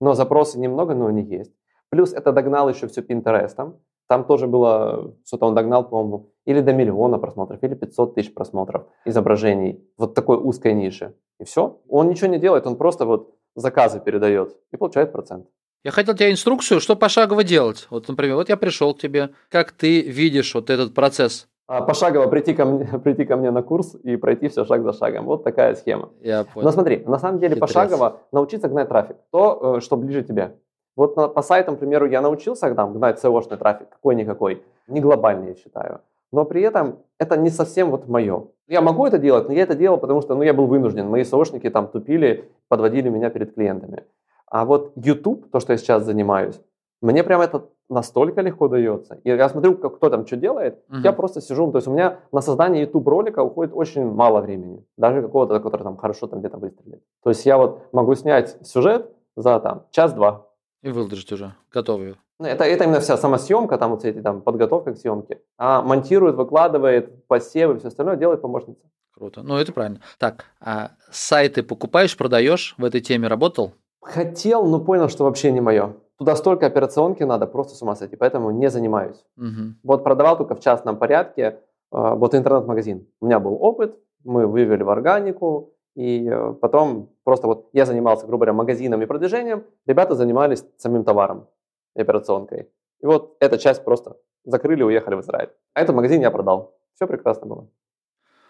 Но 0.00 0.14
запросы 0.14 0.58
немного, 0.58 0.94
но 0.94 1.06
они 1.06 1.22
есть. 1.22 1.52
Плюс 1.90 2.12
это 2.12 2.32
догнал 2.32 2.68
еще 2.68 2.86
все 2.86 3.02
Пинтерестом. 3.02 3.80
Там 4.08 4.24
тоже 4.24 4.46
было, 4.46 5.14
что-то 5.26 5.46
он 5.46 5.54
догнал, 5.54 5.88
по-моему, 5.88 6.32
или 6.46 6.60
до 6.60 6.72
миллиона 6.72 7.18
просмотров, 7.18 7.62
или 7.62 7.74
500 7.74 8.14
тысяч 8.14 8.32
просмотров 8.32 8.86
изображений 9.04 9.84
вот 9.98 10.14
такой 10.14 10.38
узкой 10.38 10.72
ниши. 10.72 11.14
И 11.38 11.44
все. 11.44 11.80
Он 11.88 12.08
ничего 12.08 12.28
не 12.28 12.38
делает, 12.38 12.66
он 12.66 12.76
просто 12.76 13.04
вот 13.04 13.34
заказы 13.54 14.00
передает 14.00 14.56
и 14.72 14.76
получает 14.76 15.12
процент. 15.12 15.46
Я 15.84 15.90
хотел 15.90 16.14
тебе 16.14 16.32
инструкцию, 16.32 16.80
что 16.80 16.96
пошагово 16.96 17.44
делать. 17.44 17.86
Вот, 17.90 18.08
например, 18.08 18.36
вот 18.36 18.48
я 18.48 18.56
пришел 18.56 18.94
к 18.94 19.00
тебе, 19.00 19.30
как 19.48 19.72
ты 19.72 20.00
видишь 20.00 20.54
вот 20.54 20.70
этот 20.70 20.94
процесс 20.94 21.48
пошагово 21.68 22.28
прийти 22.28 22.54
ко, 22.54 22.64
мне, 22.64 22.86
прийти 23.04 23.24
ко 23.24 23.36
мне 23.36 23.50
на 23.50 23.62
курс 23.62 23.94
и 24.02 24.16
пройти 24.16 24.48
все 24.48 24.64
шаг 24.64 24.82
за 24.82 24.92
шагом. 24.92 25.26
Вот 25.26 25.44
такая 25.44 25.74
схема. 25.74 26.08
Я 26.20 26.44
понял. 26.44 26.64
Но 26.64 26.72
смотри, 26.72 27.04
на 27.06 27.18
самом 27.18 27.38
деле 27.38 27.54
Хитрец. 27.54 27.72
пошагово 27.72 28.20
научиться 28.32 28.68
гнать 28.68 28.88
трафик. 28.88 29.16
То, 29.30 29.76
э, 29.76 29.80
что 29.80 29.96
ближе 29.96 30.22
тебе. 30.22 30.56
Вот 30.96 31.16
на, 31.16 31.28
по 31.28 31.42
сайтам, 31.42 31.76
к 31.76 31.78
примеру, 31.78 32.06
я 32.06 32.20
научился 32.20 32.74
там, 32.74 32.94
гнать 32.94 33.22
SEO-шный 33.22 33.56
трафик, 33.56 33.88
какой-никакой. 33.90 34.62
Не 34.88 35.00
глобальный, 35.00 35.48
я 35.48 35.54
считаю. 35.54 36.00
Но 36.32 36.44
при 36.44 36.62
этом 36.62 36.98
это 37.18 37.36
не 37.36 37.50
совсем 37.50 37.90
вот 37.90 38.08
мое. 38.08 38.46
Я 38.66 38.80
могу 38.80 39.06
это 39.06 39.18
делать, 39.18 39.48
но 39.48 39.54
я 39.54 39.62
это 39.62 39.74
делал, 39.74 39.98
потому 39.98 40.22
что 40.22 40.34
ну, 40.34 40.42
я 40.42 40.52
был 40.52 40.66
вынужден. 40.66 41.08
Мои 41.08 41.22
SEOшники 41.22 41.70
там 41.70 41.88
тупили, 41.88 42.50
подводили 42.68 43.08
меня 43.08 43.30
перед 43.30 43.54
клиентами. 43.54 44.04
А 44.46 44.64
вот 44.64 44.92
YouTube, 44.96 45.50
то, 45.50 45.60
что 45.60 45.72
я 45.72 45.78
сейчас 45.78 46.04
занимаюсь, 46.04 46.60
мне 47.00 47.22
прям 47.22 47.40
это 47.40 47.66
настолько 47.88 48.40
легко 48.42 48.68
дается. 48.68 49.20
И 49.24 49.30
я 49.30 49.48
смотрю, 49.48 49.76
как, 49.76 49.96
кто 49.96 50.10
там 50.10 50.26
что 50.26 50.36
делает, 50.36 50.78
uh-huh. 50.88 51.02
я 51.02 51.12
просто 51.12 51.40
сижу, 51.40 51.70
то 51.70 51.78
есть 51.78 51.88
у 51.88 51.92
меня 51.92 52.20
на 52.32 52.40
создание 52.40 52.82
YouTube 52.82 53.06
ролика 53.08 53.42
уходит 53.42 53.72
очень 53.74 54.04
мало 54.04 54.40
времени, 54.40 54.84
даже 54.96 55.22
какого-то, 55.22 55.60
который 55.60 55.82
там 55.82 55.96
хорошо 55.96 56.26
там 56.26 56.40
где-то 56.40 56.58
выстрелит. 56.58 57.02
То 57.22 57.30
есть 57.30 57.46
я 57.46 57.56
вот 57.58 57.92
могу 57.92 58.14
снять 58.14 58.56
сюжет 58.66 59.10
за 59.36 59.60
там 59.60 59.84
час-два. 59.90 60.46
И 60.82 60.90
выложить 60.90 61.32
уже, 61.32 61.54
готовую. 61.72 62.16
Ну, 62.40 62.46
это, 62.46 62.64
это 62.64 62.84
именно 62.84 63.00
вся 63.00 63.16
самосъемка, 63.16 63.78
там 63.78 63.90
вот 63.90 64.04
эти 64.04 64.20
там 64.20 64.42
подготовка 64.42 64.92
к 64.92 64.96
съемке. 64.96 65.40
А 65.56 65.82
монтирует, 65.82 66.36
выкладывает, 66.36 67.26
посевы, 67.26 67.78
все 67.78 67.88
остальное 67.88 68.16
делает 68.16 68.42
помощница. 68.42 68.80
Круто. 69.12 69.42
Ну, 69.42 69.56
это 69.56 69.72
правильно. 69.72 70.00
Так, 70.18 70.44
а 70.60 70.92
сайты 71.10 71.64
покупаешь, 71.64 72.16
продаешь? 72.16 72.76
В 72.78 72.84
этой 72.84 73.00
теме 73.00 73.26
работал? 73.26 73.72
Хотел, 74.00 74.64
но 74.66 74.78
понял, 74.78 75.08
что 75.08 75.24
вообще 75.24 75.50
не 75.50 75.60
мое. 75.60 75.94
Туда 76.18 76.34
столько 76.34 76.66
операционки 76.66 77.22
надо, 77.22 77.46
просто 77.46 77.74
с 77.74 77.82
ума 77.82 77.94
сойти, 77.94 78.16
поэтому 78.16 78.50
не 78.50 78.70
занимаюсь. 78.70 79.24
Угу. 79.36 79.74
Вот 79.84 80.04
продавал 80.04 80.36
только 80.36 80.56
в 80.56 80.60
частном 80.60 80.96
порядке, 80.96 81.42
э, 81.42 81.54
вот 81.90 82.34
интернет-магазин. 82.34 83.06
У 83.20 83.26
меня 83.26 83.38
был 83.38 83.56
опыт, 83.60 83.96
мы 84.24 84.46
вывели 84.48 84.82
в 84.82 84.90
органику, 84.90 85.74
и 85.94 86.28
э, 86.28 86.54
потом 86.60 87.10
просто 87.22 87.46
вот 87.46 87.68
я 87.72 87.86
занимался, 87.86 88.26
грубо 88.26 88.46
говоря, 88.46 88.52
магазином 88.52 89.00
и 89.02 89.06
продвижением, 89.06 89.64
ребята 89.86 90.16
занимались 90.16 90.64
самим 90.76 91.04
товаром 91.04 91.46
и 91.94 92.00
операционкой. 92.00 92.68
И 93.00 93.06
вот 93.06 93.36
эта 93.38 93.56
часть 93.58 93.84
просто 93.84 94.16
закрыли, 94.44 94.82
уехали 94.82 95.14
в 95.14 95.20
Израиль. 95.20 95.50
А 95.74 95.82
этот 95.82 95.94
магазин 95.94 96.20
я 96.20 96.30
продал. 96.30 96.74
Все 96.94 97.06
прекрасно 97.06 97.46
было. 97.46 97.68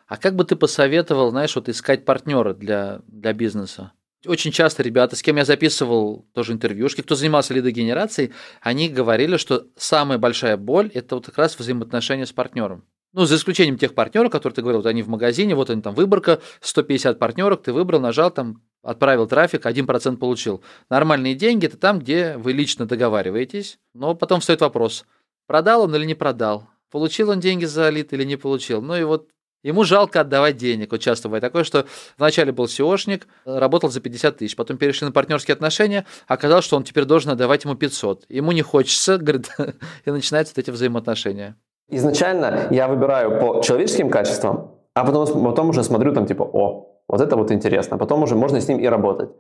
А 0.07 0.17
как 0.17 0.35
бы 0.35 0.45
ты 0.45 0.57
посоветовал, 0.57 1.31
знаешь, 1.31 1.55
вот 1.55 1.69
искать 1.69 2.07
партнера 2.07 2.55
для, 2.55 3.01
для 3.07 3.35
бизнеса? 3.35 3.93
Очень 4.27 4.51
часто 4.51 4.83
ребята, 4.83 5.15
с 5.15 5.23
кем 5.23 5.37
я 5.37 5.45
записывал 5.45 6.27
тоже 6.35 6.53
интервьюшки, 6.53 7.03
кто 7.03 7.15
занимался 7.15 7.55
лидогенерацией, 7.55 8.33
они 8.61 8.89
говорили, 8.89 9.37
что 9.37 9.67
самая 9.77 10.19
большая 10.19 10.57
боль– 10.57 10.91
это 10.95 11.15
вот 11.15 11.27
как 11.27 11.39
раз 11.39 11.57
взаимоотношения 11.57 12.27
с 12.27 12.33
партнером. 12.33 12.85
Ну, 13.13 13.27
за 13.27 13.37
исключением 13.37 13.79
тех 13.79 13.95
партнеров, 13.95 14.33
которые 14.33 14.57
ты 14.57 14.63
говорил, 14.63 14.81
вот 14.81 14.89
они 14.89 15.03
в 15.03 15.09
магазине, 15.09 15.55
вот 15.55 15.71
они 15.71 15.83
там 15.83 15.95
выборка, 15.95 16.41
150 16.61 17.19
партнеров, 17.19 17.63
ты 17.63 17.73
выбрал, 17.73 18.01
нажал 18.01 18.33
там, 18.33 18.63
отправил 18.83 19.29
трафик, 19.29 19.65
1% 19.65 20.17
получил. 20.17 20.63
Нормальные 20.91 21.35
деньги– 21.37 21.67
это 21.69 21.77
там, 21.77 22.01
где 22.01 22.37
вы 22.37 22.53
лично 22.53 22.87
договариваетесь, 22.87 23.79
но 23.95 24.17
потом 24.17 24.41
встает 24.41 24.61
вопрос, 24.61 25.07
продал 25.47 25.83
он 25.83 25.95
или 25.95 26.05
не 26.05 26.15
продал, 26.15 26.69
получил 26.91 27.31
он 27.31 27.39
деньги 27.39 27.67
за 27.67 27.89
лид 27.89 28.13
или 28.13 28.25
не 28.25 28.37
получил. 28.37 28.83
Ну 28.83 28.97
и 28.97 29.05
вот 29.05 29.31
Ему 29.63 29.83
жалко 29.85 30.21
отдавать 30.21 30.57
денег. 30.57 30.93
Вот 30.93 31.01
часто 31.01 31.29
бывает 31.29 31.43
такое, 31.43 31.65
что 31.65 31.87
вначале 32.17 32.53
был 32.53 32.67
SEOшник, 32.67 33.25
работал 33.45 33.91
за 33.91 34.01
50 34.01 34.37
тысяч, 34.37 34.57
потом 34.57 34.77
перешли 34.77 35.07
на 35.07 35.13
партнерские 35.13 35.55
отношения, 35.55 36.07
оказалось, 36.29 36.65
что 36.65 36.77
он 36.77 36.85
теперь 36.85 37.05
должен 37.05 37.33
отдавать 37.33 37.65
ему 37.65 37.75
500. 37.75 38.27
Ему 38.29 38.53
не 38.53 38.63
хочется, 38.63 39.19
говорит, 39.19 39.51
и 40.05 40.11
начинаются 40.11 40.55
вот 40.55 40.63
эти 40.63 40.71
взаимоотношения. 40.71 41.57
Изначально 41.89 42.69
я 42.71 42.87
выбираю 42.87 43.41
по 43.41 43.63
человеческим 43.63 44.11
качествам, 44.11 44.79
а 44.95 45.05
потом, 45.05 45.45
потом 45.45 45.71
уже 45.71 45.83
смотрю 45.83 46.13
там 46.13 46.27
типа, 46.27 46.43
о, 46.43 47.01
вот 47.09 47.21
это 47.21 47.37
вот 47.37 47.51
интересно, 47.51 47.99
потом 47.99 48.23
уже 48.23 48.37
можно 48.37 48.61
с 48.61 48.69
ним 48.69 48.79
и 48.79 48.87
работать. 48.87 49.31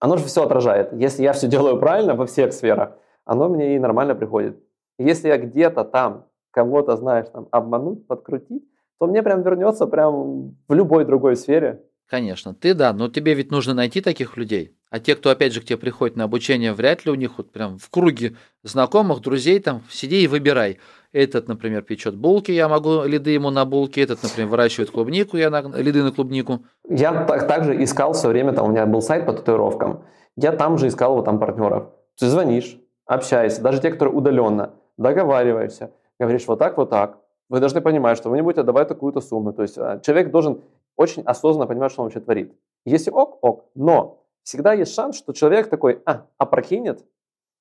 Оно 0.00 0.16
же 0.16 0.24
все 0.24 0.42
отражает. 0.42 0.92
Если 0.92 1.22
я 1.22 1.32
все 1.32 1.46
делаю 1.46 1.78
правильно 1.78 2.14
во 2.14 2.26
всех 2.26 2.52
сферах, 2.52 2.96
оно 3.24 3.48
мне 3.48 3.76
и 3.76 3.78
нормально 3.78 4.16
приходит. 4.16 4.58
Если 4.98 5.28
я 5.28 5.36
где-то 5.36 5.84
там 5.84 6.26
кого-то, 6.50 6.96
знаешь, 6.96 7.26
там 7.32 7.46
обмануть, 7.50 8.06
подкрутить, 8.06 8.64
то 9.02 9.08
мне 9.08 9.20
прям 9.24 9.42
вернется 9.42 9.88
прям 9.88 10.54
в 10.68 10.74
любой 10.74 11.04
другой 11.04 11.34
сфере. 11.34 11.82
Конечно, 12.08 12.54
ты 12.54 12.72
да, 12.72 12.92
но 12.92 13.08
тебе 13.08 13.34
ведь 13.34 13.50
нужно 13.50 13.74
найти 13.74 14.00
таких 14.00 14.36
людей. 14.36 14.76
А 14.90 15.00
те, 15.00 15.16
кто 15.16 15.30
опять 15.30 15.52
же 15.52 15.60
к 15.60 15.64
тебе 15.64 15.76
приходит 15.76 16.16
на 16.16 16.22
обучение, 16.22 16.72
вряд 16.72 17.04
ли 17.04 17.10
у 17.10 17.16
них 17.16 17.32
вот 17.36 17.50
прям 17.50 17.78
в 17.78 17.90
круге 17.90 18.36
знакомых, 18.62 19.20
друзей 19.20 19.58
там 19.58 19.82
сиди 19.90 20.22
и 20.22 20.28
выбирай. 20.28 20.78
Этот, 21.10 21.48
например, 21.48 21.82
печет 21.82 22.14
булки, 22.14 22.52
я 22.52 22.68
могу 22.68 23.02
лиды 23.02 23.30
ему 23.30 23.50
на 23.50 23.64
булки. 23.64 23.98
Этот, 23.98 24.22
например, 24.22 24.50
выращивает 24.50 24.92
клубнику, 24.92 25.36
я 25.36 25.50
на, 25.50 25.62
лиды 25.76 26.04
на 26.04 26.12
клубнику. 26.12 26.60
Я 26.88 27.24
так, 27.24 27.48
также 27.48 27.82
искал 27.82 28.12
все 28.12 28.28
время, 28.28 28.52
там 28.52 28.66
у 28.66 28.70
меня 28.70 28.86
был 28.86 29.02
сайт 29.02 29.26
по 29.26 29.32
татуировкам. 29.32 30.04
Я 30.36 30.52
там 30.52 30.78
же 30.78 30.86
искал 30.86 31.16
вот 31.16 31.24
там 31.24 31.40
партнеров. 31.40 31.88
Ты 32.20 32.28
звонишь, 32.28 32.78
общаешься, 33.04 33.62
даже 33.62 33.80
те, 33.80 33.90
которые 33.90 34.14
удаленно, 34.14 34.74
договариваешься, 34.96 35.90
говоришь 36.20 36.46
вот 36.46 36.60
так, 36.60 36.76
вот 36.76 36.90
так 36.90 37.21
вы 37.48 37.60
должны 37.60 37.80
понимать, 37.80 38.16
что 38.16 38.30
вы 38.30 38.36
не 38.36 38.42
будете 38.42 38.62
отдавать 38.62 38.88
такую-то 38.88 39.20
сумму. 39.20 39.52
То 39.52 39.62
есть 39.62 39.78
а, 39.78 40.00
человек 40.00 40.30
должен 40.30 40.62
очень 40.96 41.22
осознанно 41.22 41.66
понимать, 41.66 41.92
что 41.92 42.02
он 42.02 42.06
вообще 42.06 42.20
творит. 42.20 42.54
Если 42.84 43.10
ок, 43.10 43.38
ок. 43.42 43.66
Но 43.74 44.22
всегда 44.42 44.72
есть 44.72 44.94
шанс, 44.94 45.16
что 45.16 45.32
человек 45.32 45.68
такой, 45.68 46.02
а, 46.04 46.26
опрокинет, 46.38 47.04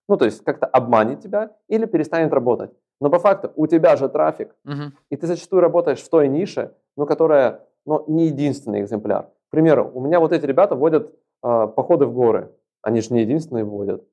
ну, 0.08 0.18
то 0.18 0.26
есть 0.26 0.44
как-то 0.44 0.66
обманет 0.66 1.22
тебя 1.22 1.56
или 1.68 1.86
перестанет 1.86 2.34
работать. 2.34 2.72
Но 3.00 3.10
по 3.10 3.20
факту 3.20 3.52
у 3.56 3.68
тебя 3.68 3.96
же 3.96 4.10
трафик, 4.10 4.56
угу. 4.66 4.94
и 5.10 5.16
ты 5.16 5.26
зачастую 5.26 5.62
работаешь 5.62 6.02
в 6.02 6.10
той 6.10 6.28
нише, 6.28 6.74
ну, 6.98 7.06
которая 7.06 7.62
ну, 7.86 8.04
не 8.08 8.28
единственный 8.28 8.82
экземпляр. 8.82 9.24
К 9.24 9.52
примеру, 9.52 9.92
у 9.94 10.02
меня 10.02 10.20
вот 10.20 10.32
эти 10.32 10.46
ребята 10.46 10.76
водят 10.76 11.12
э, 11.44 11.68
походы 11.76 12.06
в 12.06 12.14
горы. 12.14 12.52
Они 12.82 13.02
же 13.02 13.14
не 13.14 13.22
единственные 13.22 13.64
водят. 13.64 14.04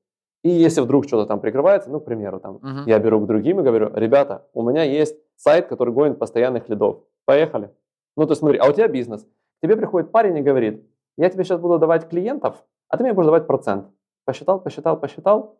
И 0.43 0.49
если 0.49 0.81
вдруг 0.81 1.05
что-то 1.05 1.27
там 1.27 1.39
прикрывается, 1.39 1.89
ну, 1.89 1.99
к 1.99 2.05
примеру, 2.05 2.39
там, 2.39 2.57
uh-huh. 2.57 2.83
я 2.87 2.99
беру 2.99 3.19
к 3.19 3.27
другим 3.27 3.59
и 3.59 3.63
говорю, 3.63 3.91
ребята, 3.93 4.47
у 4.53 4.63
меня 4.63 4.83
есть 4.83 5.17
сайт, 5.39 5.67
который 5.67 5.93
гонит 5.93 6.19
постоянных 6.19 6.69
лидов. 6.69 7.03
Поехали. 7.25 7.71
Ну, 8.17 8.25
то 8.27 8.35
смотри, 8.35 8.57
а 8.57 8.67
у 8.67 8.73
тебя 8.73 8.87
бизнес. 8.87 9.23
К 9.23 9.63
тебе 9.63 9.75
приходит 9.75 10.11
парень 10.11 10.37
и 10.37 10.41
говорит, 10.41 10.83
я 11.17 11.29
тебе 11.29 11.43
сейчас 11.43 11.59
буду 11.59 11.79
давать 11.79 12.09
клиентов, 12.09 12.63
а 12.87 12.97
ты 12.97 13.03
мне 13.03 13.13
будешь 13.13 13.27
давать 13.27 13.47
процент. 13.47 13.87
Посчитал, 14.25 14.59
посчитал, 14.59 14.99
посчитал. 14.99 15.57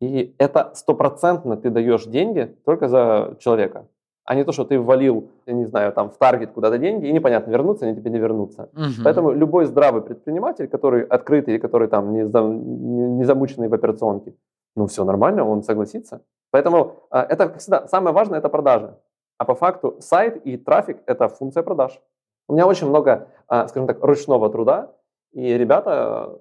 И 0.00 0.34
это 0.38 0.72
стопроцентно 0.74 1.56
ты 1.56 1.70
даешь 1.70 2.04
деньги 2.04 2.56
только 2.64 2.88
за 2.88 3.36
человека 3.40 3.88
а 4.28 4.34
не 4.34 4.44
то, 4.44 4.52
что 4.52 4.64
ты 4.64 4.78
ввалил, 4.78 5.30
я 5.46 5.54
не 5.54 5.64
знаю, 5.64 5.90
там 5.92 6.10
в 6.10 6.18
таргет 6.18 6.52
куда-то 6.52 6.76
деньги, 6.76 7.06
и 7.06 7.12
непонятно, 7.12 7.50
вернутся 7.50 7.86
они 7.86 7.96
тебе 7.96 8.10
не 8.10 8.18
вернутся. 8.18 8.68
Угу. 8.74 9.02
Поэтому 9.02 9.32
любой 9.32 9.64
здравый 9.64 10.02
предприниматель, 10.02 10.68
который 10.68 11.02
открытый 11.02 11.54
и 11.54 11.58
который 11.58 11.88
там 11.88 12.12
не, 12.12 12.24
не, 12.24 13.08
не 13.16 13.24
замученный 13.24 13.68
в 13.68 13.74
операционке, 13.74 14.34
ну 14.76 14.86
все 14.86 15.04
нормально, 15.04 15.48
он 15.48 15.62
согласится. 15.62 16.20
Поэтому 16.50 16.96
а, 17.10 17.22
это, 17.22 17.48
как 17.48 17.58
всегда, 17.58 17.88
самое 17.88 18.14
важное– 18.14 18.38
это 18.40 18.50
продажи. 18.50 18.94
А 19.38 19.44
по 19.44 19.54
факту 19.54 19.96
сайт 20.00 20.44
и 20.44 20.56
трафик– 20.56 20.98
это 21.06 21.28
функция 21.28 21.62
продаж. 21.62 22.00
У 22.48 22.54
меня 22.54 22.66
очень 22.66 22.88
много, 22.88 23.28
а, 23.46 23.68
скажем 23.68 23.86
так, 23.86 24.02
ручного 24.02 24.50
труда, 24.50 24.92
и 25.32 25.56
ребята, 25.56 26.40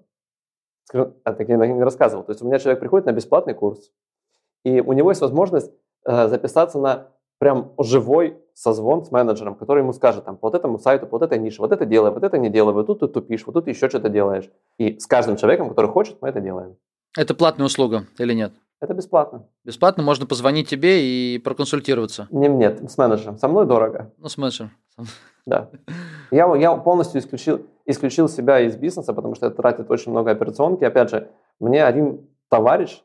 скажем, 0.86 1.14
так 1.24 1.48
я 1.48 1.58
не 1.58 1.84
рассказывал, 1.84 2.24
то 2.24 2.32
есть 2.32 2.42
у 2.42 2.48
меня 2.48 2.60
человек 2.60 2.80
приходит 2.80 3.06
на 3.06 3.12
бесплатный 3.12 3.54
курс, 3.54 3.92
и 4.64 4.82
у 4.82 4.94
него 4.94 5.12
есть 5.12 5.22
возможность 5.22 5.72
а, 6.06 6.28
записаться 6.28 6.80
на 6.80 7.08
прям 7.40 7.74
живой 7.78 8.38
созвон 8.54 9.06
с 9.06 9.12
менеджером, 9.12 9.56
который 9.56 9.84
ему 9.84 9.94
скажет 9.94 10.26
там, 10.26 10.38
по 10.38 10.48
вот 10.48 10.56
этому 10.56 10.80
сайту, 10.80 11.06
по 11.06 11.20
вот 11.20 11.24
этой 11.24 11.38
нише, 11.38 11.62
вот 11.62 11.72
это 11.72 11.86
делай, 11.86 12.12
вот 12.12 12.24
это 12.24 12.38
не 12.38 12.50
делай, 12.50 12.74
вот 12.74 12.88
тут 12.88 13.02
ты 13.02 13.08
тупишь, 13.08 13.46
вот 13.46 13.54
тут 13.54 13.68
еще 13.68 13.90
что-то 13.90 14.10
делаешь. 14.10 14.50
И 14.80 14.98
с 15.00 15.06
каждым 15.06 15.38
человеком, 15.38 15.70
который 15.70 15.92
хочет, 15.92 16.18
мы 16.22 16.30
это 16.30 16.40
делаем. 16.40 16.78
Это 17.16 17.36
платная 17.36 17.68
услуга 17.68 18.08
или 18.18 18.34
нет? 18.34 18.54
Это 18.80 18.94
бесплатно. 18.94 19.48
Бесплатно 19.64 20.04
можно 20.04 20.26
позвонить 20.26 20.70
тебе 20.70 21.02
и 21.02 21.40
проконсультироваться? 21.40 22.28
Не, 22.30 22.48
нет, 22.48 22.80
с 22.90 22.98
менеджером. 22.98 23.38
Со 23.38 23.48
мной 23.48 23.66
дорого. 23.66 24.14
Ну, 24.18 24.30
с 24.30 24.38
менеджером. 24.38 24.72
Да. 25.48 25.70
Я, 26.30 26.54
я 26.56 26.76
полностью 26.76 27.22
исключил, 27.22 27.66
исключил 27.86 28.28
себя 28.28 28.60
из 28.60 28.76
бизнеса, 28.76 29.14
потому 29.14 29.34
что 29.34 29.48
это 29.48 29.56
тратит 29.56 29.90
очень 29.90 30.12
много 30.12 30.32
операционки. 30.32 30.84
Опять 30.84 31.10
же, 31.10 31.30
мне 31.60 31.86
один 31.86 32.28
товарищ, 32.50 33.02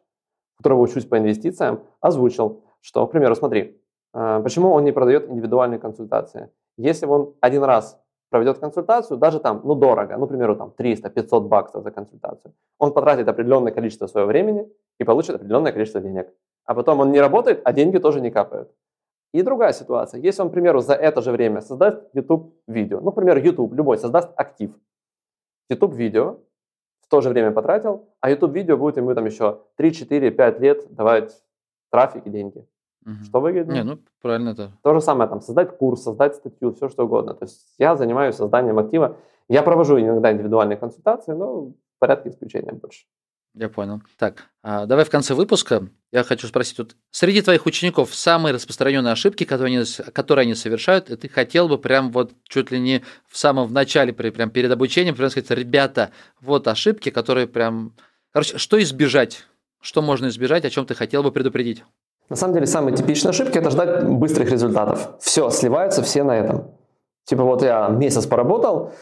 которого 0.59 0.83
учусь 0.83 1.07
по 1.07 1.18
инвестициям, 1.18 1.81
озвучил, 2.01 2.64
что, 2.81 3.07
к 3.07 3.12
примеру, 3.12 3.35
смотри, 3.37 3.81
а, 4.12 4.41
почему 4.41 4.73
он 4.73 4.85
не 4.85 4.93
продает 4.93 5.31
индивидуальные 5.31 5.79
консультации? 5.79 6.51
Если 6.77 7.07
он 7.07 7.35
один 7.41 7.62
раз 7.62 7.99
проведет 8.29 8.59
консультацию, 8.59 9.18
даже 9.18 9.39
там, 9.39 9.61
ну, 9.62 9.75
дорого, 9.75 10.16
ну, 10.18 10.27
к 10.27 10.31
примеру, 10.31 10.57
там 10.57 10.73
300-500 10.77 11.41
баксов 11.49 11.85
за 11.85 11.91
консультацию, 11.91 12.55
он 12.79 12.93
потратит 12.93 13.29
определенное 13.29 13.73
количество 13.73 14.07
своего 14.07 14.29
времени 14.29 14.68
и 15.03 15.05
получит 15.05 15.36
определенное 15.36 15.72
количество 15.72 16.00
денег. 16.00 16.28
А 16.64 16.74
потом 16.74 17.00
он 17.00 17.11
не 17.11 17.20
работает, 17.20 17.61
а 17.64 17.72
деньги 17.72 17.98
тоже 17.98 18.20
не 18.20 18.30
капают. 18.30 18.70
И 19.34 19.42
другая 19.42 19.72
ситуация. 19.72 20.20
Если 20.20 20.42
он, 20.42 20.48
к 20.48 20.53
примеру, 20.53 20.80
за 20.80 20.94
это 20.94 21.20
же 21.22 21.32
время 21.32 21.61
создаст 21.61 22.03
YouTube-видео, 22.14 23.00
ну, 23.00 23.11
к 23.12 23.16
примеру, 23.16 23.40
YouTube 23.40 23.72
любой 23.74 23.98
создаст 23.98 24.30
актив, 24.36 24.70
YouTube-видео, 25.70 26.38
в 27.00 27.09
то 27.09 27.20
же 27.20 27.30
время 27.30 27.50
потратил, 27.50 28.09
а 28.20 28.30
YouTube-видео 28.30 28.76
будет 28.76 28.96
ему 28.96 29.14
там 29.14 29.26
еще 29.26 29.61
3, 29.76 29.92
4, 29.92 30.30
5 30.30 30.61
лет 30.61 30.94
давать 30.94 31.42
трафик 31.90 32.26
и 32.26 32.30
деньги. 32.30 32.66
Угу. 33.05 33.24
Что 33.24 33.40
выгодно? 33.40 33.72
Не, 33.72 33.82
ну 33.82 33.98
правильно 34.20 34.50
это. 34.50 34.70
То 34.82 34.94
же 34.94 35.00
самое, 35.00 35.28
там, 35.28 35.40
создать 35.40 35.76
курс, 35.76 36.03
создать 36.03 36.36
статью, 36.36 36.72
все 36.72 36.88
что 36.88 37.05
угодно. 37.05 37.34
То 37.34 37.44
есть 37.44 37.74
я 37.78 37.96
занимаюсь 37.96 38.36
созданием 38.36 38.78
актива. 38.78 39.16
Я 39.48 39.62
провожу 39.62 39.98
иногда 39.98 40.30
индивидуальные 40.30 40.76
консультации, 40.76 41.32
но 41.32 41.62
в 41.62 41.74
порядке 41.98 42.28
исключения 42.28 42.72
больше. 42.72 43.07
Я 43.55 43.68
понял. 43.68 44.00
Так, 44.16 44.44
а 44.62 44.86
давай 44.86 45.05
в 45.05 45.11
конце 45.11 45.34
выпуска 45.34 45.88
я 46.11 46.24
хочу 46.24 46.46
спросить, 46.46 46.78
вот 46.78 46.94
среди 47.11 47.42
твоих 47.42 47.66
учеников 47.66 48.14
самые 48.14 48.55
распространенные 48.55 49.12
ошибки, 49.12 49.44
которые 49.44 49.78
они, 49.78 49.86
которые 50.12 50.44
они 50.44 50.55
совершают, 50.55 51.11
и 51.11 51.16
ты 51.16 51.28
хотел 51.28 51.68
бы 51.68 51.78
прям 51.78 52.12
вот 52.12 52.32
чуть 52.48 52.70
ли 52.70 52.78
не 52.78 53.03
в 53.28 53.36
самом 53.36 53.72
начале, 53.72 54.12
прям 54.12 54.50
перед 54.50 54.70
обучением, 54.70 55.14
прям 55.14 55.30
сказать, 55.30 55.50
ребята, 55.50 56.12
вот 56.40 56.68
ошибки, 56.68 57.11
которые 57.11 57.46
прям... 57.46 57.94
Короче, 58.30 58.59
что 58.59 58.80
избежать? 58.82 59.46
Что 59.80 60.00
можно 60.00 60.28
избежать, 60.28 60.64
о 60.64 60.70
чем 60.70 60.86
ты 60.86 60.94
хотел 60.94 61.22
бы 61.22 61.32
предупредить? 61.32 61.82
На 62.28 62.36
самом 62.36 62.55
деле, 62.55 62.66
самые 62.66 62.96
типичные 62.96 63.30
ошибки– 63.30 63.59
это 63.59 63.70
ждать 63.70 64.05
быстрых 64.05 64.50
результатов. 64.50 65.16
Все, 65.20 65.50
сливаются 65.50 66.03
все 66.03 66.22
на 66.22 66.38
этом. 66.38 66.70
Типа 67.24 67.44
вот 67.44 67.62
я 67.62 67.88
месяц 67.88 68.26
поработал, 68.26 68.94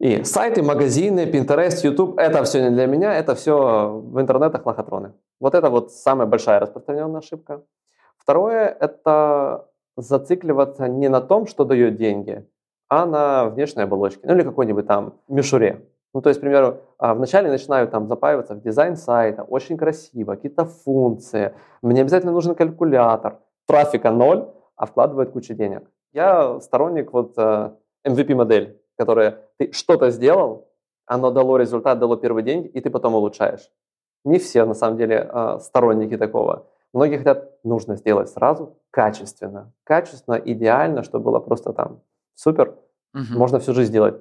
и 0.00 0.22
сайты, 0.22 0.62
магазины, 0.62 1.24
Pinterest, 1.24 1.80
YouTube– 1.82 2.18
это 2.18 2.44
все 2.44 2.62
не 2.62 2.70
для 2.70 2.86
меня, 2.86 3.18
это 3.18 3.34
все 3.34 3.88
в 3.88 4.20
интернетах 4.20 4.64
лохотроны. 4.64 5.12
Вот 5.40 5.54
это 5.54 5.70
вот 5.70 5.92
самая 5.92 6.26
большая 6.26 6.60
распространенная 6.60 7.18
ошибка. 7.18 7.62
Второе– 8.16 8.76
это 8.80 9.66
зацикливаться 9.96 10.86
не 10.86 11.08
на 11.08 11.20
том, 11.20 11.46
что 11.46 11.64
дает 11.64 11.96
деньги, 11.96 12.46
а 12.88 13.06
на 13.06 13.46
внешней 13.46 13.82
оболочке, 13.82 14.20
ну 14.22 14.34
или 14.34 14.42
какой-нибудь 14.42 14.86
там 14.86 15.14
мишуре. 15.28 15.84
Ну, 16.14 16.22
то 16.22 16.30
есть, 16.30 16.40
к 16.40 16.42
примеру, 16.42 16.78
а, 16.98 17.14
вначале 17.14 17.50
начинаю 17.50 17.88
там 17.88 18.06
запаиваться 18.06 18.54
в 18.54 18.62
дизайн 18.62 18.96
сайта, 18.96 19.42
очень 19.42 19.76
красиво, 19.76 20.36
какие-то 20.36 20.64
функции, 20.64 21.54
мне 21.82 22.00
обязательно 22.00 22.32
нужен 22.32 22.54
калькулятор, 22.54 23.40
трафика 23.66 24.10
ноль, 24.10 24.48
а 24.76 24.86
вкладывает 24.86 25.32
кучу 25.32 25.54
денег. 25.54 25.82
Я 26.12 26.60
сторонник 26.60 27.12
вот 27.12 27.34
э, 27.36 27.72
которая 28.98 29.40
ты 29.56 29.72
что-то 29.72 30.10
сделал, 30.10 30.68
оно 31.06 31.30
дало 31.30 31.56
результат, 31.56 31.98
дало 31.98 32.16
первые 32.16 32.44
деньги, 32.44 32.66
и 32.66 32.80
ты 32.80 32.90
потом 32.90 33.14
улучшаешь. 33.14 33.70
Не 34.24 34.38
все, 34.38 34.64
на 34.64 34.74
самом 34.74 34.98
деле, 34.98 35.30
э, 35.32 35.58
сторонники 35.60 36.16
такого. 36.18 36.66
Многие 36.92 37.18
хотят, 37.18 37.64
нужно 37.64 37.96
сделать 37.96 38.28
сразу 38.28 38.76
качественно. 38.90 39.72
Качественно, 39.84 40.34
идеально, 40.34 41.02
чтобы 41.02 41.24
было 41.24 41.38
просто 41.38 41.72
там 41.72 42.02
супер. 42.34 42.76
Угу. 43.14 43.38
Можно 43.38 43.58
всю 43.58 43.72
жизнь 43.72 43.92
делать, 43.92 44.20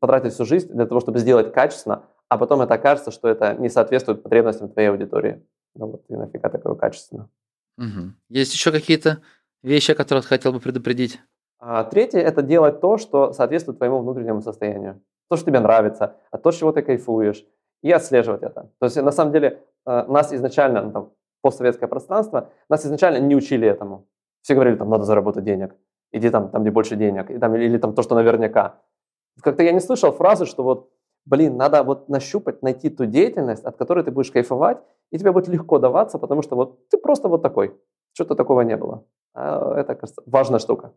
потратить 0.00 0.32
всю 0.32 0.44
жизнь 0.44 0.72
для 0.72 0.86
того, 0.86 1.00
чтобы 1.00 1.18
сделать 1.18 1.52
качественно, 1.52 2.04
а 2.28 2.38
потом 2.38 2.60
это 2.62 2.74
окажется, 2.74 3.10
что 3.10 3.28
это 3.28 3.54
не 3.54 3.68
соответствует 3.68 4.22
потребностям 4.22 4.68
твоей 4.68 4.88
аудитории. 4.88 5.44
Ну 5.74 5.86
вот, 5.86 6.04
и 6.08 6.16
нафига 6.16 6.48
такое 6.48 6.74
качественно. 6.74 7.28
Угу. 7.78 8.12
Есть 8.30 8.54
еще 8.54 8.72
какие-то 8.72 9.22
вещи, 9.62 9.92
о 9.92 9.94
которых 9.94 10.26
хотел 10.26 10.52
бы 10.52 10.60
предупредить? 10.60 11.20
А, 11.58 11.84
третье– 11.84 12.18
это 12.20 12.42
делать 12.42 12.80
то, 12.80 12.98
что 12.98 13.32
соответствует 13.32 13.78
твоему 13.78 14.00
внутреннему 14.00 14.42
состоянию. 14.42 15.00
То, 15.28 15.36
что 15.36 15.46
тебе 15.46 15.60
нравится, 15.60 16.16
а 16.30 16.38
то, 16.38 16.50
чего 16.50 16.72
ты 16.72 16.82
кайфуешь. 16.82 17.44
И 17.82 17.92
отслеживать 17.92 18.42
это. 18.42 18.70
То 18.78 18.86
есть, 18.86 18.96
на 18.96 19.12
самом 19.12 19.32
деле, 19.32 19.62
э, 19.86 20.04
нас 20.06 20.32
изначально, 20.32 20.82
ну, 20.82 20.92
там, 20.92 21.12
постсоветское 21.42 21.88
пространство, 21.88 22.50
нас 22.68 22.84
изначально 22.84 23.18
не 23.18 23.36
учили 23.36 23.68
этому. 23.68 24.06
Все 24.42 24.54
говорили, 24.54 24.76
там, 24.76 24.88
надо 24.88 25.04
заработать 25.04 25.44
денег. 25.44 25.74
Иди 26.12 26.30
там, 26.30 26.50
там 26.50 26.62
где 26.62 26.70
больше 26.70 26.96
денег. 26.96 27.30
И, 27.30 27.38
там, 27.38 27.54
или 27.54 27.78
там 27.78 27.94
то, 27.94 28.02
что 28.02 28.14
наверняка. 28.14 28.80
Как-то 29.42 29.62
я 29.62 29.72
не 29.72 29.80
слышал 29.80 30.12
фразы, 30.12 30.46
что 30.46 30.62
вот, 30.62 30.90
блин, 31.24 31.56
надо 31.56 31.82
вот 31.82 32.08
нащупать, 32.08 32.62
найти 32.62 32.88
ту 32.90 33.04
деятельность, 33.06 33.64
от 33.64 33.76
которой 33.76 34.04
ты 34.04 34.10
будешь 34.10 34.30
кайфовать, 34.30 34.78
и 35.10 35.18
тебе 35.18 35.32
будет 35.32 35.48
легко 35.48 35.78
даваться, 35.78 36.18
потому 36.18 36.42
что 36.42 36.56
вот 36.56 36.88
ты 36.88 36.98
просто 36.98 37.28
вот 37.28 37.42
такой. 37.42 37.76
Что-то 38.12 38.34
такого 38.34 38.62
не 38.62 38.76
было. 38.76 39.04
А 39.34 39.74
это, 39.78 39.94
кажется, 39.94 40.22
важная 40.26 40.58
штука. 40.58 40.92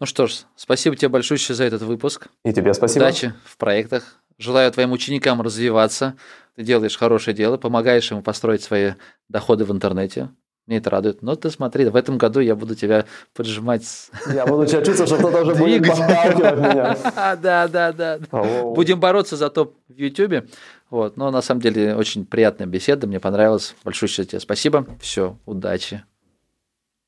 Ну 0.00 0.06
что 0.06 0.26
ж, 0.26 0.44
спасибо 0.56 0.96
тебе 0.96 1.08
большое 1.08 1.38
за 1.38 1.64
этот 1.64 1.82
выпуск. 1.82 2.28
И 2.44 2.52
тебе 2.52 2.74
спасибо. 2.74 3.04
Удачи 3.04 3.34
в 3.44 3.56
проектах. 3.56 4.20
Желаю 4.38 4.70
твоим 4.72 4.92
ученикам 4.92 5.40
развиваться. 5.42 6.16
Ты 6.56 6.62
делаешь 6.62 6.96
хорошее 6.96 7.36
дело, 7.36 7.56
помогаешь 7.56 8.10
им 8.10 8.22
построить 8.22 8.62
свои 8.62 8.92
доходы 9.28 9.64
в 9.64 9.72
интернете. 9.72 10.30
Мне 10.66 10.78
это 10.78 10.88
радует. 10.88 11.20
Но 11.20 11.36
ты 11.36 11.50
смотри, 11.50 11.84
в 11.86 11.96
этом 11.96 12.16
году 12.16 12.40
я 12.40 12.56
буду 12.56 12.74
тебя 12.74 13.04
поджимать. 13.34 14.10
Я 14.32 14.46
буду 14.46 14.64
тебя 14.66 14.82
чувствовать, 14.82 15.10
что 15.10 15.18
кто-то 15.18 15.42
уже 15.42 15.54
будет 15.54 15.86
подталкивать 15.86 16.58
меня. 16.58 16.96
Да, 17.42 17.68
да, 17.68 17.92
да. 17.92 18.18
Будем 18.30 18.98
бороться 18.98 19.36
за 19.36 19.50
топ 19.50 19.76
в 19.88 19.96
YouTube. 19.96 20.48
Вот. 20.88 21.16
Но 21.18 21.30
на 21.30 21.42
самом 21.42 21.60
деле 21.60 21.94
очень 21.94 22.24
приятная 22.24 22.66
беседа, 22.66 23.06
мне 23.06 23.20
понравилось. 23.20 23.74
Большое 23.84 24.10
тебе 24.10 24.40
спасибо. 24.40 24.86
Все, 25.00 25.36
удачи. 25.44 26.02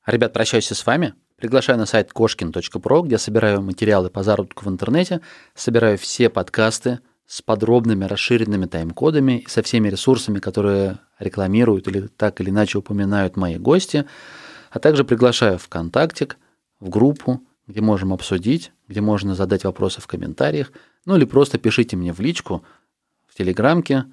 Ребят, 0.05 0.33
прощаюсь 0.33 0.67
с 0.67 0.85
вами. 0.85 1.15
Приглашаю 1.37 1.77
на 1.77 1.85
сайт 1.85 2.13
кошкин.про, 2.13 3.03
где 3.03 3.19
собираю 3.19 3.61
материалы 3.61 4.09
по 4.09 4.23
заработку 4.23 4.65
в 4.65 4.69
интернете, 4.69 5.21
собираю 5.53 5.95
все 5.99 6.31
подкасты 6.31 6.99
с 7.27 7.43
подробными 7.43 8.05
расширенными 8.05 8.65
тайм-кодами 8.65 9.41
и 9.41 9.47
со 9.47 9.61
всеми 9.61 9.87
ресурсами, 9.89 10.39
которые 10.39 10.97
рекламируют 11.19 11.87
или 11.87 12.07
так 12.07 12.41
или 12.41 12.49
иначе 12.49 12.79
упоминают 12.79 13.37
мои 13.37 13.57
гости, 13.57 14.07
а 14.71 14.79
также 14.79 15.03
приглашаю 15.03 15.59
в 15.59 15.69
контактик, 15.69 16.37
в 16.79 16.89
группу, 16.89 17.43
где 17.67 17.81
можем 17.81 18.13
обсудить, 18.13 18.71
где 18.87 19.01
можно 19.01 19.35
задать 19.35 19.63
вопросы 19.63 20.01
в 20.01 20.07
комментариях, 20.07 20.71
ну 21.05 21.17
или 21.17 21.25
просто 21.25 21.59
пишите 21.59 21.97
мне 21.97 22.13
в 22.13 22.19
личку 22.19 22.63
в 23.27 23.35
Телеграмке 23.35 24.05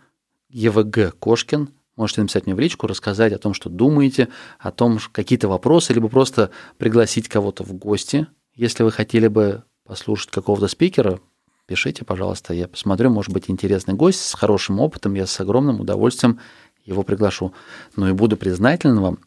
ЕВГ 0.51 1.17
Кошкин– 1.19 1.71
Можете 1.97 2.23
написать 2.23 2.47
мне 2.47 2.55
в 2.55 2.61
личку, 2.61 2.87
рассказать 2.87 3.33
о 3.33 3.39
том, 3.39 3.55
что 3.55 3.71
думаете, 3.71 4.29
о 4.59 4.73
том, 4.73 4.99
какие-то 5.13 5.49
вопросы, 5.49 5.93
либо 5.93 6.09
просто 6.09 6.51
пригласить 6.77 7.29
кого-то 7.29 7.63
в 7.63 7.73
гости. 7.75 8.27
Если 8.55 8.83
вы 8.83 8.91
хотели 8.91 9.29
бы 9.29 9.65
послушать 9.85 10.31
какого-то 10.31 10.67
спикера, 10.67 11.21
пишите, 11.67 12.05
пожалуйста. 12.05 12.53
Я 12.53 12.67
посмотрю, 12.67 13.11
может 13.11 13.33
быть, 13.33 13.49
интересный 13.49 13.95
гость 13.95 14.25
с 14.25 14.35
хорошим 14.35 14.81
опытом. 14.81 15.15
Я 15.15 15.27
с 15.27 15.39
огромным 15.41 15.81
удовольствием 15.81 16.41
его 16.85 17.03
приглашу. 17.03 17.55
Ну 17.97 18.09
и 18.09 18.13
буду 18.13 18.37
признателен 18.37 19.01
вам 19.01 19.19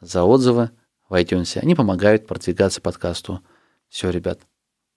за 0.00 0.24
отзывы 0.24 0.70
в 1.08 1.14
iTunes. 1.14 1.58
Они 1.58 1.74
помогают 1.74 2.26
продвигаться 2.26 2.80
подкасту. 2.80 3.40
Все, 3.88 4.10
ребят, 4.10 4.40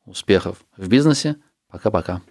успехов 0.05 0.63
в 0.78 0.88
бизнесе. 0.88 1.38
Пока-пока. 1.69 2.21